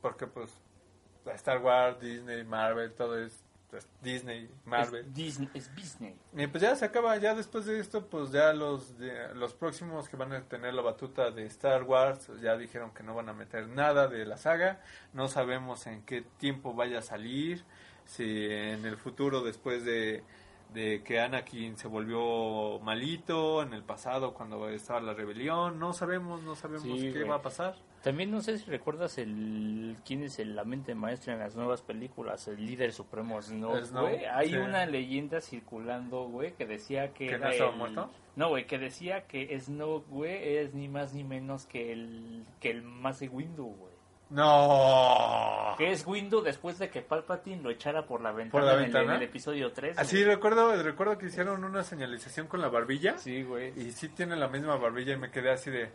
porque 0.00 0.26
pues 0.26 0.50
Star 1.34 1.58
Wars, 1.62 2.00
Disney, 2.00 2.42
Marvel, 2.44 2.92
todo 2.94 3.16
es 3.18 3.43
Disney, 4.02 4.48
Marvel. 4.64 5.06
Es 5.06 5.14
Disney. 5.14 5.50
Es 5.54 5.74
Disney. 5.74 6.14
Y 6.36 6.46
pues 6.46 6.62
ya 6.62 6.74
se 6.76 6.84
acaba, 6.84 7.16
ya 7.16 7.34
después 7.34 7.66
de 7.66 7.78
esto, 7.80 8.06
pues 8.06 8.30
ya 8.30 8.52
los 8.52 8.98
de- 8.98 9.34
los 9.34 9.54
próximos 9.54 10.08
que 10.08 10.16
van 10.16 10.32
a 10.32 10.42
tener 10.42 10.74
la 10.74 10.82
batuta 10.82 11.30
de 11.30 11.46
Star 11.46 11.82
Wars, 11.84 12.24
pues, 12.26 12.40
ya 12.40 12.56
dijeron 12.56 12.92
que 12.92 13.02
no 13.02 13.14
van 13.14 13.28
a 13.28 13.32
meter 13.32 13.68
nada 13.68 14.08
de 14.08 14.24
la 14.26 14.36
saga, 14.36 14.80
no 15.12 15.28
sabemos 15.28 15.86
en 15.86 16.02
qué 16.02 16.22
tiempo 16.38 16.74
vaya 16.74 16.98
a 16.98 17.02
salir, 17.02 17.64
si 18.06 18.46
en 18.50 18.84
el 18.84 18.96
futuro 18.96 19.42
después 19.42 19.84
de, 19.84 20.22
de 20.74 21.02
que 21.02 21.20
Anakin 21.20 21.76
se 21.78 21.88
volvió 21.88 22.78
malito, 22.80 23.62
en 23.62 23.72
el 23.72 23.82
pasado 23.82 24.34
cuando 24.34 24.68
estaba 24.68 25.00
la 25.00 25.14
rebelión, 25.14 25.78
no 25.78 25.92
sabemos, 25.92 26.42
no 26.42 26.54
sabemos 26.56 26.82
Sí, 26.82 27.10
qué 27.12 27.20
güey. 27.20 27.28
va 27.28 27.36
a 27.36 27.42
pasar. 27.42 27.76
También 28.02 28.30
no 28.30 28.42
sé 28.42 28.58
si 28.58 28.68
recuerdas 28.70 29.16
el 29.16 29.96
quién 30.04 30.24
es 30.24 30.38
el- 30.38 30.54
la 30.54 30.64
mente 30.64 30.94
maestra 30.94 31.32
en 31.32 31.38
las 31.38 31.56
nuevas 31.56 31.80
películas, 31.80 32.46
el 32.48 32.66
líder 32.66 32.92
supremo 32.92 33.40
güey. 34.02 34.24
Hay 34.26 34.50
sí. 34.50 34.56
una 34.56 34.84
leyenda 34.84 35.40
circulando, 35.40 36.24
güey, 36.28 36.52
que 36.52 36.66
decía 36.66 37.14
que 37.14 37.28
¿Que 37.28 37.38
no 37.38 37.48
estaba 37.48 37.70
el- 37.70 37.76
muerto? 37.78 38.10
No, 38.36 38.48
güey, 38.50 38.66
que 38.66 38.78
decía 38.78 39.26
que 39.26 39.58
Snoke, 39.58 40.06
güey, 40.10 40.56
es 40.58 40.74
ni 40.74 40.88
más 40.88 41.14
ni 41.14 41.24
menos 41.24 41.64
que 41.66 41.92
el 41.92 42.44
que 42.60 42.70
el 42.72 42.82
más 42.82 43.20
de 43.20 43.28
Windu, 43.28 43.64
güey. 43.66 43.93
No. 44.34 45.74
Que 45.78 45.92
es 45.92 46.06
Windu 46.06 46.42
después 46.42 46.78
de 46.78 46.90
que 46.90 47.02
Palpatine 47.02 47.62
lo 47.62 47.70
echara 47.70 48.04
por 48.06 48.20
la 48.20 48.32
ventana, 48.32 48.64
la 48.64 48.72
en 48.72 48.78
el- 48.78 48.84
ventana? 48.84 49.14
En, 49.16 49.22
el, 49.22 49.28
episodio 49.28 49.72
3. 49.72 49.98
Así 49.98 50.24
recuerdo, 50.24 50.74
recuerdo 50.82 51.16
que 51.18 51.26
hicieron 51.26 51.64
una 51.64 51.82
señalización 51.84 52.46
con 52.48 52.60
la 52.60 52.68
barbilla. 52.68 53.16
Sí, 53.18 53.42
güey. 53.42 53.72
Y 53.80 53.92
sí 53.92 54.08
tiene 54.08 54.36
la 54.36 54.48
misma 54.48 54.76
barbilla 54.76 55.14
y 55.14 55.18
me 55.18 55.30
quedé 55.30 55.52
así 55.52 55.70
de... 55.70 55.90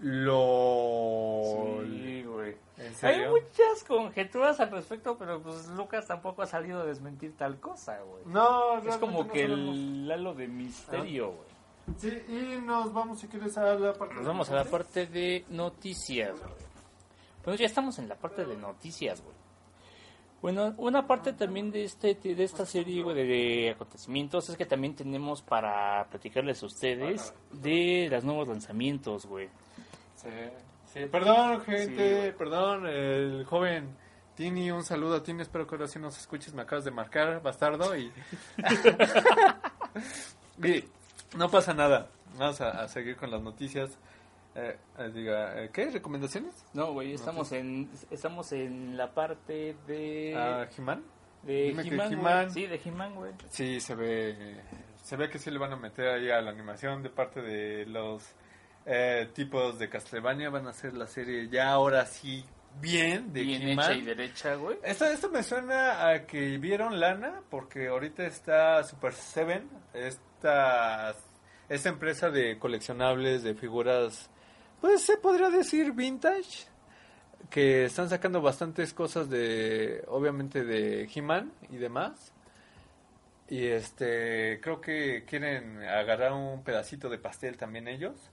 Lo... 0.00 1.80
Sí, 1.84 2.24
güey. 2.24 2.56
¿En 2.76 2.92
Hay 3.06 3.28
muchas 3.28 3.84
conjeturas 3.86 4.58
al 4.58 4.70
respecto, 4.72 5.16
pero 5.16 5.40
pues 5.40 5.68
Lucas 5.68 6.06
tampoco 6.08 6.42
ha 6.42 6.46
salido 6.46 6.80
a 6.80 6.84
desmentir 6.84 7.36
tal 7.36 7.60
cosa, 7.60 8.00
güey. 8.00 8.24
No, 8.26 8.78
Es 8.78 8.96
como 8.96 9.28
que 9.28 9.46
no 9.46 9.54
sabemos. 9.56 9.76
el 9.76 10.12
halo 10.12 10.34
de 10.34 10.48
misterio, 10.48 11.28
güey. 11.32 11.48
Sí, 11.98 12.22
y 12.28 12.60
nos 12.64 12.92
vamos, 12.92 13.20
si 13.20 13.28
quieres, 13.28 13.56
a 13.56 13.74
la 13.74 13.92
parte... 13.92 14.14
Nos 14.16 14.26
vamos 14.26 14.50
a 14.50 14.54
la 14.56 14.64
parte 14.64 15.06
de 15.06 15.44
noticias, 15.50 16.32
güey. 16.40 16.63
Bueno, 17.44 17.58
ya 17.58 17.66
estamos 17.66 17.98
en 17.98 18.08
la 18.08 18.16
parte 18.16 18.44
de 18.44 18.56
noticias, 18.56 19.22
güey. 19.22 19.34
Bueno, 20.40 20.74
una 20.76 21.06
parte 21.06 21.32
también 21.32 21.70
de 21.70 21.84
este 21.84 22.14
de 22.14 22.44
esta 22.44 22.66
serie 22.66 23.02
güey, 23.02 23.16
de, 23.16 23.70
acontecimientos 23.70 24.50
es 24.50 24.58
que 24.58 24.66
también 24.66 24.94
tenemos 24.94 25.40
para 25.40 26.06
platicarles 26.10 26.62
a 26.62 26.66
ustedes 26.66 27.34
de 27.50 28.08
los 28.10 28.24
nuevos 28.24 28.48
lanzamientos, 28.48 29.24
güey. 29.24 29.48
Sí, 30.16 30.28
sí, 30.92 31.00
perdón, 31.10 31.62
gente, 31.62 32.26
Sí. 32.26 32.34
perdón, 32.36 32.86
el 32.86 33.44
joven 33.46 33.96
Tini, 34.34 34.70
un 34.70 34.84
saludo 34.84 35.16
a 35.16 35.22
Tini, 35.22 35.40
espero 35.42 35.66
que 35.66 35.76
ahora 35.76 35.88
sí 35.88 35.98
nos 35.98 36.18
escuches, 36.18 36.52
me 36.52 36.62
acabas 36.62 36.84
de 36.84 36.90
marcar, 36.90 37.40
bastardo, 37.40 37.96
y... 37.96 38.12
y 40.62 40.84
no 41.38 41.48
pasa 41.50 41.72
nada, 41.72 42.08
vamos 42.36 42.60
a, 42.60 42.82
a 42.82 42.88
seguir 42.88 43.16
con 43.16 43.30
las 43.30 43.40
noticias. 43.40 43.96
Eh, 44.54 44.76
eh, 44.98 45.10
diga, 45.12 45.62
eh, 45.62 45.70
¿qué? 45.72 45.90
¿Recomendaciones? 45.90 46.64
No, 46.74 46.92
güey, 46.92 47.12
estamos 47.14 47.50
en 47.52 47.90
estamos 48.10 48.52
en 48.52 48.96
la 48.96 49.12
parte 49.12 49.76
de 49.86 50.34
¿A 50.36 50.68
He-Man? 50.76 51.04
de 51.42 51.70
He-Man. 51.70 52.50
Sí, 52.50 52.66
de 52.66 52.80
He-Man, 52.82 53.14
güey. 53.14 53.32
Sí, 53.50 53.80
se 53.80 53.94
ve, 53.94 54.60
se 55.02 55.16
ve 55.16 55.28
que 55.28 55.38
sí 55.38 55.50
le 55.50 55.58
van 55.58 55.72
a 55.72 55.76
meter 55.76 56.08
ahí 56.08 56.30
a 56.30 56.40
la 56.40 56.50
animación 56.50 57.02
de 57.02 57.10
parte 57.10 57.42
de 57.42 57.86
los 57.86 58.34
eh, 58.86 59.30
tipos 59.34 59.78
de 59.78 59.88
Castlevania, 59.88 60.50
van 60.50 60.66
a 60.66 60.70
hacer 60.70 60.94
la 60.94 61.06
serie 61.06 61.48
ya 61.48 61.70
ahora 61.70 62.06
sí 62.06 62.44
bien 62.80 63.32
de 63.32 63.42
Bien 63.42 63.68
hecha 63.68 63.94
y 63.94 64.02
derecha, 64.02 64.54
güey. 64.56 64.78
Esto, 64.82 65.06
esto 65.06 65.30
me 65.30 65.42
suena 65.42 66.08
a 66.08 66.26
que 66.26 66.58
vieron 66.58 66.98
lana, 66.98 67.42
porque 67.50 67.88
ahorita 67.88 68.26
está 68.26 68.82
Super 68.82 69.12
Seven, 69.12 69.70
esta, 69.92 71.14
esta 71.68 71.88
empresa 71.88 72.30
de 72.30 72.58
coleccionables, 72.58 73.42
de 73.42 73.54
figuras, 73.54 74.30
pues 74.84 75.00
se 75.00 75.16
podría 75.16 75.48
decir 75.48 75.92
vintage, 75.92 76.66
que 77.48 77.86
están 77.86 78.10
sacando 78.10 78.42
bastantes 78.42 78.92
cosas 78.92 79.30
de, 79.30 80.04
obviamente 80.08 80.62
de 80.62 81.08
He-Man 81.10 81.50
y 81.70 81.78
demás. 81.78 82.34
Y 83.48 83.64
este, 83.64 84.60
creo 84.60 84.82
que 84.82 85.24
quieren 85.24 85.82
agarrar 85.84 86.34
un 86.34 86.62
pedacito 86.62 87.08
de 87.08 87.16
pastel 87.16 87.56
también 87.56 87.88
ellos. 87.88 88.30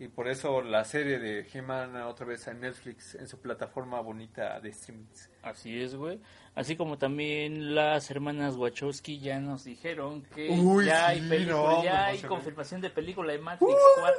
Y 0.00 0.08
por 0.08 0.26
eso 0.26 0.60
la 0.60 0.84
serie 0.84 1.20
de 1.20 1.46
He-Man 1.48 1.94
otra 1.98 2.26
vez 2.26 2.48
en 2.48 2.58
Netflix, 2.58 3.14
en 3.14 3.28
su 3.28 3.40
plataforma 3.40 4.00
bonita 4.00 4.58
de 4.58 4.70
streaming. 4.70 5.06
Así 5.40 5.80
es, 5.80 5.94
güey. 5.94 6.18
Así 6.54 6.76
como 6.76 6.98
también 6.98 7.74
las 7.74 8.10
hermanas 8.10 8.56
Wachowski 8.56 9.18
ya 9.20 9.40
nos 9.40 9.64
dijeron 9.64 10.22
que 10.34 10.50
Uy, 10.50 10.84
ya 10.84 11.08
hay 11.08 11.20
sí, 11.20 11.28
película, 11.28 11.56
no, 11.56 11.78
me 11.78 11.84
ya 11.84 12.04
hay 12.06 12.10
emocioné. 12.16 12.28
confirmación 12.28 12.80
de 12.82 12.90
película 12.90 13.32
de 13.32 13.38
Matrix 13.38 13.72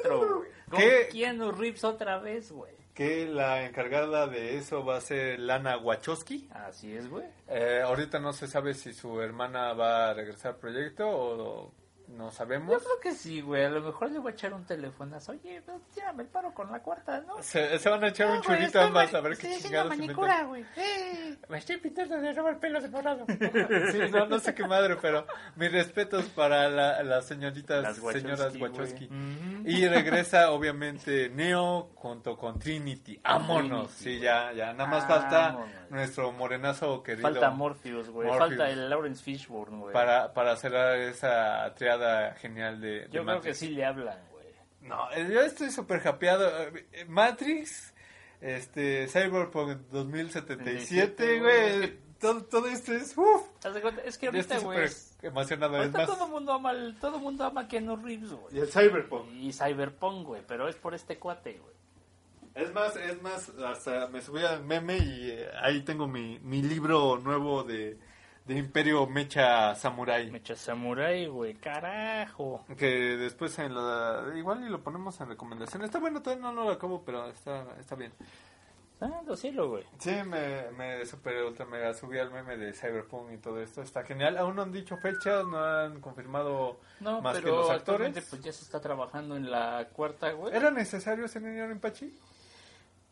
4, 0.04 0.38
güey. 0.38 0.50
Con 0.70 0.80
¿Qué? 0.80 1.10
Keanu 1.12 1.52
Reeves 1.52 1.84
otra 1.84 2.18
vez, 2.18 2.52
güey. 2.52 2.74
Que 2.96 3.26
la 3.28 3.66
encargada 3.66 4.28
de 4.28 4.58
eso 4.58 4.84
va 4.84 4.98
a 4.98 5.02
ser 5.02 5.40
Lana 5.40 5.78
Wachowski. 5.78 6.48
Así 6.52 6.96
es, 6.96 7.08
güey. 7.10 7.26
Eh, 7.48 7.82
ahorita 7.84 8.20
no 8.20 8.34
se 8.34 8.48
sabe 8.48 8.74
si 8.74 8.94
su 8.94 9.20
hermana 9.22 9.74
va 9.74 10.10
a 10.10 10.14
regresar 10.14 10.54
al 10.54 10.58
proyecto 10.60 11.08
o 11.08 11.72
no 12.14 12.32
sabemos. 12.32 12.72
Yo 12.72 12.80
creo 12.80 13.00
que 13.02 13.12
sí, 13.14 13.42
güey. 13.42 13.66
A 13.66 13.70
lo 13.70 13.82
mejor 13.82 14.12
le 14.12 14.20
voy 14.20 14.32
a 14.32 14.34
echar 14.34 14.54
un 14.54 14.66
teléfonazo. 14.66 15.32
Oye, 15.34 15.62
pues, 15.66 15.78
ya 15.96 16.14
me 16.14 16.26
paro 16.26 16.54
con 16.54 16.72
la 16.72 16.80
cuarta, 16.80 17.22
¿no? 17.22 17.42
Se, 17.42 17.78
se 17.80 17.90
van 17.90 18.04
a 18.04 18.08
echar 18.08 18.28
un 18.28 18.36
No, 18.38 18.44
güey, 18.44 18.46
churrito 18.60 18.66
estoy 18.80 18.82
ambas 18.84 19.12
ma- 19.14 19.20
a 19.20 19.22
ver 19.22 19.38
qué 19.38 19.58
chingados 19.60 19.92
se 19.94 19.98
manicura, 20.00 20.42
inventan. 20.42 20.48
güey. 20.48 20.66
Eh, 20.78 21.38
Me 21.50 21.58
estoy 21.58 21.78
pintando 21.78 22.18
de 22.22 22.34
robo 22.34 22.50
el 22.50 22.58
pelo 22.58 22.82
de 22.82 22.90
morado. 22.90 23.26
sí, 23.92 24.00
no, 24.12 24.26
no 24.28 24.40
sé 24.40 24.54
qué 24.54 24.66
madre, 24.68 24.98
pero 25.02 25.26
mis 25.56 25.72
respetos 25.72 26.26
para 26.26 26.68
la- 26.70 27.04
las 27.04 27.26
señoritas, 27.26 27.82
Las 27.84 28.00
Wachowski, 28.00 28.22
señoras 28.22 28.58
güey. 28.58 28.72
Wachowski. 28.72 29.10
Y 29.66 29.88
regresa, 29.88 30.52
obviamente, 30.52 31.30
Neo 31.30 31.90
junto 31.96 32.38
con 32.38 32.60
Trinity. 32.60 33.20
Vámonos. 33.24 33.90
Trinity, 33.90 33.94
Sí, 34.04 34.10
güey. 34.10 34.20
ya, 34.22 34.52
ya. 34.54 34.74
Nada 34.74 34.90
más 34.90 35.06
falta 35.08 35.40
Vámonos. 35.54 35.70
nuestro 35.90 36.32
morenazo 36.32 37.02
querido. 37.04 37.24
Falta 37.30 37.50
Morpheus, 37.50 38.10
güey. 38.10 38.28
Morpheus. 38.28 38.50
Falta 38.50 38.70
el 38.70 38.90
Lawrence 38.90 39.24
Fishburne, 39.24 39.78
güey. 39.80 39.94
para, 39.94 40.34
para 40.34 40.56
cerrar 40.56 40.98
esa 40.98 41.74
triada 41.76 42.03
genial 42.40 42.80
de, 42.82 43.08
de 43.08 43.10
Yo 43.10 43.24
creo 43.26 43.42
que 43.42 43.54
sí 43.54 43.70
le 43.70 43.86
hablan, 43.86 44.20
güey. 44.32 44.46
No, 44.82 45.08
yo 45.16 45.42
estoy 45.42 45.72
súper 45.72 46.06
hapeado. 46.08 46.50
Matrix, 47.08 47.94
este, 48.42 49.08
Cyberpunk 49.08 49.78
2077, 49.92 51.40
güey. 51.40 52.04
Todo, 52.20 52.42
todo 52.46 52.68
esto 52.68 52.94
es... 52.94 53.18
Uf, 53.18 53.42
Es 54.06 54.18
que 54.18 54.28
yo 54.28 54.32
ahorita, 54.32 54.56
estoy 54.56 54.64
güey. 54.64 54.88
súper 54.88 55.28
emocionado. 55.30 55.74
Es 55.76 55.80
Ahorita 55.82 55.98
más, 55.98 56.08
todo 56.08 56.28
mundo 56.30 56.54
ama, 56.54 56.72
el- 56.72 56.96
todo 56.98 57.20
mundo 57.20 57.44
ama 57.44 57.68
Keanu 57.68 57.98
Reeves, 57.98 58.32
y 58.32 58.36
güey. 58.36 58.60
el 58.60 58.68
Cyberpunk. 58.72 59.30
Y 59.34 59.52
Cyberpunk, 59.52 60.26
güey, 60.28 60.42
pero 60.48 60.70
es 60.70 60.76
por 60.78 60.94
este 60.94 61.18
cuate, 61.20 61.60
güey. 61.60 61.74
Es 62.56 62.72
más, 62.74 62.96
es 62.96 63.22
más, 63.22 63.50
hasta 63.66 64.08
me 64.08 64.22
subí 64.22 64.42
al 64.46 64.64
meme 64.64 64.98
y 64.98 65.32
eh, 65.32 65.50
ahí 65.62 65.82
tengo 65.82 66.08
mi, 66.08 66.40
mi 66.40 66.62
libro 66.62 67.18
nuevo 67.18 67.64
de, 67.64 67.98
de 68.46 68.56
Imperio 68.56 69.06
Mecha 69.08 69.74
Samurai. 69.76 70.30
Mecha 70.30 70.56
Samurai, 70.56 71.28
güey, 71.28 71.54
carajo. 71.56 72.66
Que 72.78 73.18
después 73.18 73.58
en 73.60 73.74
la... 73.74 74.26
Igual 74.36 74.66
y 74.66 74.70
lo 74.70 74.82
ponemos 74.84 75.20
en 75.22 75.30
recomendación. 75.30 75.84
Está 75.84 76.00
bueno, 76.00 76.22
todavía 76.22 76.44
no 76.52 76.54
lo 76.54 76.70
acabo, 76.70 77.04
pero 77.06 77.28
está, 77.30 77.66
está 77.80 77.96
bien. 77.96 78.12
Santo 79.00 79.36
cielo, 79.36 79.70
güey. 79.70 79.84
Sí, 79.98 80.12
me, 80.26 80.72
me 80.78 81.06
super 81.06 81.44
ultra 81.44 81.66
mega 81.66 81.94
subí 81.94 82.20
al 82.20 82.32
meme 82.32 82.56
de 82.56 82.72
Cyberpunk 82.74 83.34
y 83.34 83.38
todo 83.38 83.62
esto. 83.62 83.82
Está 83.82 84.04
genial. 84.04 84.38
Aún 84.38 84.56
no 84.56 84.62
han 84.62 84.72
dicho 84.72 84.96
fechas, 84.98 85.46
no 85.46 85.62
han 85.62 86.00
confirmado 86.00 86.80
No, 87.02 87.22
más 87.22 87.40
que 87.40 87.48
los 87.48 87.70
actores. 87.70 88.14
pues 88.30 88.42
ya 88.42 88.54
se 88.54 88.64
está 88.64 88.80
trabajando 88.80 89.36
en 89.36 89.52
la 89.52 89.90
cuarta, 89.92 90.32
güey. 90.32 90.56
¿Era 90.56 90.72
necesario 90.72 91.26
ese 91.26 91.42
niño 91.42 91.66
en 91.66 91.80
Pachi? 91.80 92.18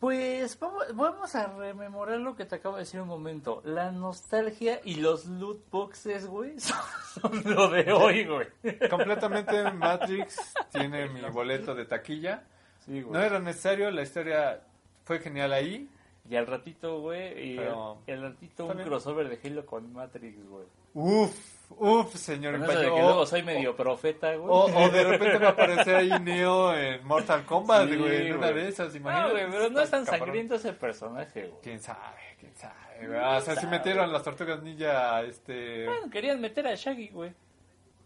Pues 0.02 0.60
vamos, 0.60 0.84
vamos 0.96 1.36
a 1.36 1.46
rememorar 1.46 2.18
lo 2.20 2.36
que 2.36 2.44
te 2.46 2.56
acabo 2.56 2.76
de 2.76 2.82
decir 2.82 3.00
un 3.00 3.08
momento. 3.08 3.62
La 3.64 3.92
nostalgia 3.92 4.82
y 4.84 4.96
los 4.96 5.28
loot 5.28 5.70
boxes, 5.70 6.26
güey, 6.26 6.60
son, 6.60 6.76
son 7.22 7.44
lo 7.56 7.70
de 7.70 7.92
hoy, 7.94 8.26
güey. 8.26 8.48
Completamente 8.90 9.72
Matrix 9.74 10.56
tiene 10.72 11.08
mi 11.08 11.22
boleto 11.30 11.76
de 11.76 11.86
taquilla. 11.86 12.44
Sí, 12.84 13.06
No 13.08 13.22
era 13.22 13.40
necesario, 13.40 13.92
la 13.92 14.02
historia 14.02 14.60
fue 15.04 15.20
genial 15.20 15.54
ahí. 15.54 15.88
Y 16.28 16.36
al 16.36 16.48
ratito, 16.48 17.00
güey, 17.02 17.54
y, 17.54 17.58
Pero- 17.58 17.92
al- 17.92 17.98
y 18.08 18.12
al 18.12 18.22
ratito 18.24 18.66
un 18.66 18.78
bien. 18.78 18.88
crossover 18.88 19.30
de 19.30 19.48
Halo 19.48 19.66
con 19.68 19.94
Matrix, 19.94 20.44
güey. 20.50 20.66
Uf, 20.94 21.34
uf, 21.70 22.16
señor 22.16 22.60
Con 22.60 22.64
eso 22.70 22.80
de 22.80 22.86
que 22.86 22.92
O- 22.92 23.00
luego 23.00 23.26
soy 23.26 23.44
medio 23.44 23.76
profeta, 23.76 24.36
güey. 24.36 24.50
O, 24.50 24.66
o 24.66 24.90
de 24.90 25.04
repente 25.06 25.38
va 25.38 25.48
a 25.48 25.52
aparecer 25.52 25.96
ahí 25.96 26.10
Neo 26.22 26.76
en 26.76 27.06
Mortal 27.06 27.46
Kombat, 27.46 27.90
Sí, 27.90 27.96
güey, 27.98 28.28
en 28.28 28.38
una 28.38 28.52
güey. 28.52 28.64
de 28.64 28.70
esas, 28.70 28.92
No, 28.94 28.98
imagínate. 29.00 29.32
güey, 29.32 29.46
pero 29.52 29.70
no 29.70 29.82
es 29.82 29.90
tan 29.90 30.06
cabrón. 30.06 30.20
sangriento 30.26 30.56
ese 30.56 30.74
personaje, 30.74 31.48
güey. 31.48 31.62
¿Quién 31.64 31.80
sabe? 31.82 32.36
¿Quién 32.40 32.56
sabe? 32.56 33.08
güey? 33.08 33.20
o 33.20 33.42
sea, 33.42 33.56
si 33.56 33.66
metieron 33.68 34.12
las 34.14 34.22
tortugas 34.24 34.62
ninja, 34.62 35.22
este... 35.24 35.86
Bueno, 35.88 36.10
querían 36.10 36.40
meter 36.42 36.68
a 36.68 36.76
Shaggy, 36.76 37.08
güey. 37.10 37.34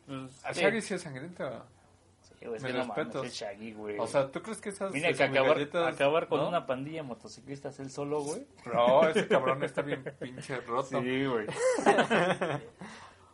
Pues, 0.08 0.46
¿A. 0.46 0.52
Shaggy 0.54 0.82
sí 0.82 0.94
es 0.94 1.02
sangriento? 1.02 1.66
Sí, 2.46 2.48
güey, 2.48 2.58
es 2.58 2.64
que 2.64 2.74
no 2.74 2.80
mames, 2.86 2.96
respetos. 2.96 3.26
es 3.26 3.34
Shaggy, 3.34 3.74
güey. 3.74 4.00
O 4.00 4.08
sea, 4.08 4.32
¿tú 4.32 4.42
crees 4.42 4.62
que 4.62 4.70
esas 4.70 4.92
Mira, 4.94 5.12
que 5.14 5.24
acabar, 5.24 5.54
galletas, 5.56 5.96
acabar 5.96 6.28
con 6.28 6.42
no? 6.42 6.48
una 6.48 6.68
pandilla 6.68 6.98
de 7.02 7.08
motociclistas 7.08 7.80
él 7.80 7.90
solo, 7.90 8.22
güey. 8.22 8.46
No, 8.72 9.08
ese 9.08 9.28
cabrón 9.28 9.64
está 9.64 9.82
bien 9.82 10.04
pinche 10.20 10.60
roto. 10.62 11.02
güey. 11.02 11.48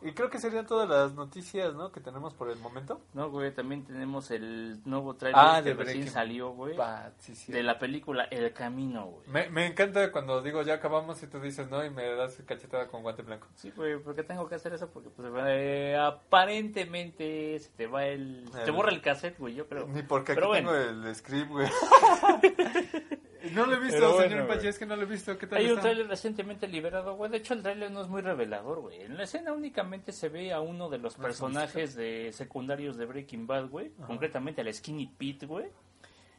Y 0.04 0.12
creo 0.12 0.30
que 0.30 0.38
serían 0.38 0.66
todas 0.66 0.88
las 0.88 1.14
noticias, 1.14 1.74
¿no? 1.74 1.92
Que 1.92 2.00
tenemos 2.00 2.34
por 2.34 2.50
el 2.50 2.58
momento. 2.58 3.00
No, 3.14 3.30
güey, 3.30 3.54
también 3.54 3.84
tenemos 3.84 4.30
el 4.30 4.80
nuevo 4.84 5.14
trailer 5.14 5.40
Ah, 5.40 5.60
que 5.62 5.74
de 5.74 5.84
recién 5.84 6.08
salió, 6.08 6.50
güey. 6.50 6.76
Pa, 6.76 7.12
sí, 7.18 7.34
sí. 7.36 7.52
De 7.52 7.62
la 7.62 7.78
película 7.78 8.24
El 8.24 8.52
Camino, 8.52 9.06
güey. 9.06 9.28
Me, 9.28 9.48
me 9.50 9.66
encanta 9.66 10.10
cuando 10.10 10.42
digo 10.42 10.62
ya 10.62 10.74
acabamos 10.74 11.22
y 11.22 11.26
tú 11.28 11.40
dices 11.40 11.70
no 11.70 11.84
y 11.84 11.90
me 11.90 12.04
das 12.14 12.42
cachetada 12.46 12.88
con 12.88 13.02
guante 13.02 13.22
blanco. 13.22 13.46
Sí, 13.54 13.70
güey, 13.76 13.98
¿por 13.98 14.14
qué 14.14 14.22
tengo 14.24 14.48
que 14.48 14.56
hacer 14.56 14.72
eso? 14.72 14.88
Porque, 14.90 15.10
pues, 15.10 15.28
eh, 15.46 15.96
aparentemente 15.96 17.58
se 17.58 17.70
te 17.70 17.86
va 17.86 18.04
el... 18.06 18.48
Se 18.52 18.60
te 18.64 18.70
borra 18.70 18.90
el 18.90 19.00
cassette, 19.00 19.38
güey, 19.38 19.54
yo 19.54 19.68
creo. 19.68 19.86
Ni 19.86 20.02
porque 20.02 20.32
aquí 20.32 20.36
Pero 20.40 20.48
bueno. 20.48 20.72
tengo 20.72 21.06
el 21.08 21.14
script, 21.14 21.48
güey. 21.50 21.68
no 23.52 23.66
lo 23.66 23.74
he 23.74 23.80
visto, 23.80 24.12
bueno, 24.12 24.28
señor. 24.28 24.46
Pachi, 24.48 24.68
es 24.68 24.78
que 24.78 24.86
no 24.86 24.96
lo 24.96 25.02
he 25.02 25.06
visto. 25.06 25.36
¿Qué 25.36 25.46
tal 25.46 25.58
Hay 25.58 25.64
un 25.66 25.70
está? 25.72 25.82
tráiler 25.82 26.08
recientemente 26.08 26.68
liberado, 26.68 27.14
güey. 27.16 27.30
De 27.30 27.38
hecho, 27.38 27.54
el 27.54 27.62
tráiler 27.62 27.90
no 27.90 28.02
es 28.02 28.08
muy 28.08 28.22
revelador, 28.22 28.80
güey. 28.80 29.02
En 29.02 29.16
la 29.16 29.24
escena 29.24 29.52
únicamente 29.52 30.12
se 30.12 30.28
ve 30.28 30.52
a 30.52 30.60
uno 30.60 30.88
de 30.88 30.98
los 30.98 31.16
personajes 31.16 31.94
de 31.94 32.30
secundarios 32.32 32.96
de 32.96 33.06
Breaking 33.06 33.46
Bad, 33.46 33.68
güey. 33.68 33.90
Concretamente 34.06 34.60
al 34.60 34.72
Skinny 34.72 35.06
Pete, 35.06 35.46
güey. 35.46 35.66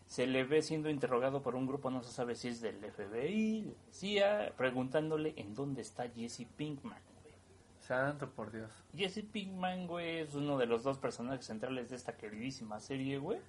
Se 0.05 0.27
le 0.27 0.43
ve 0.43 0.61
siendo 0.61 0.89
interrogado 0.89 1.41
por 1.41 1.55
un 1.55 1.65
grupo, 1.65 1.89
no 1.89 2.03
se 2.03 2.11
sabe 2.11 2.35
si 2.35 2.49
es 2.49 2.61
del 2.61 2.75
FBI, 2.75 3.73
CIA, 3.91 4.53
preguntándole 4.55 5.33
en 5.37 5.55
dónde 5.55 5.81
está 5.81 6.07
Jesse 6.09 6.45
Pinkman, 6.55 7.01
güey. 7.21 7.33
Santo 7.79 8.29
por 8.29 8.51
Dios. 8.51 8.69
Jesse 8.95 9.23
Pinkman, 9.23 9.87
güey, 9.87 10.19
es 10.19 10.35
uno 10.35 10.57
de 10.57 10.67
los 10.67 10.83
dos 10.83 10.97
personajes 10.99 11.45
centrales 11.45 11.89
de 11.89 11.95
esta 11.95 12.15
queridísima 12.15 12.79
serie, 12.79 13.17
güey. 13.17 13.39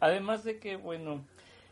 Además 0.00 0.44
de 0.44 0.58
que, 0.58 0.76
bueno, 0.76 1.24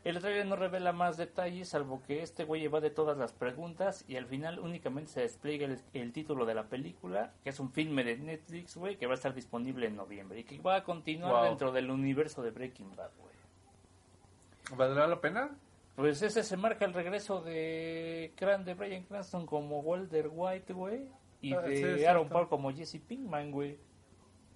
el 0.05 0.19
trailer 0.21 0.47
no 0.47 0.57
revela 0.57 0.93
más 0.93 1.17
detalles, 1.17 1.69
salvo 1.69 2.03
que 2.07 2.23
este 2.23 2.45
güey 2.45 2.65
evade 2.65 2.91
todas 2.91 3.17
las 3.17 3.33
preguntas 3.33 4.05
y 4.09 4.17
al 4.17 4.27
final 4.27 4.59
únicamente 4.59 5.11
se 5.13 5.21
despliega 5.21 5.67
el, 5.67 5.79
el 5.95 6.13
título 6.13 6.45
de 6.47 6.55
la 6.55 6.65
película, 6.65 7.33
que 7.45 7.51
es 7.51 7.61
un 7.61 7.71
filme 7.71 8.03
de 8.03 8.17
Netflix, 8.17 8.77
güey, 8.77 8.97
que 8.97 9.07
va 9.07 9.13
a 9.13 9.17
estar 9.17 9.33
disponible 9.35 9.87
en 9.87 9.97
noviembre 9.97 10.41
y 10.41 10.45
que 10.45 10.59
va 10.59 10.77
a 10.77 10.85
continuar 10.85 11.33
Wow. 11.35 11.45
dentro 11.45 11.73
del 11.73 11.91
universo 11.91 12.43
de 12.43 12.51
Breaking 12.51 12.97
Bad, 12.97 13.11
güey. 13.21 13.33
¿Valdrá 14.77 15.07
la 15.07 15.21
pena? 15.21 15.51
Pues 15.97 16.23
ese 16.23 16.43
se 16.43 16.57
marca 16.57 16.85
el 16.85 16.95
regreso 16.95 17.43
de, 17.43 18.33
Cran 18.37 18.65
de 18.65 18.75
Brian 18.75 19.03
Cranston 19.05 19.45
como 19.47 19.81
Walter 19.81 20.29
White, 20.33 20.73
güey, 20.73 21.03
y 21.43 21.53
Ah, 21.53 21.61
de 21.61 21.99
sí, 21.99 22.05
Aaron. 22.05 22.29
Paul 22.29 22.49
como 22.49 22.73
Jesse 22.73 22.99
Pinkman, 23.07 23.51
güey. 23.51 23.77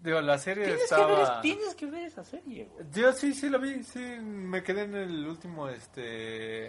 Digo, 0.07 0.21
la 0.21 0.39
serie 0.39 0.67
Tienes 0.67 0.89
que, 0.89 0.95
ver, 0.95 1.11
estaba... 1.11 1.41
tienes 1.41 1.75
que 1.75 1.87
ver 1.87 2.05
esa 2.05 2.23
serie, 2.23 2.69
güey. 2.73 2.87
Yo 2.93 3.13
sí, 3.13 3.35
sí 3.35 3.49
lo 3.49 3.59
vi, 3.59 3.83
sí, 3.83 3.99
me 3.99 4.63
quedé 4.63 4.83
en 4.83 4.95
el 4.95 5.27
último, 5.27 5.69
este... 5.69 6.67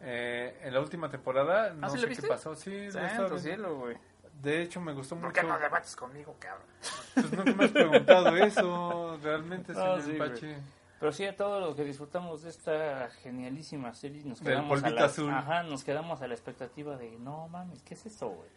eh, 0.00 0.58
en 0.62 0.72
la 0.72 0.80
última 0.80 1.10
temporada, 1.10 1.74
no 1.74 1.86
¿Ah, 1.86 1.90
sí 1.90 1.98
sé 1.98 2.08
la 2.08 2.14
qué 2.14 2.22
pasó, 2.26 2.54
sí, 2.54 2.74
estaba 2.74 3.10
Santo 3.10 3.38
cielo, 3.38 3.76
güey. 3.76 3.96
De 4.40 4.62
hecho, 4.62 4.80
me 4.80 4.94
gustó 4.94 5.16
¿Por 5.16 5.26
mucho. 5.28 5.40
qué 5.42 5.46
no 5.46 5.58
debates 5.58 5.94
conmigo, 5.94 6.34
cabrón? 6.38 6.66
Pues 7.12 7.30
nunca 7.32 7.52
me 7.52 7.64
has 7.66 7.70
preguntado 7.72 8.36
eso, 8.38 9.18
realmente, 9.22 9.74
No, 9.74 10.00
señor 10.00 10.02
sí, 10.02 10.12
Pachi. 10.14 10.46
güey. 10.46 10.58
Pero 10.98 11.12
sí, 11.12 11.24
a 11.26 11.36
todo 11.36 11.60
lo 11.60 11.76
que 11.76 11.84
disfrutamos 11.84 12.42
de 12.42 12.48
esta 12.50 13.10
genialísima 13.22 13.92
serie, 13.92 14.24
nos 14.24 14.40
Del 14.40 14.54
quedamos, 14.54 14.82
a 14.82 14.88
la, 14.88 15.04
azul. 15.04 15.30
Ajá, 15.30 15.62
nos 15.64 15.84
quedamos 15.84 16.22
a 16.22 16.26
la 16.26 16.32
expectativa 16.32 16.96
de, 16.96 17.10
no 17.18 17.48
mames, 17.48 17.82
¿qué 17.82 17.92
es 17.92 18.06
eso, 18.06 18.30
güey? 18.30 18.48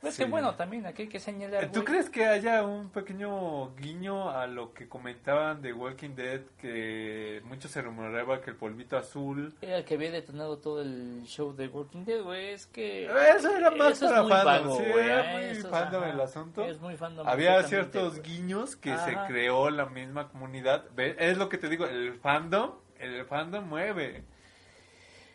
Pues 0.00 0.14
Sí. 0.14 0.24
que 0.24 0.30
bueno, 0.30 0.54
también 0.54 0.86
aquí 0.86 1.02
hay 1.02 1.08
que 1.08 1.20
señalar, 1.20 1.66
¿Tú 1.66 1.80
güey, 1.80 1.84
crees 1.84 2.08
que 2.08 2.24
haya 2.24 2.64
un 2.64 2.88
pequeño 2.88 3.74
guiño 3.76 4.30
a 4.30 4.46
lo 4.46 4.72
que 4.72 4.88
comentaban 4.88 5.60
de 5.60 5.74
Walking 5.74 6.14
Dead, 6.14 6.40
que 6.58 7.42
mucho 7.44 7.68
se 7.68 7.82
rumoraba 7.82 8.40
que 8.40 8.48
el 8.48 8.56
polvito 8.56 8.96
azul... 8.96 9.52
era 9.60 9.76
el 9.76 9.84
que 9.84 9.94
había 9.96 10.10
detonado 10.10 10.56
todo 10.58 10.80
el 10.80 11.22
show 11.26 11.54
de 11.54 11.68
Walking 11.68 12.04
Dead, 12.06 12.22
güey, 12.22 12.48
es 12.54 12.66
que... 12.66 13.04
Eso 13.36 13.54
era 13.54 13.70
más 13.72 13.92
eso 13.92 14.06
es 14.06 14.12
para 14.12 14.26
fandom, 14.44 14.44
vago, 14.68 14.78
sí, 14.78 14.90
güey, 14.90 15.04
era 15.04 15.32
¿eh? 15.32 15.34
muy 15.36 15.44
es, 15.58 15.68
fandom 15.68 16.02
ajá, 16.02 16.12
el 16.12 16.20
asunto. 16.22 16.64
Es 16.64 16.80
muy 16.80 16.96
fandom. 16.96 17.28
Había 17.28 17.62
ciertos 17.64 18.18
güey. 18.20 18.22
guiños 18.22 18.76
que 18.76 18.96
se 18.96 19.10
Ajá. 19.10 19.26
creó 19.26 19.68
la 19.68 19.84
misma 19.84 20.28
comunidad. 20.30 20.86
Es 20.98 21.36
lo 21.36 21.50
que 21.50 21.58
te 21.58 21.68
digo, 21.68 21.84
el 21.84 22.14
fandom, 22.14 22.70
el 22.98 23.26
fandom 23.26 23.68
mueve. 23.68 24.24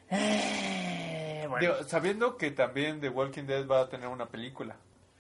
Eh, 1.46 1.48
bueno. 1.48 1.62
Digo, 1.76 1.84
sabiendo 1.88 2.38
que 2.38 2.52
también 2.52 3.00
The 3.02 3.10
Walking 3.10 3.44
Dead 3.44 3.68
va 3.68 3.82
a 3.82 3.90
tener 3.90 4.08
una 4.08 4.28
película. 4.28 4.76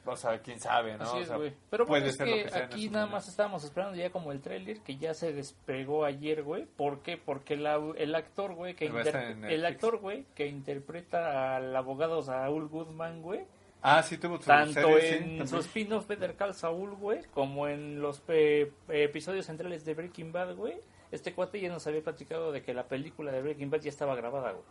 O 0.07 0.15
sea, 0.15 0.37
quién 0.39 0.59
sabe, 0.59 0.95
¿no? 0.97 1.03
Así 1.05 1.17
O 1.17 1.21
es, 1.21 1.27
sea, 1.27 1.37
güey. 1.37 1.51
Pero 1.71 1.87
puede 1.87 2.01
bueno, 2.01 2.11
es 2.11 2.15
ser 2.17 2.27
que, 2.27 2.37
lo 2.37 2.43
que 2.43 2.49
sea 2.51 2.65
aquí 2.65 2.89
nada 2.89 3.07
más 3.07 3.27
estábamos 3.27 3.63
esperando 3.63 3.95
ya 3.97 4.11
como 4.11 4.31
el 4.31 4.39
tráiler 4.39 4.81
que 4.81 4.97
ya 4.97 5.15
se 5.15 5.33
despegó 5.33 6.05
ayer, 6.05 6.43
güey. 6.43 6.65
¿Por 6.65 6.99
qué? 6.99 7.17
Porque 7.17 7.57
la- 7.57 7.81
el 7.97 8.13
actor, 8.13 8.53
güey, 8.53 8.75
que 8.75 8.85
el 8.85 9.65
actor, 9.65 9.97
güey, 9.97 10.25
que 10.35 10.45
interpreta 10.45 11.55
al 11.55 11.75
abogado 11.75 12.21
Saúl 12.21 12.67
Goodman, 12.67 13.21
güey, 13.23 13.41
Ah, 13.87 14.01
sí, 14.01 14.17
tuvo 14.17 14.39
tanto 14.39 14.73
serie, 14.73 15.01
sí, 15.01 15.07
en 15.15 15.19
también. 15.23 15.47
su 15.47 15.57
spin-off 15.59 16.07
Better 16.07 16.35
Call 16.35 16.55
Saul, 16.55 16.95
güey, 16.95 17.21
como 17.35 17.67
en 17.67 17.99
los 18.01 18.21
eh, 18.29 18.71
episodios 18.89 19.45
centrales 19.45 19.85
de 19.85 19.93
Breaking 19.93 20.31
Bad, 20.31 20.55
güey. 20.55 20.75
Este 21.11 21.33
cuate 21.33 21.59
ya 21.61 21.69
nos 21.69 21.85
había 21.85 22.01
platicado 22.01 22.51
de 22.51 22.63
que 22.63 22.73
la 22.73 22.87
película 22.87 23.31
de 23.31 23.41
Breaking 23.43 23.69
Bad 23.69 23.81
ya 23.81 23.89
estaba 23.89 24.15
grabada, 24.15 24.51
güey. 24.53 24.63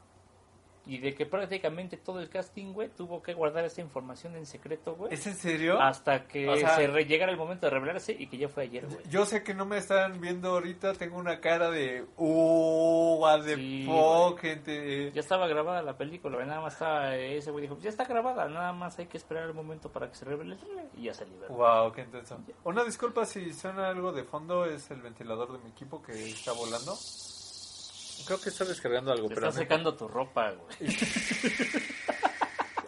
Y 0.86 0.98
de 0.98 1.14
que 1.14 1.24
prácticamente 1.24 1.96
todo 1.96 2.20
el 2.20 2.28
casting, 2.28 2.72
güey, 2.74 2.90
tuvo 2.90 3.22
que 3.22 3.32
guardar 3.32 3.64
esta 3.64 3.80
información 3.80 4.36
en 4.36 4.44
secreto, 4.44 4.94
güey. 4.96 5.14
¿Es 5.14 5.26
en 5.26 5.34
serio? 5.34 5.80
Hasta 5.80 6.26
que 6.26 6.48
O 6.48 6.56
sea- 6.56 6.76
se 6.76 6.86
re- 6.86 7.06
llegara 7.06 7.32
el 7.32 7.38
momento 7.38 7.66
de 7.66 7.70
revelarse 7.70 8.12
y 8.18 8.26
que 8.26 8.36
ya 8.36 8.48
fue 8.48 8.64
ayer, 8.64 8.84
güey. 8.86 8.98
Yo 9.08 9.24
sé 9.24 9.42
que 9.42 9.54
no 9.54 9.64
me 9.64 9.78
están 9.78 10.20
viendo 10.20 10.50
ahorita, 10.50 10.92
tengo 10.94 11.16
una 11.18 11.40
cara 11.40 11.70
de... 11.70 12.04
¡Uh! 12.18 13.16
what 13.18 13.44
the 13.44 13.56
Sí, 13.56 13.86
fuck, 13.86 14.38
gente! 14.40 15.10
Ya 15.12 15.20
estaba 15.20 15.46
grabada 15.46 15.80
la 15.82 15.96
película, 15.96 16.36
güey, 16.36 16.46
nada 16.46 16.60
más 16.60 16.74
estaba 16.74 17.16
ese 17.16 17.50
güey 17.50 17.62
dijo, 17.62 17.78
ya 17.80 17.88
está 17.88 18.04
grabada, 18.04 18.46
nada 18.48 18.72
más 18.72 18.98
hay 18.98 19.06
que 19.06 19.16
esperar 19.16 19.44
el 19.44 19.54
momento 19.54 19.90
para 19.90 20.08
que 20.10 20.16
se 20.16 20.24
revele 20.26 20.52
el 20.54 20.58
trailer", 20.60 20.84
y 20.96 21.04
ya 21.04 21.14
se 21.14 21.24
liberó. 21.24 21.54
Wow, 21.54 21.92
qué 21.92 22.02
intenso. 22.02 22.38
Una 22.64 22.84
disculpa 22.84 23.24
si 23.24 23.52
suena 23.54 23.88
algo 23.88 24.12
de 24.12 24.24
fondo, 24.24 24.66
es 24.66 24.90
el 24.90 25.00
ventilador 25.00 25.52
de 25.52 25.58
mi 25.64 25.70
equipo 25.70 26.02
que 26.02 26.12
está 26.28 26.52
volando. 26.52 26.94
Creo 28.26 28.40
que 28.40 28.48
está 28.48 28.64
descargando 28.64 29.12
algo, 29.12 29.28
Te 29.28 29.34
pero 29.34 29.48
está 29.48 29.58
no- 29.58 29.62
secando 29.64 29.94
tu 29.94 30.08
ropa, 30.08 30.52
güey. 30.52 30.96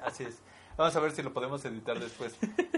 así 0.03 0.25
es. 0.25 0.39
Vamos 0.77 0.95
a 0.95 1.01
ver 1.01 1.11
si 1.13 1.23
lo 1.23 1.33
podemos 1.33 1.65
editar 1.65 1.99
después. 1.99 2.37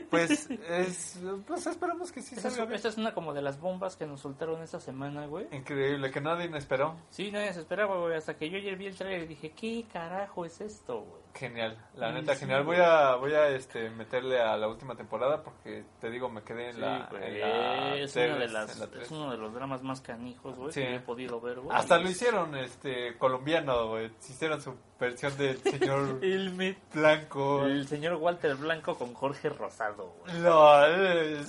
Pues, 0.09 0.49
es, 0.68 1.18
pues 1.46 1.66
esperamos 1.66 2.12
que 2.12 2.22
sí 2.22 2.36
Esta 2.36 2.49
salga 2.51 2.72
es, 2.72 2.76
esta 2.76 2.88
es 2.90 2.96
una 2.96 3.12
como 3.12 3.34
de 3.34 3.42
las 3.42 3.59
bombas 3.61 3.96
que 3.96 4.07
nos 4.07 4.20
soltaron 4.20 4.62
esta 4.62 4.78
semana, 4.78 5.26
güey. 5.26 5.46
Increíble, 5.51 6.11
que 6.12 6.20
nadie 6.20 6.49
me 6.49 6.59
esperó. 6.59 6.94
Sí, 7.11 7.32
nadie 7.32 7.53
se 7.53 7.61
esperaba, 7.61 7.99
güey, 7.99 8.14
hasta 8.16 8.36
que 8.36 8.49
yo 8.51 8.57
ayer 8.57 8.76
vi 8.76 8.86
el 8.86 8.94
trailer 8.96 9.24
y 9.24 9.26
dije, 9.26 9.51
¿qué 9.51 9.84
carajo 9.92 10.44
es 10.44 10.61
esto, 10.61 11.01
güey? 11.01 11.22
Genial, 11.39 11.78
la 11.95 12.11
neta 12.11 12.34
sí, 12.34 12.41
genial. 12.41 12.64
Voy 12.64 12.76
a 12.80 13.14
voy 13.14 13.32
a 13.32 13.49
este 13.49 13.91
meterle 13.91 14.41
a 14.41 14.57
la 14.57 14.66
última 14.66 14.97
temporada 14.97 15.43
porque 15.43 15.84
te 16.01 16.11
digo 16.11 16.28
me 16.28 16.43
quedé 16.43 16.70
en 16.70 16.74
Sí, 16.74 16.80
la, 16.80 17.09
en 17.22 17.41
la 17.41 17.95
es, 17.97 18.12
tres, 18.12 18.28
una 18.30 18.39
de 18.39 18.45
en 18.47 18.53
la 18.53 18.64
es 19.03 19.11
uno 19.12 19.30
de 19.30 19.36
los 19.39 19.55
dramas 19.55 19.82
más 19.82 20.01
canijos, 20.01 20.57
güey, 20.57 20.72
Sí. 20.72 20.80
que 20.80 20.97
he 20.97 21.01
podido 21.01 21.41
ver, 21.41 21.61
güey. 21.61 21.76
Hasta 21.76 21.99
lo 21.99 22.11
hicieron 22.11 22.57
este 22.57 23.16
colombiano, 23.18 23.89
güey. 23.89 24.11
Hicieron 24.28 24.61
su 24.61 24.74
versión 24.99 25.36
del 25.39 25.59
señor 25.59 26.18
El, 26.22 26.76
Blanco. 26.93 27.64
el 27.66 27.86
señor 27.86 28.14
Walter 28.14 28.57
Blanco 28.57 28.99
con 28.99 29.14
Jorge 29.14 29.49
Rosado, 29.49 30.14
güey. 30.20 30.43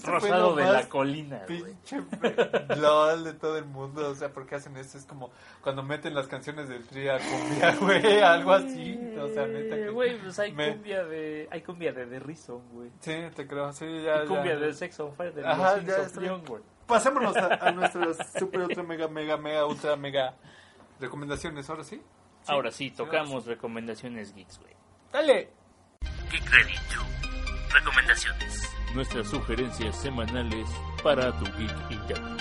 Rosado 0.04 0.56
de 0.56 0.66
la 0.66 0.88
colina. 0.88 1.46
Pinche 1.48 1.98
LOL 2.78 3.24
de 3.24 3.34
todo 3.34 3.58
el 3.58 3.66
mundo. 3.66 4.10
O 4.10 4.16
sea, 4.16 4.30
¿por 4.30 4.46
qué 4.46 4.56
hacen 4.56 4.78
esto? 4.78 4.98
Es 5.00 5.06
como 5.06 5.32
cuando 5.64 5.82
meten 5.82 6.14
las 6.14 6.28
canciones 6.28 6.70
del 6.70 6.86
Tri 6.88 7.10
a 7.10 7.18
cumbia, 7.18 7.76
güey. 7.82 8.20
Algo 8.22 8.52
así. 8.54 9.00
O 9.20 9.28
sea, 9.30 9.48
neta. 9.48 9.79
Eh, 9.88 9.90
Güey, 9.90 10.18
pues 10.20 10.38
hay 10.40 10.52
me- 10.52 10.74
cumbia 10.74 11.04
de 11.04 11.48
hay 11.52 11.62
cumbia 11.62 11.94
de 11.94 12.06
The 12.08 12.20
Reason, 12.20 12.62
güey. 12.72 12.90
Sí, 13.00 13.14
te 13.36 13.48
creo. 13.48 13.72
Sí, 13.74 13.86
ya. 14.04 14.24
Y 14.24 14.28
cumbia 14.28 14.54
ya. 14.56 14.60
de 14.60 14.74
Sex 14.74 15.00
on 15.00 15.14
Fire 15.16 15.34
de 15.34 15.46
Ajá, 15.48 15.78
los 15.78 15.86
ya 15.86 16.20
güey. 16.48 16.62
Pasémonos 16.88 17.36
a, 17.38 17.54
a 17.68 17.72
nuestras 17.74 18.34
super, 18.38 18.62
ultra, 18.62 18.84
mega, 18.84 19.08
mega, 19.08 19.38
mega, 19.38 19.66
ultra, 19.66 19.96
mega 19.96 20.36
recomendaciones. 21.00 21.70
Ahora 21.70 21.84
sí. 21.84 22.02
Ahora 22.48 22.72
sí, 22.72 22.90
tocamos 22.92 23.46
recomendaciones 23.46 24.34
geeks, 24.34 24.60
güey. 24.60 24.74
Dale. 25.12 25.50
Geek 26.32 26.50
Ready 26.52 26.74
Recomendaciones. 27.74 28.70
Nuestras 28.96 29.28
sugerencias 29.28 29.96
semanales 30.02 30.68
para 31.04 31.32
tu 31.38 31.46
geek 31.58 31.92
interno. 31.92 32.38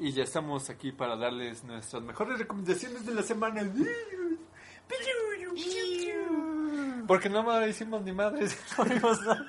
Y 0.00 0.10
ya 0.10 0.24
estamos 0.24 0.68
aquí 0.70 0.90
para 0.90 1.14
darles 1.16 1.62
nuestras 1.62 2.02
mejores 2.02 2.38
recomendaciones 2.40 3.06
de 3.06 3.14
la 3.14 3.22
semana. 3.22 3.62
Porque 7.06 7.28
no 7.28 7.42
me 7.42 7.68
hicimos 7.68 8.02
ni 8.02 8.12
madres, 8.12 8.58
no 8.78 8.84
vimos 8.84 9.20
nada. 9.22 9.46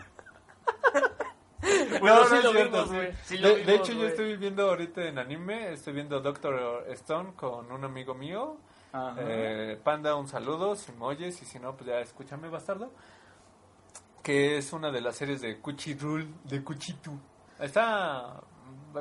Bueno, 2.00 2.20
No, 2.20 2.26
sí 2.26 2.32
no 2.32 2.38
es 2.38 2.44
lo 2.44 2.52
cierto, 2.52 2.72
vimos, 2.72 2.90
sí. 2.90 2.96
güey. 2.96 3.14
Sí 3.24 3.38
lo 3.38 3.50
de, 3.56 3.76
hecho, 3.76 3.94
yo 3.94 4.08
estoy 4.08 4.38
viendo 4.38 4.70
ahorita 4.70 5.04
en 5.06 5.18
anime, 5.18 5.72
estoy 5.74 5.94
viendo 5.94 6.20
Doctor 6.20 6.86
Stone 6.90 7.34
con 7.36 7.72
un 7.72 7.84
amigo 7.84 8.14
mío. 8.14 8.58
Eh, 9.18 9.80
Panda, 9.84 10.16
un 10.16 10.28
saludo, 10.28 10.76
si 10.76 10.92
me 10.94 11.06
oyes, 11.06 11.42
y 11.42 11.46
si 11.46 11.60
no, 11.60 11.76
pues 11.76 11.88
ya 11.90 12.00
escúchame, 12.00 12.50
bastardo. 12.50 12.92
Que 14.24 14.58
es 14.58 14.72
una 14.74 14.92
de 14.92 15.02
las 15.02 15.16
series 15.16 15.42
de 15.42 15.60
Cuchirul, 15.60 16.28
de 16.44 16.64
Cuchitu. 16.64 17.12
Está 17.60 18.42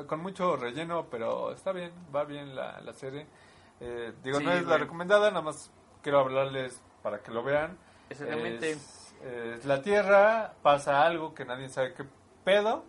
con 0.07 0.19
mucho 0.21 0.55
relleno, 0.57 1.07
pero 1.09 1.51
está 1.53 1.71
bien, 1.71 1.91
va 2.13 2.23
bien 2.25 2.55
la, 2.55 2.81
la 2.81 2.93
serie. 2.93 3.25
Eh, 3.79 4.13
digo, 4.23 4.39
Sí, 4.39 4.45
no 4.45 4.51
es 4.53 4.65
la 4.65 4.77
recomendada, 4.77 5.29
nada 5.29 5.41
más 5.41 5.71
quiero 6.01 6.19
hablarles 6.19 6.81
para 7.05 7.19
que 7.21 7.29
lo 7.31 7.43
vean. 7.43 7.77
Exactamente. 8.09 8.71
Es, 8.71 9.63
la 9.65 9.83
Tierra, 9.83 10.53
pasa 10.63 11.03
algo 11.05 11.35
que 11.35 11.45
nadie 11.45 11.69
sabe 11.69 11.93
qué 11.93 12.03
pedo, 12.43 12.83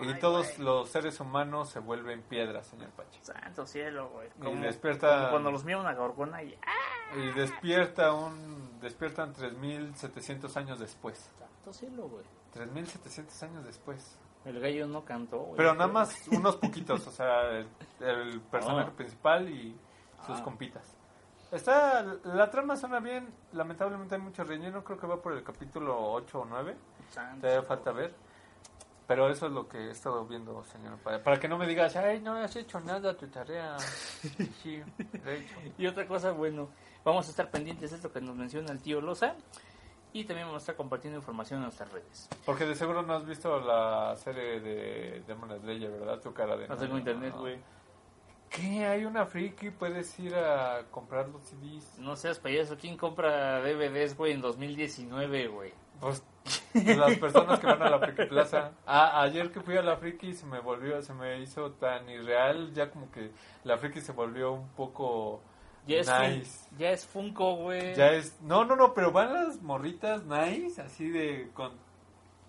y 0.00 0.14
todos 0.14 0.58
los 0.58 0.88
seres 0.88 1.20
humanos 1.20 1.68
se 1.68 1.78
vuelven 1.80 2.22
piedras, 2.22 2.66
señor 2.66 2.88
Pachi. 2.90 3.18
Santo 3.22 3.66
cielo, 3.66 4.08
güey. 4.08 4.28
Y 4.38 4.42
Como, 4.42 4.62
despierta- 4.64 5.18
como 5.18 5.30
cuando 5.32 5.50
los 5.52 5.64
mira 5.64 5.78
una 5.78 5.92
gorgona 5.92 6.42
y... 6.42 6.58
¡Ah! 6.66 7.16
Y 7.18 7.26
despierta 7.32 8.12
un, 8.14 8.80
despiertan 8.80 9.34
3.700 9.34 10.56
años 10.56 10.78
después. 10.78 11.30
Santo 11.38 11.72
cielo, 11.74 12.08
güey. 12.08 12.24
3.700 12.54 13.42
años 13.42 13.64
después. 13.66 14.16
El 14.46 14.60
gallo 14.60 14.86
no 14.86 15.04
cantó, 15.04 15.38
güey. 15.40 15.56
Pero 15.58 15.74
nada 15.74 15.88
más 15.88 16.26
unos 16.28 16.56
poquitos, 16.56 17.06
o 17.06 17.10
sea, 17.10 17.50
el, 17.50 17.68
el 18.00 18.40
personaje 18.40 18.90
Ah. 18.90 18.96
principal 18.96 19.48
y 19.50 19.76
sus 20.26 20.38
Ah. 20.38 20.42
compitas. 20.44 20.96
Está, 21.50 22.02
la 22.24 22.50
trama 22.50 22.76
suena 22.76 23.00
bien, 23.00 23.32
lamentablemente 23.52 24.16
hay 24.16 24.20
mucho 24.20 24.44
relleno, 24.44 24.84
creo 24.84 24.98
que 24.98 25.06
va 25.06 25.20
por 25.22 25.32
el 25.32 25.42
capítulo 25.42 26.12
8 26.12 26.40
o 26.40 26.44
9, 26.44 26.76
Santo 27.10 27.40
todavía 27.40 27.60
cielo, 27.60 27.66
falta 27.66 27.92
ver. 27.92 28.14
Pero 29.06 29.30
eso 29.30 29.46
es 29.46 29.52
lo 29.52 29.66
que 29.66 29.78
he 29.78 29.90
estado 29.90 30.26
viendo, 30.26 30.62
señor. 30.64 30.98
Para, 30.98 31.22
para 31.22 31.40
que 31.40 31.48
no 31.48 31.56
me 31.56 31.66
digas, 31.66 31.96
ay, 31.96 32.20
no 32.20 32.34
has 32.34 32.54
hecho 32.56 32.78
nada 32.80 33.16
tu 33.16 33.26
tarea. 33.28 33.76
Sí, 34.62 34.82
lo 35.24 35.30
he 35.30 35.38
hecho. 35.38 35.54
Y 35.78 35.86
otra 35.86 36.06
cosa, 36.06 36.32
bueno, 36.32 36.68
vamos 37.02 37.26
a 37.26 37.30
estar 37.30 37.50
pendientes 37.50 37.90
de 37.90 37.96
esto 37.96 38.12
que 38.12 38.20
nos 38.20 38.36
menciona 38.36 38.70
el 38.70 38.82
tío 38.82 39.00
Loza. 39.00 39.34
Y 40.12 40.24
también 40.24 40.46
vamos 40.48 40.60
a 40.60 40.64
estar 40.64 40.76
compartiendo 40.76 41.18
información 41.18 41.58
en 41.58 41.64
nuestras 41.64 41.90
redes. 41.90 42.28
Porque 42.44 42.66
de 42.66 42.74
seguro 42.74 43.02
no 43.02 43.14
has 43.14 43.24
visto 43.24 43.58
la 43.60 44.14
serie 44.16 44.60
de 44.60 45.22
Demon 45.26 45.58
Slayer, 45.60 45.90
¿verdad? 45.90 46.20
Tu 46.20 46.32
cara 46.34 46.56
de... 46.56 46.68
No 46.68 46.76
tengo 46.76 46.98
internet, 46.98 47.34
no. 47.34 47.77
¿Qué? 48.50 48.86
Hay 48.86 49.04
una 49.04 49.26
friki, 49.26 49.70
puedes 49.70 50.18
ir 50.18 50.34
a 50.34 50.82
comprar 50.90 51.28
los 51.28 51.42
CDs. 51.42 51.98
No 51.98 52.16
seas 52.16 52.38
payaso, 52.38 52.76
¿quién 52.80 52.96
compra 52.96 53.60
DVDs, 53.60 54.16
güey, 54.16 54.32
en 54.32 54.40
2019, 54.40 55.48
güey? 55.48 55.72
Pues 56.00 56.22
las 56.74 57.16
personas 57.18 57.58
que 57.60 57.66
van 57.66 57.82
a 57.82 57.90
la 57.90 57.98
Friki 57.98 58.26
Plaza. 58.26 58.70
Ah, 58.86 59.20
ayer 59.22 59.50
que 59.50 59.60
fui 59.60 59.76
a 59.76 59.82
la 59.82 59.96
Friki 59.96 60.32
se 60.32 60.46
me 60.46 60.60
volvió, 60.60 61.02
se 61.02 61.12
me 61.12 61.40
hizo 61.40 61.72
tan 61.72 62.08
irreal, 62.08 62.72
ya 62.72 62.90
como 62.90 63.10
que 63.10 63.32
la 63.64 63.76
Friki 63.78 64.00
se 64.00 64.12
volvió 64.12 64.52
un 64.52 64.68
poco 64.70 65.42
Ya 65.86 65.98
es, 65.98 66.08
nice. 66.08 66.44
Fun- 66.68 66.78
ya 66.78 66.90
es 66.90 67.06
Funko, 67.06 67.56
güey. 67.56 67.94
Ya 67.96 68.12
es, 68.12 68.40
no, 68.42 68.64
no, 68.64 68.76
no, 68.76 68.94
pero 68.94 69.10
van 69.10 69.34
las 69.34 69.60
morritas 69.60 70.24
nice, 70.24 70.80
así 70.80 71.10
de 71.10 71.50
con 71.52 71.72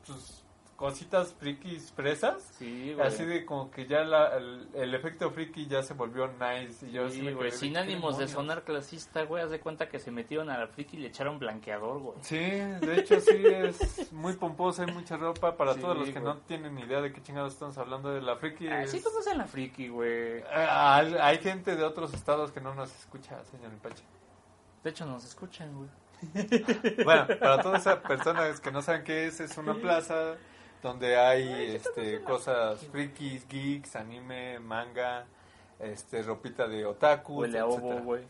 sus 0.03 0.38
cositas 0.79 1.33
frikis 1.33 1.91
fresas. 1.91 2.41
Sí, 2.57 2.93
güey. 2.93 3.05
Así 3.05 3.25
de 3.25 3.45
como 3.45 3.69
que 3.69 3.85
ya 3.85 4.05
la, 4.05 4.37
el, 4.37 4.69
el 4.73 4.95
efecto 4.95 5.29
friki 5.29 5.67
ya 5.67 5.83
se 5.83 5.93
volvió 5.93 6.27
nice. 6.39 6.87
Y 6.87 6.91
yo 6.93 7.09
sí 7.09 7.29
güey, 7.33 7.51
sin 7.51 7.73
¿qué 7.73 7.79
ánimos 7.79 8.17
de 8.17 8.29
sonar 8.29 8.63
clasista, 8.63 9.23
güey, 9.23 9.43
haz 9.43 9.51
de 9.51 9.59
cuenta 9.59 9.89
que 9.89 9.99
se 9.99 10.09
metieron 10.09 10.49
a 10.49 10.57
la 10.57 10.67
friki 10.67 10.95
y 10.95 11.01
le 11.01 11.09
echaron 11.09 11.37
blanqueador, 11.37 11.99
güey. 11.99 12.17
Sí, 12.21 12.37
de 12.39 12.95
hecho 12.97 13.19
sí 13.19 13.43
es 13.45 14.09
muy 14.13 14.33
pomposa, 14.37 14.85
hay 14.85 14.93
mucha 14.93 15.17
ropa 15.17 15.57
para 15.57 15.73
Sí, 15.73 15.81
todos 15.81 15.97
los 15.97 16.05
que 16.07 16.13
güey. 16.21 16.23
no 16.23 16.37
tienen 16.47 16.79
idea 16.79 17.01
de 17.01 17.11
qué 17.11 17.21
chingados 17.21 17.51
estamos 17.51 17.77
hablando 17.77 18.13
de 18.13 18.21
la 18.21 18.37
friki. 18.37 18.69
Ah, 18.69 18.83
es- 18.83 18.91
sí 18.91 19.01
conocen 19.01 19.37
la 19.37 19.47
friki, 19.47 19.89
güey. 19.89 20.41
Ah, 20.49 21.03
hay, 21.21 21.39
gente 21.39 21.75
de 21.75 21.83
otros 21.83 22.13
estados 22.13 22.53
que 22.53 22.61
no 22.61 22.73
nos 22.73 22.89
escucha, 22.97 23.43
señor 23.43 23.73
Ipache. 23.73 24.03
De 24.81 24.91
hecho, 24.91 25.05
nos 25.05 25.25
escuchan, 25.25 25.75
güey. 25.75 25.89
Bueno, 27.03 27.27
para 27.37 27.61
todas 27.61 27.81
esas 27.81 27.97
personas 27.97 28.61
que 28.61 28.71
no 28.71 28.81
saben 28.81 29.03
qué 29.03 29.27
es, 29.27 29.41
es 29.41 29.57
una 29.57 29.73
plaza 29.73 30.35
donde 30.81 31.17
hay 31.17 31.75
este, 31.75 32.21
cosas 32.21 32.85
frikis, 32.87 33.47
geeks, 33.47 33.95
anime, 33.95 34.59
manga, 34.59 35.25
este, 35.79 36.21
ropita 36.23 36.67
de 36.67 36.85
otaku, 36.85 37.41
Huele 37.41 37.59
a 37.59 37.65
etcétera. 37.65 38.01
güey. 38.01 38.23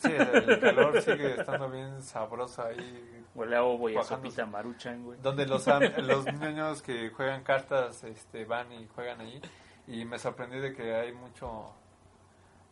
Sí, 0.00 0.10
el 0.12 0.60
calor 0.60 1.00
sigue 1.00 1.34
estando 1.38 1.70
bien 1.70 2.02
sabroso 2.02 2.64
ahí. 2.64 3.24
Huele 3.34 3.56
a 3.56 3.62
ovo 3.62 3.88
y 3.88 3.96
a 3.96 4.02
sopita 4.02 4.44
maruchan, 4.46 5.04
güey. 5.04 5.18
Donde 5.22 5.46
los, 5.46 5.66
los 5.98 6.26
niños 6.34 6.82
que 6.82 7.10
juegan 7.10 7.42
cartas 7.44 8.02
este, 8.04 8.44
van 8.44 8.72
y 8.72 8.86
juegan 8.94 9.20
ahí. 9.20 9.40
Y 9.86 10.04
me 10.04 10.18
sorprendí 10.18 10.58
de 10.58 10.74
que 10.74 10.94
hay 10.94 11.12
mucho 11.12 11.72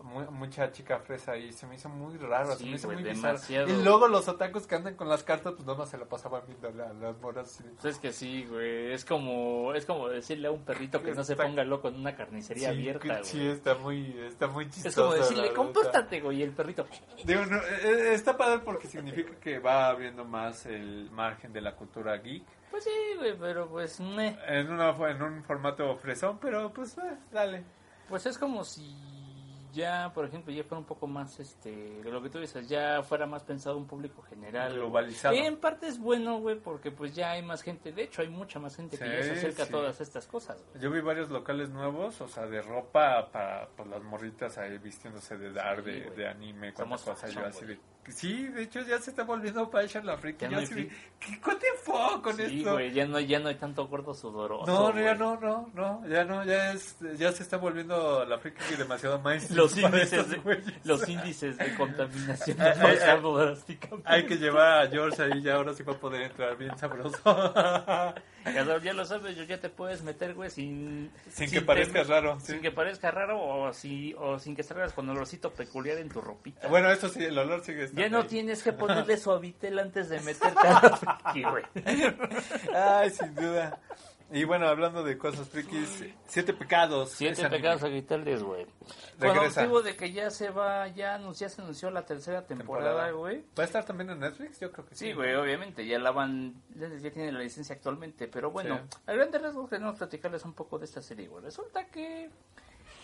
mu- 0.03 0.31
mucha 0.31 0.71
chica 0.73 0.99
fresa 0.99 1.33
ahí. 1.33 1.53
Se 1.53 1.67
me 1.67 1.75
hizo 1.77 1.89
muy 1.89 2.17
raro, 2.19 2.53
se 2.53 2.59
Sí, 2.59 2.65
me 2.71 2.77
hizo 2.77 2.89
güey, 2.89 3.01
muy 3.01 3.11
bizarro. 3.11 3.35
demasiado. 3.35 3.69
Y 3.69 3.83
luego 3.85 4.09
los 4.09 4.27
otakus 4.29 4.67
que 4.67 4.75
andan 4.75 4.95
con 4.95 5.09
las 5.09 5.23
cartas, 5.23 5.53
pues 5.55 5.67
nomás 5.67 5.89
se 5.91 5.99
la 5.99 6.05
pasaban 6.07 6.43
viendo 6.47 6.69
a 6.69 6.93
las 6.93 7.19
moras. 7.21 7.47
así 7.61 7.65
Pues 7.81 7.95
es 7.97 8.01
que 8.01 8.13
sí, 8.13 8.45
güey. 8.49 8.93
Es 8.93 9.05
como, 9.05 9.73
es 9.75 9.85
como 9.87 10.09
decirle 10.09 10.49
a 10.49 10.51
un 10.51 10.65
perrito 10.65 11.03
que 11.03 11.13
no 11.13 11.25
se 11.25 11.37
ponga 11.37 11.65
loco 11.65 11.89
en 11.89 11.97
una 11.97 12.15
carnicería 12.15 12.71
Sí, 12.71 12.75
abierta, 12.77 13.23
sí, 13.25 13.39
güey. 13.39 13.51
está 13.51 13.75
muy, 13.77 14.19
está 14.27 14.47
muy 14.47 14.69
chistoso. 14.71 14.89
Es 14.89 14.95
como 14.97 15.11
la 15.15 15.17
decirle, 15.21 15.53
compórtate, 15.53 16.21
güey, 16.21 16.39
y 16.39 16.43
el 16.43 16.53
perrito. 16.53 16.87
Digo, 17.25 17.45
no, 17.47 17.57
eh, 17.59 17.61
eh, 17.83 18.15
está 18.15 18.37
padre 18.37 18.61
porque 18.65 18.89
significa 18.89 19.35
que 19.41 19.59
va 19.59 19.89
abriendo 19.89 20.25
más 20.25 20.67
el 20.67 21.11
margen 21.11 21.53
de 21.53 21.61
la 21.61 21.75
cultura 21.77 22.17
geek. 22.17 22.45
Pues 22.71 22.85
sí, 22.85 22.91
güey, 23.19 23.37
pero 23.39 23.69
pues, 23.69 23.99
meh. 24.01 24.37
En, 24.47 24.71
una, 24.71 24.91
en 25.11 25.21
un 25.23 25.43
formato 25.43 25.97
fresón, 25.97 26.39
pero 26.41 26.73
pues 26.73 26.97
eh, 26.99 27.17
dale. 27.33 27.65
Pues 28.09 28.27
es 28.27 28.39
como 28.39 28.65
si 28.65 28.93
ya, 29.73 30.13
por 30.15 30.25
ejemplo, 30.25 30.53
ya 30.53 30.63
fuera 30.65 30.81
un 30.81 30.87
poco 30.87 31.07
más, 31.07 31.39
este, 31.41 32.01
lo 32.05 32.23
que 32.23 32.31
tú 32.31 32.39
dices, 32.39 32.69
ya 32.69 33.03
fuera 33.03 33.27
más 33.27 33.43
pensado 33.43 33.77
un 33.77 33.87
público 33.87 34.23
general. 34.23 34.75
Globalizado. 34.75 35.35
En 35.35 35.57
parte 35.57 35.89
es 35.89 35.99
bueno, 35.99 36.39
güey, 36.41 36.59
porque 36.59 36.91
pues 36.91 37.15
ya 37.15 37.33
hay 37.33 37.43
más 37.43 37.63
gente, 37.63 37.93
de 37.93 38.03
hecho 38.03 38.23
hay 38.23 38.29
mucha 38.29 38.59
más 38.59 38.77
gente 38.77 38.99
que 38.99 39.05
ya 39.05 39.23
se 39.23 39.33
acerca 39.33 39.65
sí. 39.65 39.69
a 39.69 39.73
todas 39.73 40.01
estas 40.01 40.27
cosas. 40.27 40.65
Yo 40.81 40.91
vi 40.91 41.01
varios 41.01 41.31
locales 41.31 41.71
nuevos, 41.71 42.21
o 42.21 42.29
sea, 42.29 42.47
de 42.47 42.63
ropa 42.63 43.31
para 43.33 43.69
pues, 43.77 43.89
las 43.89 44.03
morritas 44.03 44.59
ahí 44.59 44.79
vistiéndose 44.79 45.37
de 45.37 45.53
dar, 45.53 45.81
Sí, 45.85 45.91
de, 45.91 46.11
de 46.11 46.29
anime, 46.29 46.73
Somos 46.73 47.03
cosas. 47.03 47.33
Yo 47.33 47.45
así 47.45 47.65
de... 47.65 47.79
Sí, 48.09 48.49
de 48.49 48.63
hecho 48.63 48.81
ya 48.81 48.99
se 48.99 49.11
está 49.11 49.25
volviendo 49.25 49.69
fashion 49.69 50.05
la 50.07 50.17
friki. 50.17 50.47
Ya 50.47 50.51
no 50.51 50.67
friki. 50.67 50.95
¿qué 51.21 51.37
fuck 51.85 52.23
con 52.23 52.37
Sí, 52.37 52.61
esto? 52.61 52.73
güey, 52.73 52.93
ya 52.93 53.07
no, 53.07 53.21
ya 53.21 53.39
no 53.39 53.49
hay 53.49 53.55
tanto 53.57 53.87
gordo 53.87 54.15
sudoroso. 54.15 54.67
No, 54.67 54.93
no, 54.93 55.01
ya 55.01 55.15
no, 55.15 55.39
no, 55.39 55.71
no, 55.75 56.07
ya 56.09 56.25
no, 56.25 56.45
ya 56.45 56.73
es, 56.73 56.97
ya 57.17 57.31
se 57.33 57.43
está 57.43 57.57
volviendo 57.59 58.25
la 58.25 58.39
friki 58.39 58.77
demasiado 58.77 59.21
mainstream 59.21 59.59
Los 59.59 59.77
índices, 59.77 60.31
de, 60.31 60.63
los 60.85 61.09
índices 61.09 61.59
de 61.59 61.75
contaminación 61.77 62.61
han 62.61 62.81
ay, 62.81 62.97
bajado 62.97 63.39
drásticamente. 63.39 64.09
Hay 64.11 64.27
que 64.27 64.37
llevar 64.37 64.87
a 64.87 64.91
George 64.91 65.23
ahí, 65.23 65.43
ya 65.43 65.55
ahora 65.57 65.75
sí 65.75 65.83
va 65.83 65.93
a 65.93 65.99
poder 65.99 66.23
entrar 66.23 66.57
bien 66.57 66.77
sabroso. 66.79 67.19
Ya, 68.45 68.79
ya 68.79 68.93
lo 68.93 69.05
sabes, 69.05 69.37
yo 69.37 69.45
ya 69.45 69.61
te 69.61 69.69
puedes 69.69 70.03
meter, 70.03 70.35
güey, 70.35 70.51
sin... 70.51 71.11
Sin 71.31 71.51
que 71.51 71.61
parezca 71.61 72.03
raro, 72.05 72.39
sí. 72.41 72.53
Sin 72.53 72.61
que 72.63 72.71
parezca 72.71 73.11
raro 73.11 73.41
o, 73.43 73.73
si, 73.73 74.15
o 74.19 74.39
sin 74.39 74.57
que 74.57 74.63
salgas 74.63 74.93
con 74.93 75.09
olorcito 75.09 75.53
peculiar 75.53 75.99
en 75.99 76.09
tu 76.09 76.21
ropita. 76.21 76.69
bueno, 76.69 76.91
eso 76.91 77.09
sí, 77.09 77.23
el 77.25 77.37
olor 77.39 77.63
sigue 77.65 77.85
estando 77.85 78.01
ya 78.03 78.09
no 78.09 78.23
ahí. 78.23 78.29
tienes 78.29 78.63
que 78.63 78.73
ponerle 78.73 79.17
suavitel 79.19 79.79
antes 79.79 80.09
de 80.09 80.21
meterte 80.21 80.67
a 80.67 80.73
la 80.83 80.97
friki, 80.97 81.43
güey. 81.49 81.65
Ay, 82.75 83.11
sin 83.11 83.35
duda. 83.35 83.79
Y 84.33 84.45
bueno, 84.45 84.69
hablando 84.69 85.03
de 85.03 85.19
cosas 85.19 85.49
frikis, 85.49 86.05
Siete 86.27 86.53
Pecados. 86.53 87.11
Siete 87.11 87.49
pecados 87.49 87.81
capitales, 87.81 88.43
güey. 88.45 88.65
Con 89.19 89.37
motivo 89.37 89.83
de 89.83 89.97
que 89.97 90.13
ya 90.13 90.31
se 90.31 90.51
va, 90.51 90.87
ya, 90.89 91.19
anun- 91.19 91.35
ya 91.35 91.49
se 91.49 91.61
anunció 91.61 91.91
la 91.91 92.07
tercera 92.07 92.47
temporada, 92.47 93.11
güey. 93.11 93.45
¿Va 93.59 93.65
a 93.65 93.67
estar 93.67 93.85
también 93.85 94.11
en 94.11 94.21
Netflix? 94.21 94.61
Yo 94.61 94.71
creo 94.71 94.87
que 94.87 94.95
sí. 94.95 95.07
Sí, 95.07 95.13
güey, 95.15 95.35
obviamente, 95.35 95.85
ya 95.85 95.99
la 95.99 96.13
van, 96.13 96.55
ya 96.77 96.89
ya 96.89 97.11
tiene 97.11 97.33
la 97.33 97.41
licencia 97.41 97.75
actualmente, 97.75 98.29
pero 98.29 98.51
bueno, 98.53 98.79
Sí. 98.91 98.99
a 99.07 99.13
grandes 99.13 99.43
rasgos 99.43 99.69
queremos 99.69 99.97
platicarles 99.99 100.45
un 100.45 100.53
poco 100.55 100.79
de 100.79 100.85
esta 100.85 101.03
serie, 101.03 101.27
güey. 101.27 101.43
Resulta 101.45 101.87
que 101.89 102.31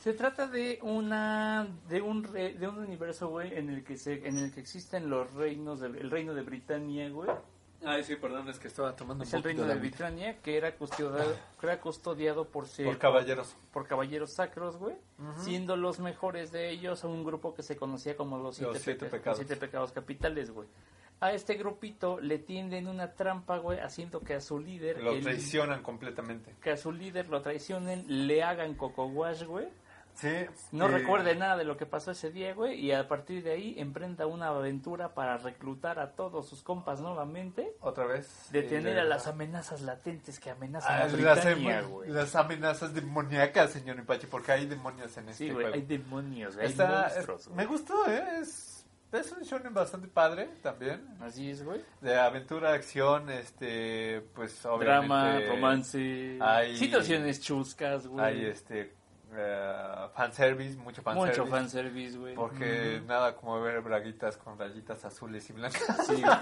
se 0.00 0.12
trata 0.12 0.46
de 0.46 0.78
una, 0.82 1.66
de 1.88 2.00
un, 2.02 2.22
re- 2.22 2.54
de 2.54 2.68
un 2.68 2.78
universo, 2.78 3.28
güey, 3.30 3.52
en 3.58 3.68
el 3.70 3.82
que 3.82 3.96
se, 3.96 4.26
en 4.28 4.38
el 4.38 4.52
que 4.54 4.60
existen 4.60 5.10
los 5.10 5.34
reinos, 5.34 5.80
del 5.80 5.96
el 5.96 6.08
reino 6.08 6.34
de 6.34 6.42
Britania, 6.42 7.08
güey. 7.10 7.30
Ay, 7.84 8.02
sí, 8.04 8.16
perdón, 8.16 8.48
es 8.48 8.58
que 8.58 8.68
estaba 8.68 8.96
tomando 8.96 9.24
Es 9.24 9.32
un 9.32 9.36
el 9.38 9.42
reino 9.44 9.64
de. 9.64 9.74
Britania 9.76 10.38
que 10.40 10.56
era 10.56 10.74
custodiado, 10.76 11.36
que 11.60 11.66
era 11.66 11.80
custodiado 11.80 12.46
por 12.48 12.66
ser 12.66 12.86
Por 12.86 12.98
caballeros. 12.98 13.54
por 13.72 13.86
caballeros 13.86 14.32
sacros, 14.32 14.76
güey, 14.76 14.96
siendo 15.36 15.76
los 15.76 16.00
mejores 16.00 16.50
de 16.52 16.70
ellos 16.70 17.04
a 17.04 17.08
un 17.08 17.24
grupo 17.24 17.54
que 17.54 17.62
se 17.62 17.76
conocía 17.76 18.16
como 18.16 18.38
los 18.38 18.56
siete, 18.56 18.72
Los 18.72 18.82
siete 18.82 19.06
peca- 19.06 19.10
pecados. 19.10 19.38
los 19.38 19.46
siete 19.46 19.60
pecados 19.60 19.92
capitales, 19.92 20.50
güey. 20.50 20.68
A 21.20 21.32
este 21.32 21.54
grupito 21.54 22.20
le 22.20 22.38
tienden 22.38 22.88
una 22.88 23.12
trampa, 23.14 23.56
güey, 23.58 23.78
haciendo 23.80 24.20
que 24.20 24.34
a 24.34 24.40
su 24.40 24.58
líder, 24.58 25.02
Lo 25.02 25.12
el- 25.12 25.22
traicionan 25.22 25.82
completamente. 25.82 26.54
que 26.62 26.70
a 26.72 26.76
su 26.76 26.92
líder 26.92 27.28
lo 27.28 27.40
traicionen, 27.40 28.04
le 28.26 28.42
hagan 28.42 28.74
coco 28.74 29.06
wash, 29.06 29.44
güey. 29.44 29.66
Sí. 30.16 30.46
No 30.72 30.86
eh, 30.86 30.92
recuerde 30.92 31.34
nada 31.36 31.56
de 31.58 31.64
lo 31.64 31.76
que 31.76 31.84
pasó 31.84 32.10
ese 32.10 32.30
día, 32.30 32.54
güey, 32.54 32.80
y 32.80 32.90
a 32.92 33.06
partir 33.06 33.42
de 33.44 33.52
ahí 33.52 33.74
emprenda 33.78 34.26
una 34.26 34.48
aventura 34.48 35.12
para 35.14 35.36
reclutar 35.36 35.98
a 35.98 36.12
todos 36.12 36.48
sus 36.48 36.62
compas 36.62 37.00
nuevamente, 37.00 37.74
Otra 37.80 38.06
vez. 38.06 38.48
detener 38.50 38.96
eh, 38.96 39.00
a 39.00 39.04
las 39.04 39.26
amenazas 39.26 39.82
latentes 39.82 40.40
que 40.40 40.50
amenazan 40.50 40.92
ah, 40.92 40.96
a 40.96 41.04
las, 41.04 41.12
Britania, 41.12 41.80
em- 41.80 41.88
güey. 41.90 42.10
las 42.10 42.34
amenazas 42.34 42.94
demoníacas, 42.94 43.70
señor 43.72 43.98
Ipachi, 43.98 44.26
porque 44.26 44.52
hay 44.52 44.66
demonios 44.66 45.14
en 45.18 45.28
este 45.28 45.44
Sí, 45.46 45.50
güey, 45.52 45.66
hay 45.72 45.82
demonios, 45.82 46.54
güey, 46.54 46.66
hay 46.66 46.72
Está- 46.72 47.02
monstruos, 47.02 47.40
es- 47.42 47.46
güey. 47.48 47.56
me 47.58 47.66
gustó, 47.66 48.06
¿eh? 48.10 48.24
Es, 48.40 48.86
es 49.12 49.32
un 49.32 49.42
shonen 49.42 49.74
bastante 49.74 50.08
padre 50.08 50.48
también. 50.62 51.06
Así 51.20 51.50
es, 51.50 51.62
güey. 51.62 51.82
De 52.00 52.18
aventura, 52.18 52.72
acción, 52.72 53.28
este, 53.30 54.22
pues 54.34 54.64
obviamente... 54.64 54.86
Drama, 55.08 55.40
romance, 55.48 56.38
hay- 56.40 56.76
situaciones 56.76 57.40
chuscas, 57.42 58.06
güey. 58.06 58.24
Hay 58.24 58.44
este, 58.46 58.92
eh, 59.34 60.06
fanservice, 60.14 60.76
mucho 60.78 61.02
fanservice. 61.02 61.40
Mucho 61.40 61.50
fanservice, 61.50 62.18
güey. 62.18 62.34
Porque 62.34 63.02
nada 63.06 63.34
como 63.36 63.60
ver 63.60 63.80
braguitas 63.80 64.36
con 64.36 64.58
rayitas 64.58 65.04
azules 65.04 65.48
y 65.50 65.52
blancas. 65.52 66.06
Sí. 66.06 66.22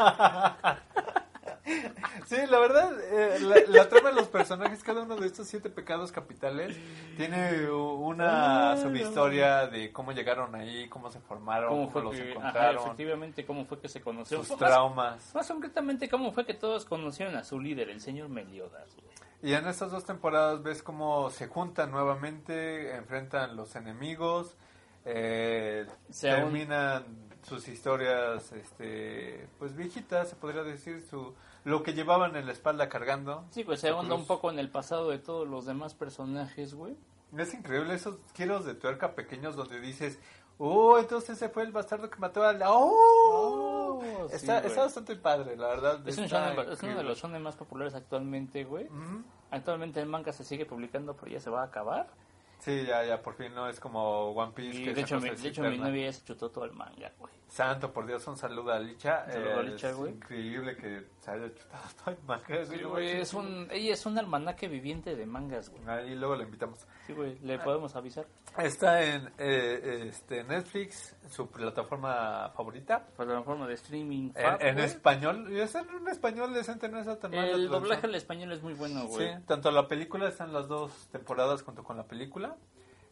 Sí, 2.27 2.37
la 2.49 2.59
verdad, 2.59 2.93
eh, 3.11 3.39
la, 3.41 3.57
la 3.69 3.89
trama 3.89 4.11
de 4.11 4.15
los 4.17 4.29
personajes, 4.29 4.83
cada 4.83 5.03
uno 5.03 5.17
de 5.17 5.27
estos 5.27 5.47
siete 5.47 5.69
pecados 5.71 6.13
capitales, 6.13 6.77
tiene 7.17 7.71
una 7.71 8.73
Ah, 8.73 8.77
subhistoria 8.77 9.67
de 9.67 9.91
cómo 9.93 10.13
llegaron 10.13 10.55
ahí, 10.55 10.89
cómo 10.89 11.11
se 11.11 11.21
formaron, 11.21 11.69
¿Cómo 11.91 12.01
los 12.01 12.15
que, 12.15 12.23
ajá, 12.23 12.31
encontraron, 12.31 12.83
efectivamente, 12.85 13.45
cómo 13.47 13.65
fue 13.67 13.79
que 13.81 13.89
se 13.89 14.01
conocieron? 14.01 14.45
sus 14.47 14.59
Más- 14.61 14.71
traumas. 14.71 15.35
Más 15.35 15.49
concretamente, 15.49 16.09
cómo 16.09 16.33
fue 16.33 16.45
que 16.47 16.55
todos 16.55 16.85
conocieron 16.85 17.35
a 17.37 17.45
su 17.45 17.59
líder, 17.61 17.89
el 17.91 18.01
señor 18.01 18.29
Meliodas, 18.29 18.95
güey. 18.97 19.14
Y 19.45 19.53
en 19.53 19.69
estas 19.69 19.93
dos 19.93 20.07
temporadas 20.07 20.63
ves 20.63 20.83
cómo 20.83 21.29
se 21.29 21.49
juntan 21.49 21.91
nuevamente, 21.91 22.97
enfrentan 22.97 23.57
los 23.57 23.77
enemigos, 23.77 24.57
eh, 25.05 25.87
terminan 26.19 27.05
sus 27.43 27.69
historias, 27.69 28.53
este, 28.53 29.47
pues 29.59 29.77
viejitas, 29.77 30.31
se 30.31 30.37
podría 30.37 30.63
decir, 30.63 31.05
su 31.11 31.35
lo 31.65 31.83
que 31.83 31.93
llevaban 31.93 32.37
en 32.37 32.47
la 32.47 32.53
espalda 32.53 32.89
cargando. 32.89 33.45
Sí, 33.51 33.65
pues 33.65 33.81
se 33.81 33.91
ahonda 33.91 34.15
un 34.15 34.27
poco 34.27 34.51
en 34.51 34.59
el 34.59 34.71
pasado 34.71 35.11
de 35.11 35.19
todos 35.19 35.47
los 35.47 35.67
demás 35.67 35.93
personajes, 35.93 36.73
güey. 36.73 36.97
Es 37.37 37.53
increíble 37.53 37.93
esos 37.93 38.17
giros 38.35 38.65
de 38.65 38.73
tuerca 38.73 39.15
pequeños 39.15 39.57
donde 39.57 39.79
dices, 39.79 40.19
oh, 40.57 40.99
entonces 40.99 41.37
ese 41.37 41.51
fue 41.51 41.65
el 41.65 41.73
bastardo 41.73 42.09
que 42.09 42.19
mató 42.19 42.45
al... 42.45 42.63
¡Oh! 42.65 43.64
Sí, 44.29 44.37
está, 44.37 44.59
está 44.61 44.83
bastante 44.83 45.17
padre, 45.17 45.57
la 45.57 45.69
verdad. 45.69 46.09
Es, 46.09 46.19
un 46.19 46.25
shonen- 46.27 46.71
es 46.73 46.83
uno 46.83 46.97
de 46.97 47.05
los 47.05 47.19
shonen 47.19 47.43
más 47.43 47.57
populares 47.57 47.95
actualmente, 47.95 48.65
güey. 48.65 48.87
Ujú. 48.87 49.23
Actualmente 49.51 50.01
el 50.01 50.07
manga 50.07 50.33
se 50.33 50.45
sigue 50.45 50.67
publicando, 50.67 51.15
pero 51.15 51.31
ya 51.33 51.41
se 51.41 51.51
va 51.51 51.63
a 51.63 51.67
acabar. 51.67 52.07
Sí, 52.61 52.85
ya, 52.87 53.05
ya, 53.05 53.21
por 53.21 53.35
fin 53.35 53.53
no 53.55 53.69
es 53.69 53.79
como 53.79 54.31
One 54.31 54.53
Piece. 54.53 54.79
Y 54.79 54.85
que 54.85 54.95
de 54.95 55.01
hecho, 55.03 55.21
mi, 55.21 55.29
de 55.29 55.49
hecho 55.49 55.63
mi 55.63 55.77
novia 55.77 56.07
ya 56.07 56.13
se 56.15 56.25
chutó 56.25 56.51
todo 56.51 56.65
el 56.65 56.73
manga, 56.73 57.13
güey. 57.19 57.35
Santo, 57.47 57.93
por 57.93 58.07
Dios, 58.07 58.27
un 58.27 58.39
saludo 58.39 58.73
a 58.73 58.79
Licha. 58.79 59.25
Un 59.27 59.33
saludo 59.33 59.51
a 59.59 59.61
Eh, 59.61 59.65
Licha, 59.65 59.91
es 59.91 59.97
güey. 59.97 60.13
increíble 60.13 60.75
que 60.77 61.05
se 61.21 61.31
haya 61.31 61.55
chutado 61.55 61.85
todo 62.03 62.15
el 62.15 62.23
manga. 62.27 62.65
Sí, 62.65 62.83
güey, 62.83 63.21
es 63.21 63.35
un, 63.35 63.69
ella 63.71 63.93
es 63.93 64.07
un 64.07 64.19
almanaque 64.19 64.67
viviente 64.69 65.15
de 65.15 65.27
mangas, 65.27 65.69
güey. 65.69 65.83
Ahí 65.87 66.15
luego 66.15 66.37
le 66.37 66.45
invitamos. 66.45 66.87
Sí, 67.07 67.13
güey, 67.13 67.39
le 67.41 67.59
podemos 67.59 67.95
avisar. 67.97 68.27
Está 68.57 69.03
en 69.03 69.31
eh, 69.37 70.07
este, 70.09 70.43
Netflix, 70.45 71.15
su 71.29 71.49
plataforma 71.51 72.51
favorita. 72.55 73.07
Plataforma 73.17 73.67
de 73.67 73.75
streaming. 73.75 74.31
En, 74.35 74.43
Fab, 74.43 74.63
en 74.63 74.79
español. 74.79 75.49
Y 75.51 75.59
es 75.61 75.75
en 75.75 75.89
un 75.91 76.09
español 76.09 76.53
decente, 76.55 76.89
no 76.89 76.99
está 76.99 77.19
tan 77.19 77.31
mal. 77.31 77.51
la 77.51 77.57
El 77.57 77.69
doblaje 77.69 78.07
al 78.07 78.15
español 78.15 78.53
es 78.53 78.63
muy 78.63 78.75
bueno, 78.75 79.03
Sí, 79.03 79.09
güey. 79.09 79.41
tanto 79.47 79.71
la 79.71 79.89
película 79.89 80.29
están 80.29 80.53
las 80.53 80.69
dos 80.69 81.09
temporadas 81.13 81.63
junto 81.63 81.83
con 81.85 81.97
la 81.97 82.05
película. 82.05 82.57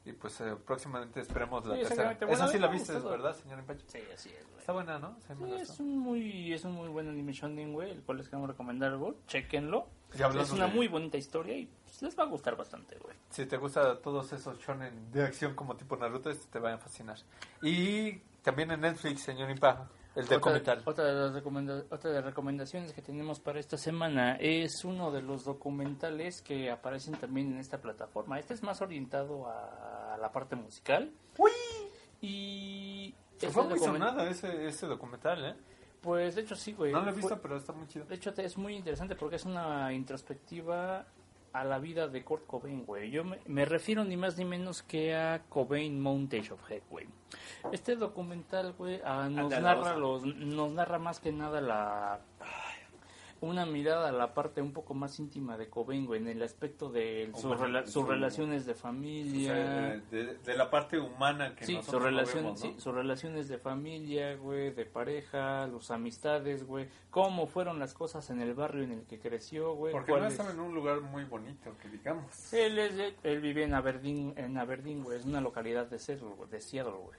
Y 0.04 0.12
pues 0.12 0.40
eh, 0.40 0.56
próximamente 0.66 1.20
esperemos 1.20 1.64
la 1.64 1.74
Sí, 1.76 1.80
tercera. 1.82 2.10
exactamente. 2.10 2.24
Esa 2.34 2.44
Bueno, 2.44 2.52
sí 2.52 2.58
la 2.58 2.66
viste, 2.66 2.92
gustó. 2.94 3.10
¿verdad, 3.10 3.36
señor 3.36 3.60
Empacho? 3.60 3.84
Sí, 3.86 3.98
así 4.12 4.30
es, 4.30 4.44
güey. 4.48 4.58
Está 4.58 4.72
buena, 4.72 4.98
¿no? 4.98 5.16
Sí, 5.20 5.32
Sí, 5.38 5.52
es 5.60 5.78
un 5.80 5.98
muy 5.98 6.52
es 6.52 6.64
un 6.64 6.72
muy 6.72 6.88
buen 6.88 7.08
anime 7.08 7.32
shonen, 7.32 7.72
güey, 7.72 7.92
el 7.92 8.02
cual 8.02 8.18
les 8.18 8.28
queremos 8.28 8.48
recomendar, 8.50 8.96
güey. 8.96 9.14
Chequenlo. 9.28 9.86
Es 10.14 10.50
una 10.52 10.66
de- 10.68 10.74
muy 10.74 10.88
bonita 10.88 11.16
historia 11.16 11.56
y 11.56 11.66
pues, 11.66 12.02
les 12.02 12.18
va 12.18 12.24
a 12.24 12.26
gustar 12.26 12.56
bastante, 12.56 12.96
güey. 12.98 13.16
Si 13.30 13.46
te 13.46 13.56
gusta 13.56 13.98
todos 14.00 14.32
esos 14.32 14.58
shonen 14.58 15.10
de 15.12 15.24
acción 15.24 15.54
como 15.54 15.76
tipo 15.76 15.96
Naruto, 15.96 16.30
este 16.30 16.46
te 16.50 16.58
va 16.58 16.74
a 16.74 16.78
fascinar. 16.78 17.16
Y 17.62 18.18
también 18.42 18.70
en 18.72 18.80
Netflix, 18.80 19.22
señor 19.22 19.50
Impa, 19.50 19.88
el 20.14 20.26
de 20.28 20.36
Otra, 20.84 21.04
de 21.04 21.14
las 21.14 21.32
recomenda- 21.32 21.84
otra 21.90 22.10
de 22.10 22.16
las 22.16 22.24
recomendaciones 22.26 22.92
que 22.92 23.00
tenemos 23.00 23.40
para 23.40 23.58
esta 23.60 23.78
semana 23.78 24.36
es 24.38 24.84
uno 24.84 25.10
de 25.10 25.22
los 25.22 25.44
documentales 25.44 26.42
que 26.42 26.70
aparecen 26.70 27.14
también 27.14 27.52
en 27.52 27.58
esta 27.58 27.78
plataforma. 27.80 28.38
Este 28.38 28.52
es 28.52 28.62
más 28.62 28.82
orientado 28.82 29.46
a 29.48 30.18
la 30.20 30.30
parte 30.30 30.54
musical. 30.56 31.10
Y 32.20 33.14
Se 33.38 33.46
este 33.46 33.50
fue 33.50 33.64
muy 33.68 33.78
sonado 33.78 34.22
ese, 34.26 34.66
ese 34.68 34.86
documental, 34.86 35.44
¿eh? 35.44 35.54
Pues 36.02 36.34
de 36.34 36.42
hecho 36.42 36.56
sí, 36.56 36.72
güey. 36.72 36.92
No 36.92 37.00
lo 37.00 37.10
he 37.10 37.12
Fue- 37.12 37.22
visto, 37.22 37.40
pero 37.40 37.56
está 37.56 37.72
muy 37.72 37.86
chido. 37.86 38.04
De 38.04 38.16
hecho, 38.16 38.32
es 38.36 38.58
muy 38.58 38.74
interesante 38.76 39.14
porque 39.16 39.36
es 39.36 39.44
una 39.44 39.92
introspectiva 39.92 41.06
a 41.52 41.64
la 41.64 41.78
vida 41.78 42.08
de 42.08 42.24
Kurt 42.24 42.46
Cobain, 42.46 42.84
güey. 42.84 43.10
Yo 43.10 43.24
me, 43.24 43.38
me 43.46 43.64
refiero 43.64 44.04
ni 44.04 44.16
más 44.16 44.36
ni 44.38 44.44
menos 44.44 44.82
que 44.82 45.14
a 45.14 45.42
Cobain 45.48 46.00
Montage 46.00 46.50
of 46.52 46.70
Head, 46.70 46.82
güey. 46.90 47.06
Este 47.72 47.94
documental, 47.94 48.72
güey, 48.72 49.00
ah, 49.04 49.28
nos, 49.30 49.50
narra 49.50 49.96
los, 49.96 50.24
nos 50.24 50.72
narra 50.72 50.98
más 50.98 51.20
que 51.20 51.30
nada 51.30 51.60
la 51.60 52.20
una 53.48 53.66
mirada 53.66 54.08
a 54.08 54.12
la 54.12 54.34
parte 54.34 54.62
un 54.62 54.72
poco 54.72 54.94
más 54.94 55.18
íntima 55.18 55.56
de 55.58 55.68
güey, 56.06 56.20
en 56.20 56.28
el 56.28 56.42
aspecto 56.42 56.90
de 56.90 57.30
sus, 57.34 57.52
rela- 57.58 57.86
su- 57.86 58.04
relaciones 58.04 58.66
de 58.66 58.72
O 58.72 58.74
sea, 58.74 58.82
familia. 58.82 59.54
de, 59.54 60.00
de- 60.24 60.38
de 60.38 60.56
la 60.56 60.70
parte 60.70 60.98
humana 60.98 61.54
que 61.56 61.64
Sí, 61.66 61.74
sus 61.76 61.86
nosotros 61.86 62.34
vemos, 62.34 62.52
¿no? 62.52 62.56
sí, 62.56 62.74
sus 62.78 62.94
relaciones 62.94 63.48
de 63.48 63.58
familia, 63.58 64.36
güey, 64.36 64.70
de 64.70 64.84
pareja, 64.86 65.68
sus 65.70 65.90
amistades, 65.90 66.66
güey, 66.66 66.88
cómo 67.10 67.46
fueron 67.46 67.78
las 67.78 67.94
cosas 67.94 68.30
en 68.30 68.40
el 68.40 68.54
barrio 68.54 68.84
en 68.84 68.92
el 68.92 69.02
que 69.06 69.18
creció, 69.18 69.74
güey. 69.74 69.92
Porque 69.92 70.12
no 70.12 70.26
estaba 70.26 70.50
en 70.50 70.60
un 70.60 70.74
lugar 70.74 71.00
muy 71.00 71.24
bonito, 71.24 71.76
que 71.80 71.88
digamos. 71.88 72.52
Él, 72.52 72.78
es 72.78 73.14
él 73.22 73.40
vive 73.40 73.64
en 73.64 73.74
Aberdeen, 73.74 74.34
en 74.36 74.56
Aberdeen, 74.58 75.02
güey, 75.02 75.18
es 75.18 75.24
una 75.24 75.40
localidad 75.40 75.86
de 75.86 75.98
Seattle, 75.98 76.28
güey. 76.38 77.18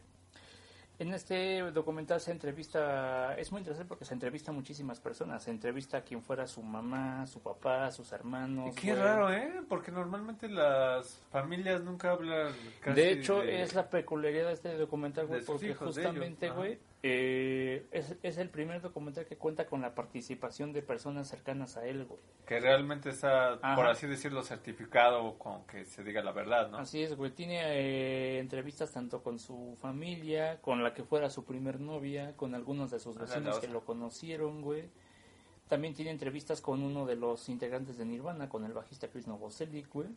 En 0.99 1.11
este 1.13 1.59
documental 1.71 2.21
se 2.21 2.31
entrevista, 2.31 3.35
es 3.35 3.51
muy 3.51 3.59
interesante 3.59 3.87
porque 3.89 4.05
se 4.05 4.13
entrevista 4.13 4.51
a 4.51 4.53
muchísimas 4.53 4.99
personas, 4.99 5.43
se 5.43 5.49
entrevista 5.49 5.97
a 5.97 6.01
quien 6.01 6.21
fuera 6.21 6.45
su 6.47 6.61
mamá, 6.61 7.25
su 7.25 7.41
papá, 7.41 7.89
sus 7.91 8.11
hermanos. 8.11 8.69
Y 8.71 8.79
qué 8.79 8.95
raro, 8.95 9.33
¿eh? 9.33 9.61
Porque 9.67 9.91
normalmente 9.91 10.47
las 10.47 11.19
familias 11.31 11.81
nunca 11.81 12.11
hablan 12.11 12.53
casi 12.79 12.95
De 13.01 13.11
hecho, 13.11 13.39
de- 13.41 13.63
es 13.63 13.73
la 13.73 13.89
peculiaridad 13.89 14.47
de 14.47 14.53
este 14.53 14.77
documental, 14.77 15.25
güey, 15.25 15.43
porque 15.43 15.73
justamente, 15.73 16.51
güey, 16.51 16.79
eh, 17.05 17.85
es, 17.91 18.15
es 18.23 18.37
el 18.37 18.49
primer 18.49 18.81
documental 18.81 19.25
que 19.25 19.35
cuenta 19.35 19.65
con 19.65 19.81
la 19.81 19.93
participación 19.93 20.71
de 20.71 20.81
personas 20.81 21.27
cercanas 21.27 21.75
a 21.75 21.85
él, 21.85 22.05
güey. 22.05 22.21
Que 22.45 22.61
realmente 22.61 23.09
está, 23.09 23.55
Ajá. 23.55 23.75
por 23.75 23.87
así 23.87 24.07
decirlo, 24.07 24.41
certificado 24.41 25.37
con 25.37 25.67
que 25.67 25.83
se 25.83 26.01
diga 26.05 26.23
la 26.23 26.31
verdad, 26.31 26.69
¿no? 26.69 26.77
Así 26.77 27.03
es, 27.03 27.17
güey, 27.17 27.31
tiene 27.31 27.59
eh, 27.61 28.39
entrevistas 28.39 28.93
tanto 28.93 29.21
con 29.21 29.37
su 29.37 29.77
familia, 29.81 30.61
con 30.61 30.81
la 30.81 30.93
que 30.93 31.03
fuera 31.03 31.29
su 31.29 31.43
primer 31.43 31.81
novia, 31.81 32.37
con 32.37 32.55
algunos 32.55 32.89
de 32.89 32.99
sus 32.99 33.17
vecinos 33.17 33.59
que 33.59 33.67
lo 33.67 33.83
conocieron, 33.83 34.61
güey. 34.61 34.85
También 35.67 35.93
tiene 35.93 36.11
entrevistas 36.11 36.61
con 36.61 36.81
uno 36.83 37.05
de 37.05 37.17
los 37.17 37.49
integrantes 37.49 37.97
de 37.97 38.05
Nirvana, 38.05 38.47
con 38.47 38.63
el 38.63 38.71
bajista 38.71 39.09
Chris 39.09 39.27
Novoselic, 39.27 39.91
güey. 39.91 40.07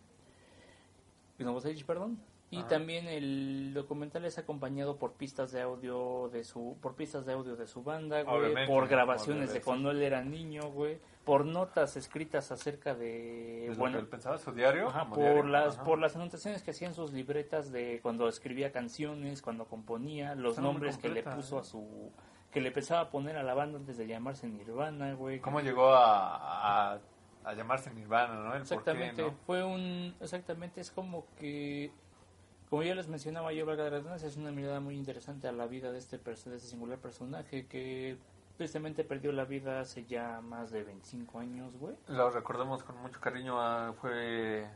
Chris 1.35 1.47
Novoselic, 1.47 1.85
perdón. 1.85 2.17
Y 2.51 2.59
Ajá. 2.59 2.69
también 2.69 3.09
el 3.09 3.75
documental 3.75 4.25
es 4.25 4.39
acompañado 4.39 4.99
por 4.99 5.15
pistas 5.15 5.51
de 5.51 5.63
audio 5.63 6.29
de 6.33 6.45
su 6.45 6.77
por 6.81 6.95
pistas 6.95 7.27
de 7.27 7.33
audio 7.33 7.57
de 7.57 7.67
su 7.67 7.83
banda, 7.83 8.23
güey, 8.23 8.67
por 8.67 8.87
grabaciones 8.87 9.53
de 9.53 9.61
cuando 9.61 9.91
él 9.91 10.01
era 10.01 10.23
niño, 10.23 10.71
güey, 10.71 11.01
por 11.25 11.45
notas 11.45 11.97
escritas 11.97 12.53
acerca 12.53 12.95
de 12.95 13.65
Es 13.67 13.71
lo 13.71 13.81
bueno, 13.81 13.97
que 13.97 14.03
él 14.03 14.09
pensaba, 14.09 14.39
su 14.39 14.53
diario. 14.53 14.89
Ajá, 14.89 15.09
por 15.09 15.19
diario, 15.19 15.43
las 15.43 15.75
ajá. 15.75 15.85
por 15.85 15.99
las 15.99 16.15
anotaciones 16.15 16.63
que 16.63 16.71
hacía 16.71 16.87
en 16.87 16.95
sus 16.95 17.13
libretas 17.13 17.73
de 17.73 17.99
cuando 18.01 18.29
escribía 18.29 18.71
canciones, 18.71 19.43
cuando 19.43 19.65
componía, 19.65 20.37
los 20.37 20.53
Está 20.53 20.63
nombres 20.63 20.99
que 20.99 21.09
le 21.09 21.25
puso 21.25 21.57
¿eh? 21.57 21.61
a 21.61 21.65
su 21.65 22.13
que 22.53 22.61
le 22.61 22.71
pensaba 22.71 23.11
poner 23.11 23.37
a 23.37 23.43
la 23.43 23.55
banda 23.55 23.79
antes 23.79 23.99
de 23.99 24.07
llamarse 24.07 24.47
Nirvana, 24.47 25.15
güey. 25.15 25.41
¿Cómo 25.41 25.61
llegó 25.61 25.93
a, 25.93 26.93
a, 26.95 27.01
a 27.45 27.55
llamarse 27.55 27.93
Nirvana, 27.93 28.35
no? 28.37 28.55
El 28.55 28.63
por 28.63 28.63
qué, 28.63 28.63
Exactamente, 28.63 29.23
¿no? 29.23 29.33
fue 29.47 29.65
un 29.65 30.15
exactamente 30.21 30.81
es 30.81 30.91
como 30.93 31.27
que 31.35 31.91
como 32.71 32.83
ya 32.83 32.95
les 32.95 33.09
mencionaba 33.09 33.53
yo, 33.53 33.65
valga 33.67 33.85
la 33.85 33.91
redundancia, 33.91 34.29
es 34.29 34.37
una 34.37 34.51
mirada 34.51 34.81
muy 34.81 34.97
interesante 34.97 35.49
a 35.49 35.53
la 35.53 35.67
vida 35.67 35.93
de 35.93 35.99
este 35.99 36.19
de 36.19 36.33
este 36.33 36.59
singular 36.61 36.99
personaje 36.99 37.67
que 37.67 38.17
tristemente 38.57 39.05
perdió 39.05 39.33
la 39.33 39.45
vida 39.45 39.81
hace 39.81 40.05
ya 40.07 40.41
más 40.41 40.71
de 40.71 40.83
25 40.83 41.39
años, 41.39 41.73
güey. 41.79 41.95
Lo 42.09 42.31
recordamos 42.31 42.83
con 42.83 42.97
mucho 43.03 43.21
cariño. 43.21 43.61
ah, 43.61 43.93
fue, 44.01 44.67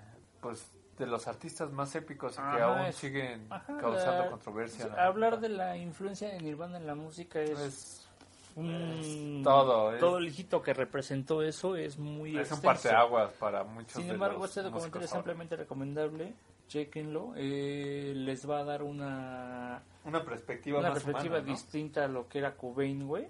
pues, 0.40 0.70
de 0.98 1.06
los 1.06 1.26
artistas 1.26 1.72
más 1.72 1.94
épicos 1.94 2.34
y 2.34 2.36
que 2.36 2.42
Ajá, 2.42 2.64
aún 2.64 2.80
es- 2.86 2.96
siguen 2.96 3.46
Ajá, 3.48 3.78
causando 3.78 4.24
la- 4.24 4.30
controversia. 4.30 4.86
¿no? 4.86 4.96
hablar 4.98 5.40
de 5.40 5.48
la 5.48 5.76
influencia 5.78 6.28
de 6.28 6.38
Nirvana 6.40 6.76
en 6.76 6.86
la 6.86 6.94
música 6.94 7.40
es, 7.40 7.58
Es, 7.58 8.06
un- 8.54 8.70
es 8.70 9.42
todo, 9.42 9.94
es- 9.94 10.00
todo 10.00 10.18
el 10.18 10.28
hijito 10.28 10.60
que 10.60 10.74
representó 10.74 11.42
eso 11.42 11.74
es 11.76 11.98
muy 11.98 12.30
es 12.30 12.34
un 12.34 12.40
extenso. 12.58 12.62
parteaguas 12.62 13.32
para 13.32 13.64
muchos 13.64 13.92
Sin 13.94 14.08
de 14.08 14.12
embargo, 14.14 14.40
los 14.40 14.50
este 14.50 14.60
documental 14.62 15.02
es 15.04 15.14
ampliamente 15.14 15.56
recomendable. 15.56 16.34
Chequenlo. 16.70 17.32
eh, 17.36 18.12
les 18.14 18.48
va 18.48 18.60
a 18.60 18.64
dar 18.64 18.82
una, 18.84 19.82
Una 20.04 20.24
perspectiva 20.24 20.78
una 20.78 20.90
más 20.90 21.02
perspectiva 21.02 21.38
humana, 21.38 21.46
¿no? 21.48 21.52
distinta 21.52 22.04
a 22.04 22.08
lo 22.08 22.28
que 22.28 22.38
era 22.38 22.56
Cobain, 22.56 23.06
güey. 23.08 23.26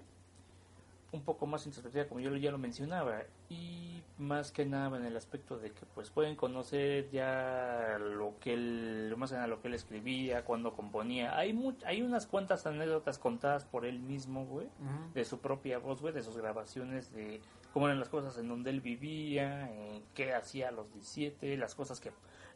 Un 1.11 1.23
poco 1.23 1.45
más 1.47 1.65
introspectiva, 1.65 2.05
como 2.05 2.21
yo 2.21 2.33
ya 2.37 2.51
lo 2.51 2.57
mencionaba. 2.59 3.23
Y 3.49 4.01
más 4.19 4.51
que 4.51 4.65
nada 4.65 4.95
en 4.97 5.03
el 5.05 5.17
aspecto 5.17 5.57
de 5.57 5.71
que 5.71 5.81
pues 5.95 6.11
pueden 6.11 6.35
conocer 6.35 7.09
ya 7.11 7.97
lo 7.99 8.35
que 8.39 8.53
él, 8.53 9.13
más 9.17 9.31
que 9.31 9.35
nada 9.35 9.47
lo 9.47 9.59
que 9.59 9.67
él 9.69 9.73
escribía, 9.73 10.45
cuando 10.45 10.73
componía. 10.73 11.35
Hay, 11.35 11.51
mu- 11.51 11.73
hay 11.85 12.03
unas 12.03 12.27
cuantas 12.27 12.65
anécdotas 12.67 13.17
contadas 13.17 13.65
por 13.65 13.85
él 13.85 13.99
mismo, 13.99 14.45
güey 14.45 14.67
de 15.15 15.25
su 15.25 15.39
propia 15.39 15.79
voz, 15.79 15.99
güey, 15.99 16.13
de 16.13 16.21
sus 16.21 16.37
grabaciones, 16.37 17.11
de 17.11 17.41
cómo 17.73 17.87
eran 17.87 17.99
las 17.99 18.07
cosas 18.09 18.37
en 18.37 18.47
donde 18.47 18.69
él 18.69 18.79
vivía, 18.81 19.69
en 19.69 20.03
qué 20.13 20.33
hacía 20.33 20.69
a 20.69 20.71
los 20.71 20.93
17, 20.93 21.57
las 21.57 21.75
cosas 21.75 21.99
que, 21.99 22.11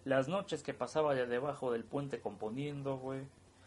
las 0.06 0.28
noches 0.30 0.64
que 0.64 0.74
pasaba 0.74 1.14
de 1.14 1.26
debajo 1.28 1.72
del 1.74 1.84
puente 1.84 2.22
componiendo, 2.22 2.98
güey. 2.98 3.22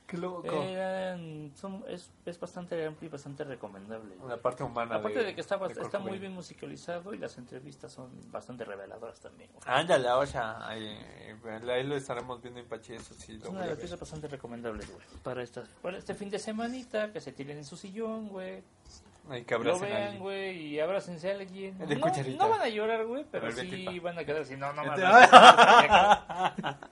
Qué 0.07 0.17
loco. 0.17 0.51
Eran- 0.51 1.53
son- 1.55 1.85
es, 1.87 2.11
es 2.25 2.41
bastante 2.41 2.83
amplio 2.87 3.09
y 3.09 3.13
bastante 3.13 3.45
recomendable. 3.45 4.15
La 4.27 4.39
parte 4.39 4.63
humana. 4.63 4.95
Aparte 4.95 5.23
de, 5.23 5.35
que 5.35 5.43
está, 5.43 5.59
de 5.59 5.71
está 5.83 5.99
muy 5.99 6.19
bien 6.19 6.33
musicalizado 6.33 7.13
y 7.13 7.19
las 7.19 7.37
entrevistas 7.37 7.93
son 7.93 8.09
bastante 8.31 8.65
reveladoras 8.65 9.21
también. 9.21 9.51
güey. 9.53 9.63
Ándale, 9.67 10.09
o 10.11 10.25
sea, 10.25 10.67
ahí, 10.67 10.97
ahí 11.69 11.85
lo 11.85 11.95
estaremos 11.95 12.41
viendo 12.41 12.59
en 12.59 12.67
Pachi, 12.67 12.95
eso 12.95 13.13
sí. 13.13 13.35
Es 13.43 13.45
una 13.51 13.61
de 13.65 13.69
las 13.69 13.79
piezas 13.79 14.01
bastante 14.01 14.29
recomendables, 14.29 14.91
güey. 14.91 15.05
Para, 15.23 15.43
estas, 15.43 15.69
para 15.83 15.99
este 15.99 16.15
fin 16.15 16.31
de 16.31 16.39
semanita, 16.39 17.13
que 17.13 17.21
se 17.21 17.33
tiren 17.33 17.59
en 17.59 17.65
su 17.67 17.77
sillón, 17.77 18.29
güey. 18.31 18.63
Ay, 19.31 19.45
que 19.45 19.59
Lo 19.59 19.79
vean, 19.79 20.19
güey, 20.19 20.57
y 20.69 20.81
abrácense 20.81 21.31
a 21.31 21.35
alguien. 21.35 21.77
De 21.79 21.97
no, 21.97 22.01
cucharita. 22.01 22.43
no 22.43 22.51
van 22.51 22.63
a 22.63 22.69
llorar, 22.69 23.05
güey, 23.05 23.27
pero 23.31 23.47
A 23.47 23.51
ver, 23.51 23.69
sí 23.69 23.99
van 23.99 24.19
a 24.19 24.25
quedar 24.25 24.43
así. 24.43 24.57
No, 24.57 24.73
no 24.73 24.83
Vete. 24.85 25.03
mames. 25.03 25.31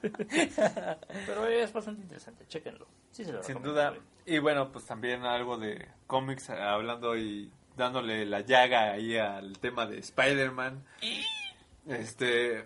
pero 1.25 1.47
es 1.47 1.73
bastante 1.73 2.01
interesante, 2.01 2.45
chéquenlo. 2.47 2.87
Sí 3.11 3.25
se 3.25 3.31
lo 3.31 3.41
Sin 3.41 3.61
duda. 3.63 3.95
Y 4.25 4.37
bueno, 4.39 4.71
pues 4.71 4.85
también 4.85 5.23
algo 5.23 5.57
de 5.57 5.87
cómics, 6.05 6.49
eh, 6.49 6.53
hablando 6.53 7.17
y 7.17 7.51
dándole 7.75 8.25
la 8.25 8.41
llaga 8.41 8.91
ahí 8.91 9.17
al 9.17 9.57
tema 9.59 9.85
de 9.87 9.99
Spider-Man. 9.99 10.83
Este, 11.87 12.65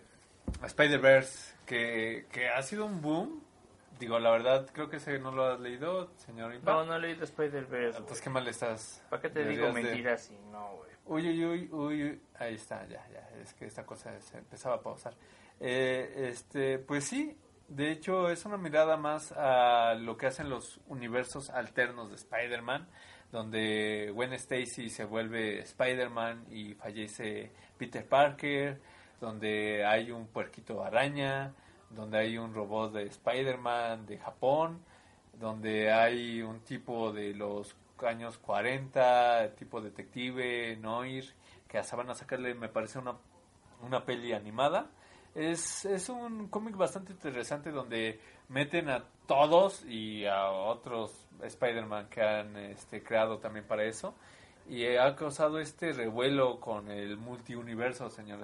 Spider-Verse, 0.63 1.55
que, 1.65 2.25
que 2.31 2.49
ha 2.49 2.61
sido 2.63 2.85
un 2.85 3.01
boom. 3.01 3.43
Digo, 4.01 4.19
la 4.19 4.31
verdad, 4.31 4.67
creo 4.73 4.89
que 4.89 4.97
ese 4.97 5.19
no 5.19 5.31
lo 5.31 5.45
has 5.45 5.59
leído, 5.59 6.11
señor. 6.17 6.55
No, 6.63 6.83
no 6.83 6.97
leí 6.97 7.13
de 7.15 7.23
Spider-Verse, 7.25 7.99
güey. 7.99 8.07
Pues 8.07 8.19
qué 8.19 8.29
mal 8.31 8.47
estás. 8.47 9.01
¿Para 9.09 9.21
qué 9.21 9.29
te 9.29 9.45
digo 9.45 9.67
de- 9.67 9.73
mentiras 9.73 10.23
si 10.23 10.35
no, 10.51 10.75
güey? 10.77 10.91
Uy, 11.05 11.29
uy, 11.29 11.45
uy, 11.45 11.69
uy, 11.71 12.03
uy. 12.03 12.21
Ahí 12.39 12.55
está, 12.55 12.85
ya, 12.87 13.07
ya. 13.09 13.29
Es 13.41 13.53
que 13.53 13.65
esta 13.65 13.85
cosa 13.85 14.19
se 14.19 14.39
empezaba 14.39 14.75
a 14.75 14.81
pausar. 14.81 15.13
Eh, 15.59 16.29
este, 16.29 16.79
pues 16.79 17.05
sí, 17.05 17.37
de 17.67 17.91
hecho 17.91 18.29
es 18.31 18.43
una 18.45 18.57
mirada 18.57 18.97
más 18.97 19.31
a 19.33 19.93
lo 19.93 20.17
que 20.17 20.25
hacen 20.27 20.49
los 20.49 20.79
universos 20.87 21.51
alternos 21.51 22.09
de 22.09 22.15
Spider-Man, 22.15 22.87
donde 23.31 24.11
Gwen 24.13 24.33
Stacy 24.33 24.89
se 24.89 25.05
vuelve 25.05 25.59
Spider-Man 25.59 26.47
y 26.49 26.73
fallece 26.73 27.51
Peter 27.77 28.05
Parker, 28.07 28.81
donde 29.19 29.85
hay 29.85 30.11
un 30.11 30.27
puerquito 30.27 30.83
araña, 30.83 31.53
donde 31.95 32.19
hay 32.19 32.37
un 32.37 32.53
robot 32.53 32.93
de 32.93 33.03
Spider-Man 33.03 34.05
de 34.05 34.17
Japón, 34.17 34.79
donde 35.39 35.91
hay 35.91 36.41
un 36.41 36.59
tipo 36.61 37.11
de 37.11 37.33
los 37.33 37.75
años 38.05 38.37
40, 38.39 39.55
tipo 39.55 39.81
detective, 39.81 40.75
Noir, 40.77 41.25
que 41.67 41.77
hasta 41.77 41.95
van 41.95 42.09
a 42.09 42.15
sacarle, 42.15 42.53
me 42.53 42.69
parece, 42.69 42.99
una, 42.99 43.15
una 43.81 44.05
peli 44.05 44.33
animada. 44.33 44.89
Es, 45.33 45.85
es 45.85 46.09
un 46.09 46.47
cómic 46.49 46.75
bastante 46.75 47.13
interesante 47.13 47.71
donde 47.71 48.19
meten 48.49 48.89
a 48.89 49.05
todos 49.27 49.85
y 49.85 50.25
a 50.25 50.49
otros 50.49 51.25
Spider-Man 51.41 52.09
que 52.09 52.21
han 52.21 52.57
este, 52.57 53.01
creado 53.01 53.39
también 53.39 53.65
para 53.65 53.85
eso. 53.85 54.13
Y 54.67 54.85
ha 54.95 55.15
causado 55.15 55.59
este 55.59 55.93
revuelo 55.93 56.59
con 56.59 56.89
el 56.91 57.17
multiuniverso, 57.17 58.09
señor, 58.09 58.41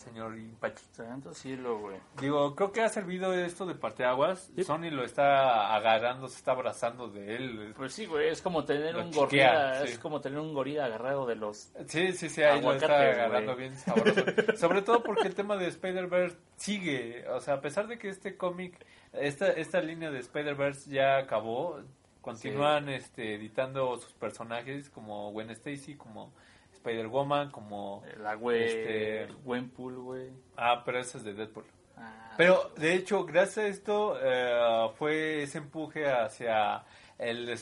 señor 0.00 0.36
Impachi. 0.36 0.82
Santo 0.92 1.34
cielo, 1.34 1.78
güey. 1.78 1.96
Digo, 2.20 2.54
creo 2.56 2.72
que 2.72 2.80
ha 2.80 2.88
servido 2.88 3.32
esto 3.34 3.66
de 3.66 3.74
parteaguas. 3.74 4.50
Sony 4.64 4.90
lo 4.90 5.04
está 5.04 5.74
agarrando, 5.74 6.28
se 6.28 6.36
está 6.36 6.52
abrazando 6.52 7.08
de 7.08 7.36
él. 7.36 7.74
Pues 7.76 7.92
sí, 7.92 8.06
güey, 8.06 8.28
es 8.28 8.40
como 8.40 8.64
tener 8.64 8.94
Lo 8.94 9.04
un 9.04 9.10
chiquea, 9.10 9.52
gorila, 9.52 9.86
sí. 9.86 9.92
es 9.92 9.98
como 9.98 10.20
tener 10.20 10.38
un 10.38 10.54
gorila 10.54 10.86
agarrado 10.86 11.26
de 11.26 11.36
los... 11.36 11.72
Sí, 11.86 12.12
sí, 12.12 12.28
sí, 12.28 12.42
ahí 12.42 12.60
lo 12.62 12.72
está 12.72 12.98
agarrando 12.98 13.54
güey. 13.54 13.68
bien 13.68 13.78
sabroso. 13.78 14.24
Sobre 14.56 14.82
todo 14.82 15.02
porque 15.02 15.28
el 15.28 15.34
tema 15.34 15.56
de 15.56 15.68
Spider-Verse 15.68 16.36
sigue. 16.56 17.28
O 17.28 17.40
sea, 17.40 17.54
a 17.54 17.60
pesar 17.60 17.86
de 17.86 17.98
que 17.98 18.08
este 18.08 18.36
cómic, 18.36 18.74
esta, 19.12 19.48
esta 19.52 19.80
línea 19.80 20.10
de 20.10 20.20
Spider-Verse 20.20 20.90
ya 20.90 21.18
acabó, 21.18 21.80
continúan 22.20 22.88
este, 22.88 23.34
editando 23.34 23.96
sus 23.98 24.12
personajes 24.14 24.88
como 24.90 25.30
Gwen 25.32 25.50
Stacy, 25.50 25.96
como 25.96 26.32
Spider-Woman, 26.80 27.50
como... 27.50 28.02
La 28.18 28.34
güey, 28.34 28.64
Este- 28.64 29.26
Gwenpool, 29.44 29.98
güey. 29.98 30.30
Ah, 30.56 30.82
pero 30.84 30.98
eso 30.98 31.18
es 31.18 31.24
de 31.24 31.34
Deadpool. 31.34 31.64
Ah, 31.96 32.32
Pero 32.36 32.72
de 32.76 32.94
hecho, 32.94 33.24
gracias 33.26 33.58
a 33.58 33.68
esto 33.68 34.18
eh, 34.22 34.88
fue 34.96 35.42
ese 35.42 35.58
empuje 35.58 36.10
hacia 36.10 36.84
el 37.18 37.58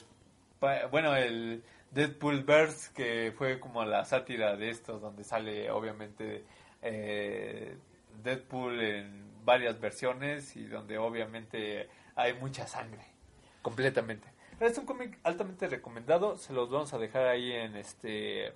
bueno, 0.90 1.14
el 1.16 1.62
Deadpool 1.90 2.42
Verse 2.44 2.92
que 2.94 3.32
fue 3.36 3.58
como 3.60 3.84
la 3.84 4.04
sátira 4.04 4.56
de 4.56 4.70
estos 4.70 5.00
donde 5.00 5.22
sale 5.24 5.70
obviamente 5.70 6.44
eh, 6.82 7.76
Deadpool 8.22 8.80
en 8.80 9.44
varias 9.44 9.80
versiones 9.80 10.54
y 10.56 10.64
donde 10.66 10.98
obviamente 10.98 11.88
hay 12.14 12.34
mucha 12.34 12.66
sangre 12.66 13.04
completamente. 13.62 14.28
Es 14.60 14.76
un 14.78 14.86
cómic 14.86 15.18
altamente 15.22 15.68
recomendado, 15.68 16.36
se 16.36 16.52
los 16.52 16.68
vamos 16.70 16.92
a 16.92 16.98
dejar 16.98 17.26
ahí 17.28 17.52
en 17.52 17.76
este 17.76 18.52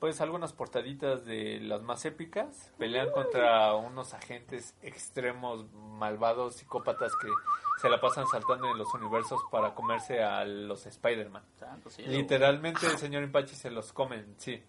pues 0.00 0.20
algunas 0.22 0.54
portaditas 0.54 1.26
de 1.26 1.60
las 1.60 1.82
más 1.82 2.04
épicas. 2.06 2.72
Pelean 2.78 3.10
contra 3.12 3.74
unos 3.74 4.14
agentes 4.14 4.74
extremos, 4.82 5.66
malvados, 5.74 6.56
psicópatas 6.56 7.12
que 7.16 7.28
se 7.80 7.88
la 7.90 8.00
pasan 8.00 8.26
saltando 8.26 8.70
en 8.70 8.78
los 8.78 8.92
universos 8.94 9.42
para 9.52 9.74
comerse 9.74 10.22
a 10.22 10.44
los 10.46 10.86
Spider-Man. 10.86 11.42
Literalmente 12.06 12.86
el 12.86 12.96
señor 12.96 13.22
Impachi 13.22 13.54
se 13.54 13.70
los 13.70 13.92
comen, 13.92 14.34
sí. 14.38 14.62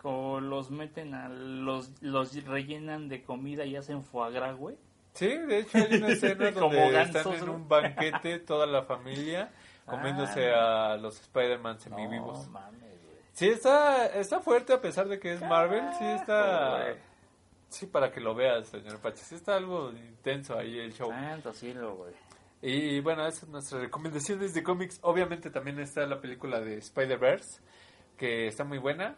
Como 0.00 0.40
los 0.40 0.70
meten 0.70 1.14
a... 1.14 1.28
Los, 1.28 2.00
los 2.00 2.32
rellenan 2.44 3.08
de 3.08 3.24
comida 3.24 3.66
y 3.66 3.76
hacen 3.76 4.04
foie 4.04 4.32
gras, 4.32 4.56
güey. 4.56 4.76
Sí, 5.14 5.26
de 5.26 5.58
hecho 5.58 5.78
hay 5.78 5.96
una 5.96 6.08
escena 6.12 6.52
Como 6.52 6.74
donde 6.74 6.92
gansos, 6.92 7.26
están 7.26 7.34
en 7.34 7.48
un 7.48 7.68
banquete 7.68 8.38
toda 8.38 8.66
la 8.66 8.84
familia 8.84 9.50
comiéndose 9.84 10.52
a 10.52 10.96
los 10.96 11.20
Spider-Man 11.20 11.80
semivivos. 11.80 12.46
No 12.46 12.52
mames. 12.52 12.99
Sí, 13.40 13.48
está, 13.48 14.04
está 14.08 14.40
fuerte 14.40 14.74
a 14.74 14.82
pesar 14.82 15.08
de 15.08 15.18
que 15.18 15.32
es 15.32 15.40
Marvel. 15.40 15.82
Sí, 15.98 16.04
está. 16.04 16.94
Sí, 17.70 17.86
para 17.86 18.12
que 18.12 18.20
lo 18.20 18.34
veas, 18.34 18.68
señor 18.68 18.98
Pachi. 18.98 19.22
Sí, 19.22 19.34
está 19.34 19.56
algo 19.56 19.92
intenso 19.92 20.58
ahí 20.58 20.78
el 20.78 20.92
show. 20.92 21.10
Santo 21.10 21.54
cielo, 21.54 21.96
güey. 21.96 22.12
Y 22.60 23.00
bueno, 23.00 23.26
esas 23.26 23.40
son 23.40 23.52
nuestras 23.52 23.80
recomendaciones 23.80 24.52
de 24.52 24.62
cómics. 24.62 24.98
Obviamente 25.00 25.48
también 25.48 25.80
está 25.80 26.04
la 26.04 26.20
película 26.20 26.60
de 26.60 26.76
Spider-Verse, 26.76 27.62
que 28.18 28.46
está 28.46 28.64
muy 28.64 28.76
buena. 28.76 29.16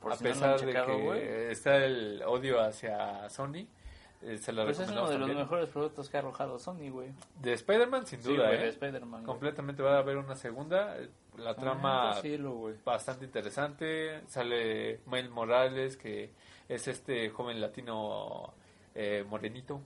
Por 0.00 0.12
a 0.12 0.16
si 0.16 0.24
no 0.24 0.30
lo 0.30 0.34
pesar 0.34 0.60
de 0.60 0.72
que 0.72 1.02
güey. 1.04 1.22
está 1.52 1.76
el 1.76 2.20
odio 2.26 2.60
hacia 2.60 3.30
Sony. 3.30 3.68
Eh, 4.24 4.38
se 4.38 4.52
la 4.52 4.64
Pues 4.64 4.78
es 4.80 4.90
uno 4.90 5.08
de 5.08 5.18
los 5.18 5.26
también. 5.28 5.38
mejores 5.38 5.68
productos 5.68 6.08
que 6.08 6.16
ha 6.16 6.20
arrojado 6.20 6.58
Sony, 6.58 6.90
güey. 6.90 7.10
De 7.40 7.52
Spider-Man, 7.52 8.06
sin 8.06 8.22
Sí, 8.22 8.28
duda, 8.32 8.46
güey, 8.48 8.58
¿eh? 8.58 8.62
de 8.62 8.68
Spider-Man. 8.68 9.10
güey. 9.22 9.24
Completamente 9.24 9.82
va 9.82 9.96
a 9.96 9.98
haber 9.98 10.16
una 10.16 10.36
segunda. 10.36 10.96
La 11.38 11.54
trama 11.54 12.12
Santo 12.14 12.20
cielo, 12.22 12.70
bastante 12.84 13.24
interesante. 13.24 14.20
Sale 14.28 15.00
Miles 15.06 15.30
Morales, 15.30 15.96
que 15.96 16.30
es 16.68 16.88
este 16.88 17.30
joven 17.30 17.60
latino 17.60 18.52
eh, 18.94 19.24
morenito 19.28 19.80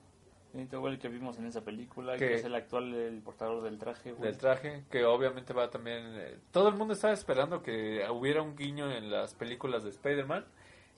güey, 0.53 0.93
el 0.93 0.99
que 0.99 1.07
vimos 1.07 1.37
en 1.37 1.45
esa 1.45 1.61
película, 1.61 2.13
¿Qué? 2.17 2.27
que 2.29 2.33
es 2.35 2.43
el 2.45 2.55
actual 2.55 2.91
el 2.93 3.21
portador 3.21 3.61
del 3.61 3.77
traje, 3.77 4.11
güey. 4.11 4.23
del 4.31 4.39
traje, 4.39 4.85
que 4.89 5.05
obviamente 5.05 5.53
va 5.53 5.69
también... 5.69 6.03
eh, 6.15 6.37
todo 6.51 6.69
el 6.69 6.75
mundo 6.75 6.95
estaba 6.95 7.13
esperando 7.13 7.61
que 7.61 8.03
hubiera 8.09 8.41
un 8.41 8.55
guiño 8.55 8.91
en 8.91 9.11
las 9.11 9.35
películas 9.35 9.83
de 9.83 9.91
Spider-Man. 9.91 10.45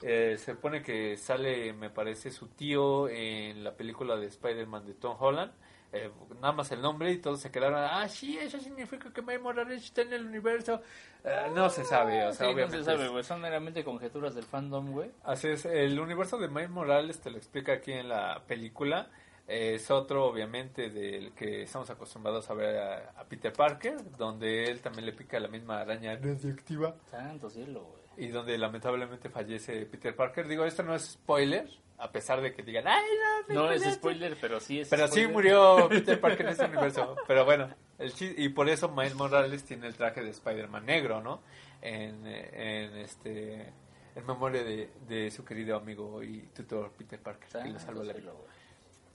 Eh, 0.02 0.38
se 0.38 0.56
pone 0.56 0.82
que 0.82 1.18
sale, 1.18 1.74
me 1.74 1.90
parece, 1.90 2.32
su 2.32 2.48
tío 2.48 3.10
en 3.10 3.64
la 3.64 3.76
película 3.76 4.16
de 4.16 4.28
Spider-Man 4.28 4.86
de 4.86 4.94
Tom 4.94 5.16
Holland. 5.20 5.52
Eh, 5.92 6.12
nada 6.36 6.54
más 6.54 6.72
el 6.72 6.82
nombre 6.82 7.12
y 7.12 7.18
todos 7.18 7.40
se 7.40 7.50
quedaron, 7.50 7.80
ah, 7.80 8.08
sí, 8.08 8.38
eso 8.38 8.60
significa 8.60 9.12
que 9.12 9.24
Miles 9.24 9.42
Morales 9.42 9.84
está 9.84 10.04
en 10.04 10.14
el 10.14 10.26
universo. 10.26 10.82
Eh, 11.24 11.48
no 11.56 11.68
se 11.70 11.84
sabe, 11.84 12.28
o 12.28 12.32
sea, 12.32 12.34
Sí, 12.34 12.44
no 12.44 12.50
obviamente 12.52 12.78
se 12.78 12.84
sabe, 12.84 13.08
güey. 13.08 13.24
Son 13.24 13.42
meramente 13.42 13.84
conjeturas 13.84 14.36
del 14.36 14.44
fandom, 14.44 14.92
güey. 14.92 15.10
Así 15.24 15.48
es, 15.48 15.66
el 15.66 16.00
universo 16.00 16.38
de 16.38 16.48
Miles 16.48 16.70
Morales 16.70 17.20
te 17.20 17.32
lo 17.32 17.38
explica 17.38 17.74
aquí 17.74 17.92
en 17.92 18.08
la 18.08 18.44
película. 18.46 19.10
Eh, 19.48 19.74
es 19.76 19.90
otro, 19.90 20.26
obviamente, 20.26 20.92
del 20.92 21.34
que 21.34 21.64
estamos 21.64 21.90
acostumbrados 21.90 22.48
a 22.52 22.54
ver 22.54 22.78
a, 22.78 23.10
a 23.20 23.24
Peter 23.24 23.52
Parker, 23.52 23.98
donde 24.16 24.66
él 24.66 24.82
también 24.82 25.08
le 25.08 25.14
pica 25.14 25.40
la 25.40 25.48
misma 25.48 25.80
araña 25.82 26.16
radioactiva 26.18 26.96
Santo 27.10 27.50
cielo, 27.50 27.84
güey. 27.84 27.99
Y 28.20 28.28
donde 28.30 28.58
lamentablemente 28.58 29.30
fallece 29.30 29.86
Peter 29.86 30.16
Parker. 30.16 30.48
Digo, 30.48 30.66
esto 30.66 30.84
no 30.84 30.94
es 30.96 31.04
spoiler, 31.12 31.70
a 31.98 32.12
pesar 32.12 32.42
de 32.42 32.54
que 32.54 32.64
digan, 32.64 32.88
¡ay, 32.88 33.04
no! 33.50 33.54
No 33.56 33.72
es 33.72 33.82
spoileaste". 33.82 33.94
spoiler, 33.94 34.38
pero 34.40 34.60
sí 34.60 34.80
es 34.82 34.90
Pero 34.90 35.08
sí 35.08 35.12
spoiler. 35.24 35.32
murió 35.32 35.88
Peter 35.90 36.20
Parker 36.20 36.46
en 36.46 36.52
este 36.52 36.66
universo. 36.66 37.16
Pero 37.28 37.46
bueno, 37.46 37.70
el 37.98 38.14
y 38.20 38.50
por 38.50 38.70
eso 38.70 38.90
Miles 38.90 39.16
Morales 39.16 39.64
tiene 39.64 39.88
el 39.88 39.96
traje 39.96 40.22
de 40.24 40.30
Spider-Man 40.30 40.86
negro, 40.86 41.22
¿no? 41.22 41.42
En, 41.82 42.26
en 42.28 42.98
este 42.98 43.74
en 44.16 44.26
memoria 44.26 44.64
de, 44.64 44.90
de 45.08 45.32
su 45.32 45.46
querido 45.46 45.78
amigo 45.78 46.22
y 46.24 46.42
tutor 46.54 46.92
Peter 46.98 47.20
Parker, 47.22 47.48
que 47.50 47.58
le 47.58 47.64
Santo 47.64 47.80
salvó 47.80 48.04
la 48.04 48.14
vida. 48.14 48.32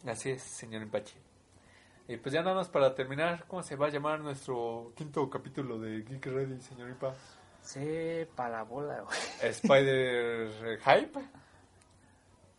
Así 0.07 0.30
es, 0.30 0.42
señor 0.42 0.82
Empachi. 0.82 1.14
Y 2.09 2.16
pues 2.18 2.32
ya 2.34 2.42
nada 2.42 2.55
más 2.57 2.68
para 2.68 2.94
terminar, 2.94 3.44
¿cómo 3.48 3.62
se 3.62 3.76
va 3.76 3.86
a 3.86 3.90
llamar 3.90 4.20
nuestro 4.20 4.92
quinto 4.94 5.28
capítulo 5.30 5.78
de 5.78 6.02
Geek 6.02 6.26
Ready, 6.26 6.61
señor 6.61 6.90
Ipa? 6.90 7.14
Sepa 7.64 8.48
la 8.48 8.62
bola, 8.62 9.00
güey. 9.00 9.18
Spider 9.50 10.78
Hype. 10.80 11.20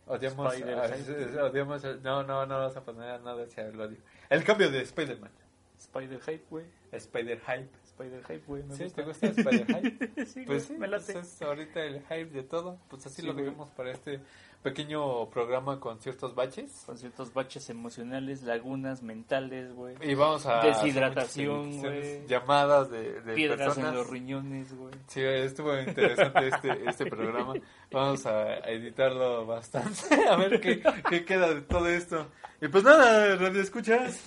Odiamos, 0.06 0.54
Spider 0.54 0.78
Hype. 0.92 1.40
odiamos- 1.42 2.00
no, 2.02 2.22
no, 2.22 2.46
no 2.46 2.58
vas 2.58 2.76
a 2.76 2.84
poner 2.84 3.20
nada 3.22 3.42
hacia 3.44 3.66
el 3.66 3.80
odio. 3.80 3.98
El 4.28 4.44
cambio 4.44 4.70
de 4.70 4.82
Spider-Man. 4.82 5.30
Spider 5.78 6.20
Hype, 6.20 6.44
güey. 6.50 6.64
Spider 6.92 7.40
Hype. 7.40 7.68
Spider 7.84 8.22
Hype, 8.24 8.44
güey. 8.46 8.62
me 8.64 8.74
¿Sí? 8.74 8.84
gusta. 8.84 8.96
¿Te 9.02 9.08
gusta 9.08 9.26
Spider 9.28 9.66
Hype? 9.66 10.26
sí, 10.26 10.44
Pues 10.46 10.64
sí, 10.64 10.72
me 10.74 10.86
late. 10.88 11.12
pues 11.12 11.26
es 11.26 11.42
ahorita 11.42 11.80
el 11.82 12.00
hype 12.02 12.26
de 12.26 12.42
todo. 12.42 12.78
Pues 12.88 13.06
así 13.06 13.22
Sí, 13.22 13.26
lo 13.26 13.34
dejamos 13.34 13.70
para 13.70 13.92
este 13.92 14.20
pequeño 14.62 15.28
programa 15.30 15.78
con 15.80 16.00
ciertos 16.00 16.34
baches. 16.34 16.82
Con 16.86 16.98
ciertos 16.98 17.32
baches 17.32 17.70
emocionales, 17.70 18.42
lagunas 18.42 19.02
mentales, 19.02 19.72
güey. 19.72 19.94
Y 20.02 20.14
vamos 20.14 20.44
a... 20.46 20.60
Deshidratación, 20.60 21.78
güey. 21.80 22.26
Llamadas 22.26 22.90
de, 22.90 23.20
de 23.22 23.34
Piedras 23.34 23.58
personas. 23.68 23.90
en 23.92 23.96
los 23.98 24.10
riñones, 24.10 24.74
güey. 24.76 24.94
Sí, 25.06 25.20
estuvo 25.22 25.78
interesante 25.78 26.48
este, 26.48 26.88
este 26.88 27.06
programa. 27.06 27.54
Vamos 27.92 28.26
a 28.26 28.56
editarlo 28.68 29.46
bastante. 29.46 30.26
A 30.28 30.36
ver 30.36 30.60
qué, 30.60 30.82
qué 31.08 31.24
queda 31.24 31.54
de 31.54 31.60
todo 31.62 31.88
esto. 31.88 32.26
Y 32.60 32.68
pues 32.68 32.82
nada, 32.84 33.36
Radio 33.36 33.60
Escuchas. 33.60 34.20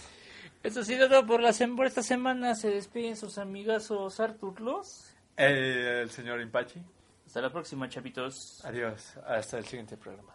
Eso 0.64 0.82
ha 0.82 0.84
sido 0.84 1.08
todo 1.10 1.26
por, 1.26 1.42
la 1.42 1.50
sem- 1.50 1.76
por 1.76 1.86
esta 1.86 2.04
semana. 2.04 2.54
Se 2.56 2.70
despiden 2.70 3.16
sus 3.16 3.38
amigazos 3.38 4.20
Artur 4.20 4.60
Los. 4.62 5.14
Eh, 5.38 6.00
el 6.04 6.10
señor 6.10 6.42
Impachi. 6.42 6.82
Hasta 7.30 7.42
la 7.42 7.52
próxima, 7.52 7.88
chapitos. 7.88 8.60
Adiós. 8.66 9.14
Hasta 9.28 9.60
el 9.60 9.66
siguiente 9.66 9.96
programa. 9.96 10.34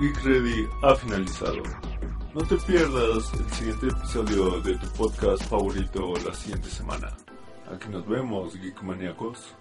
Geek 0.00 0.24
Ready 0.24 0.68
ha 0.82 0.96
finalizado. 0.96 1.62
No 2.34 2.42
te 2.42 2.56
pierdas 2.56 3.32
el 3.34 3.48
siguiente 3.52 3.86
episodio 3.86 4.60
de 4.62 4.76
tu 4.78 4.88
podcast 4.94 5.44
favorito 5.44 6.12
la 6.26 6.34
siguiente 6.34 6.68
semana. 6.68 7.16
Aquí 7.72 7.88
nos 7.88 8.04
vemos, 8.04 8.56
Geek 8.56 8.82
Maníacos. 8.82 9.54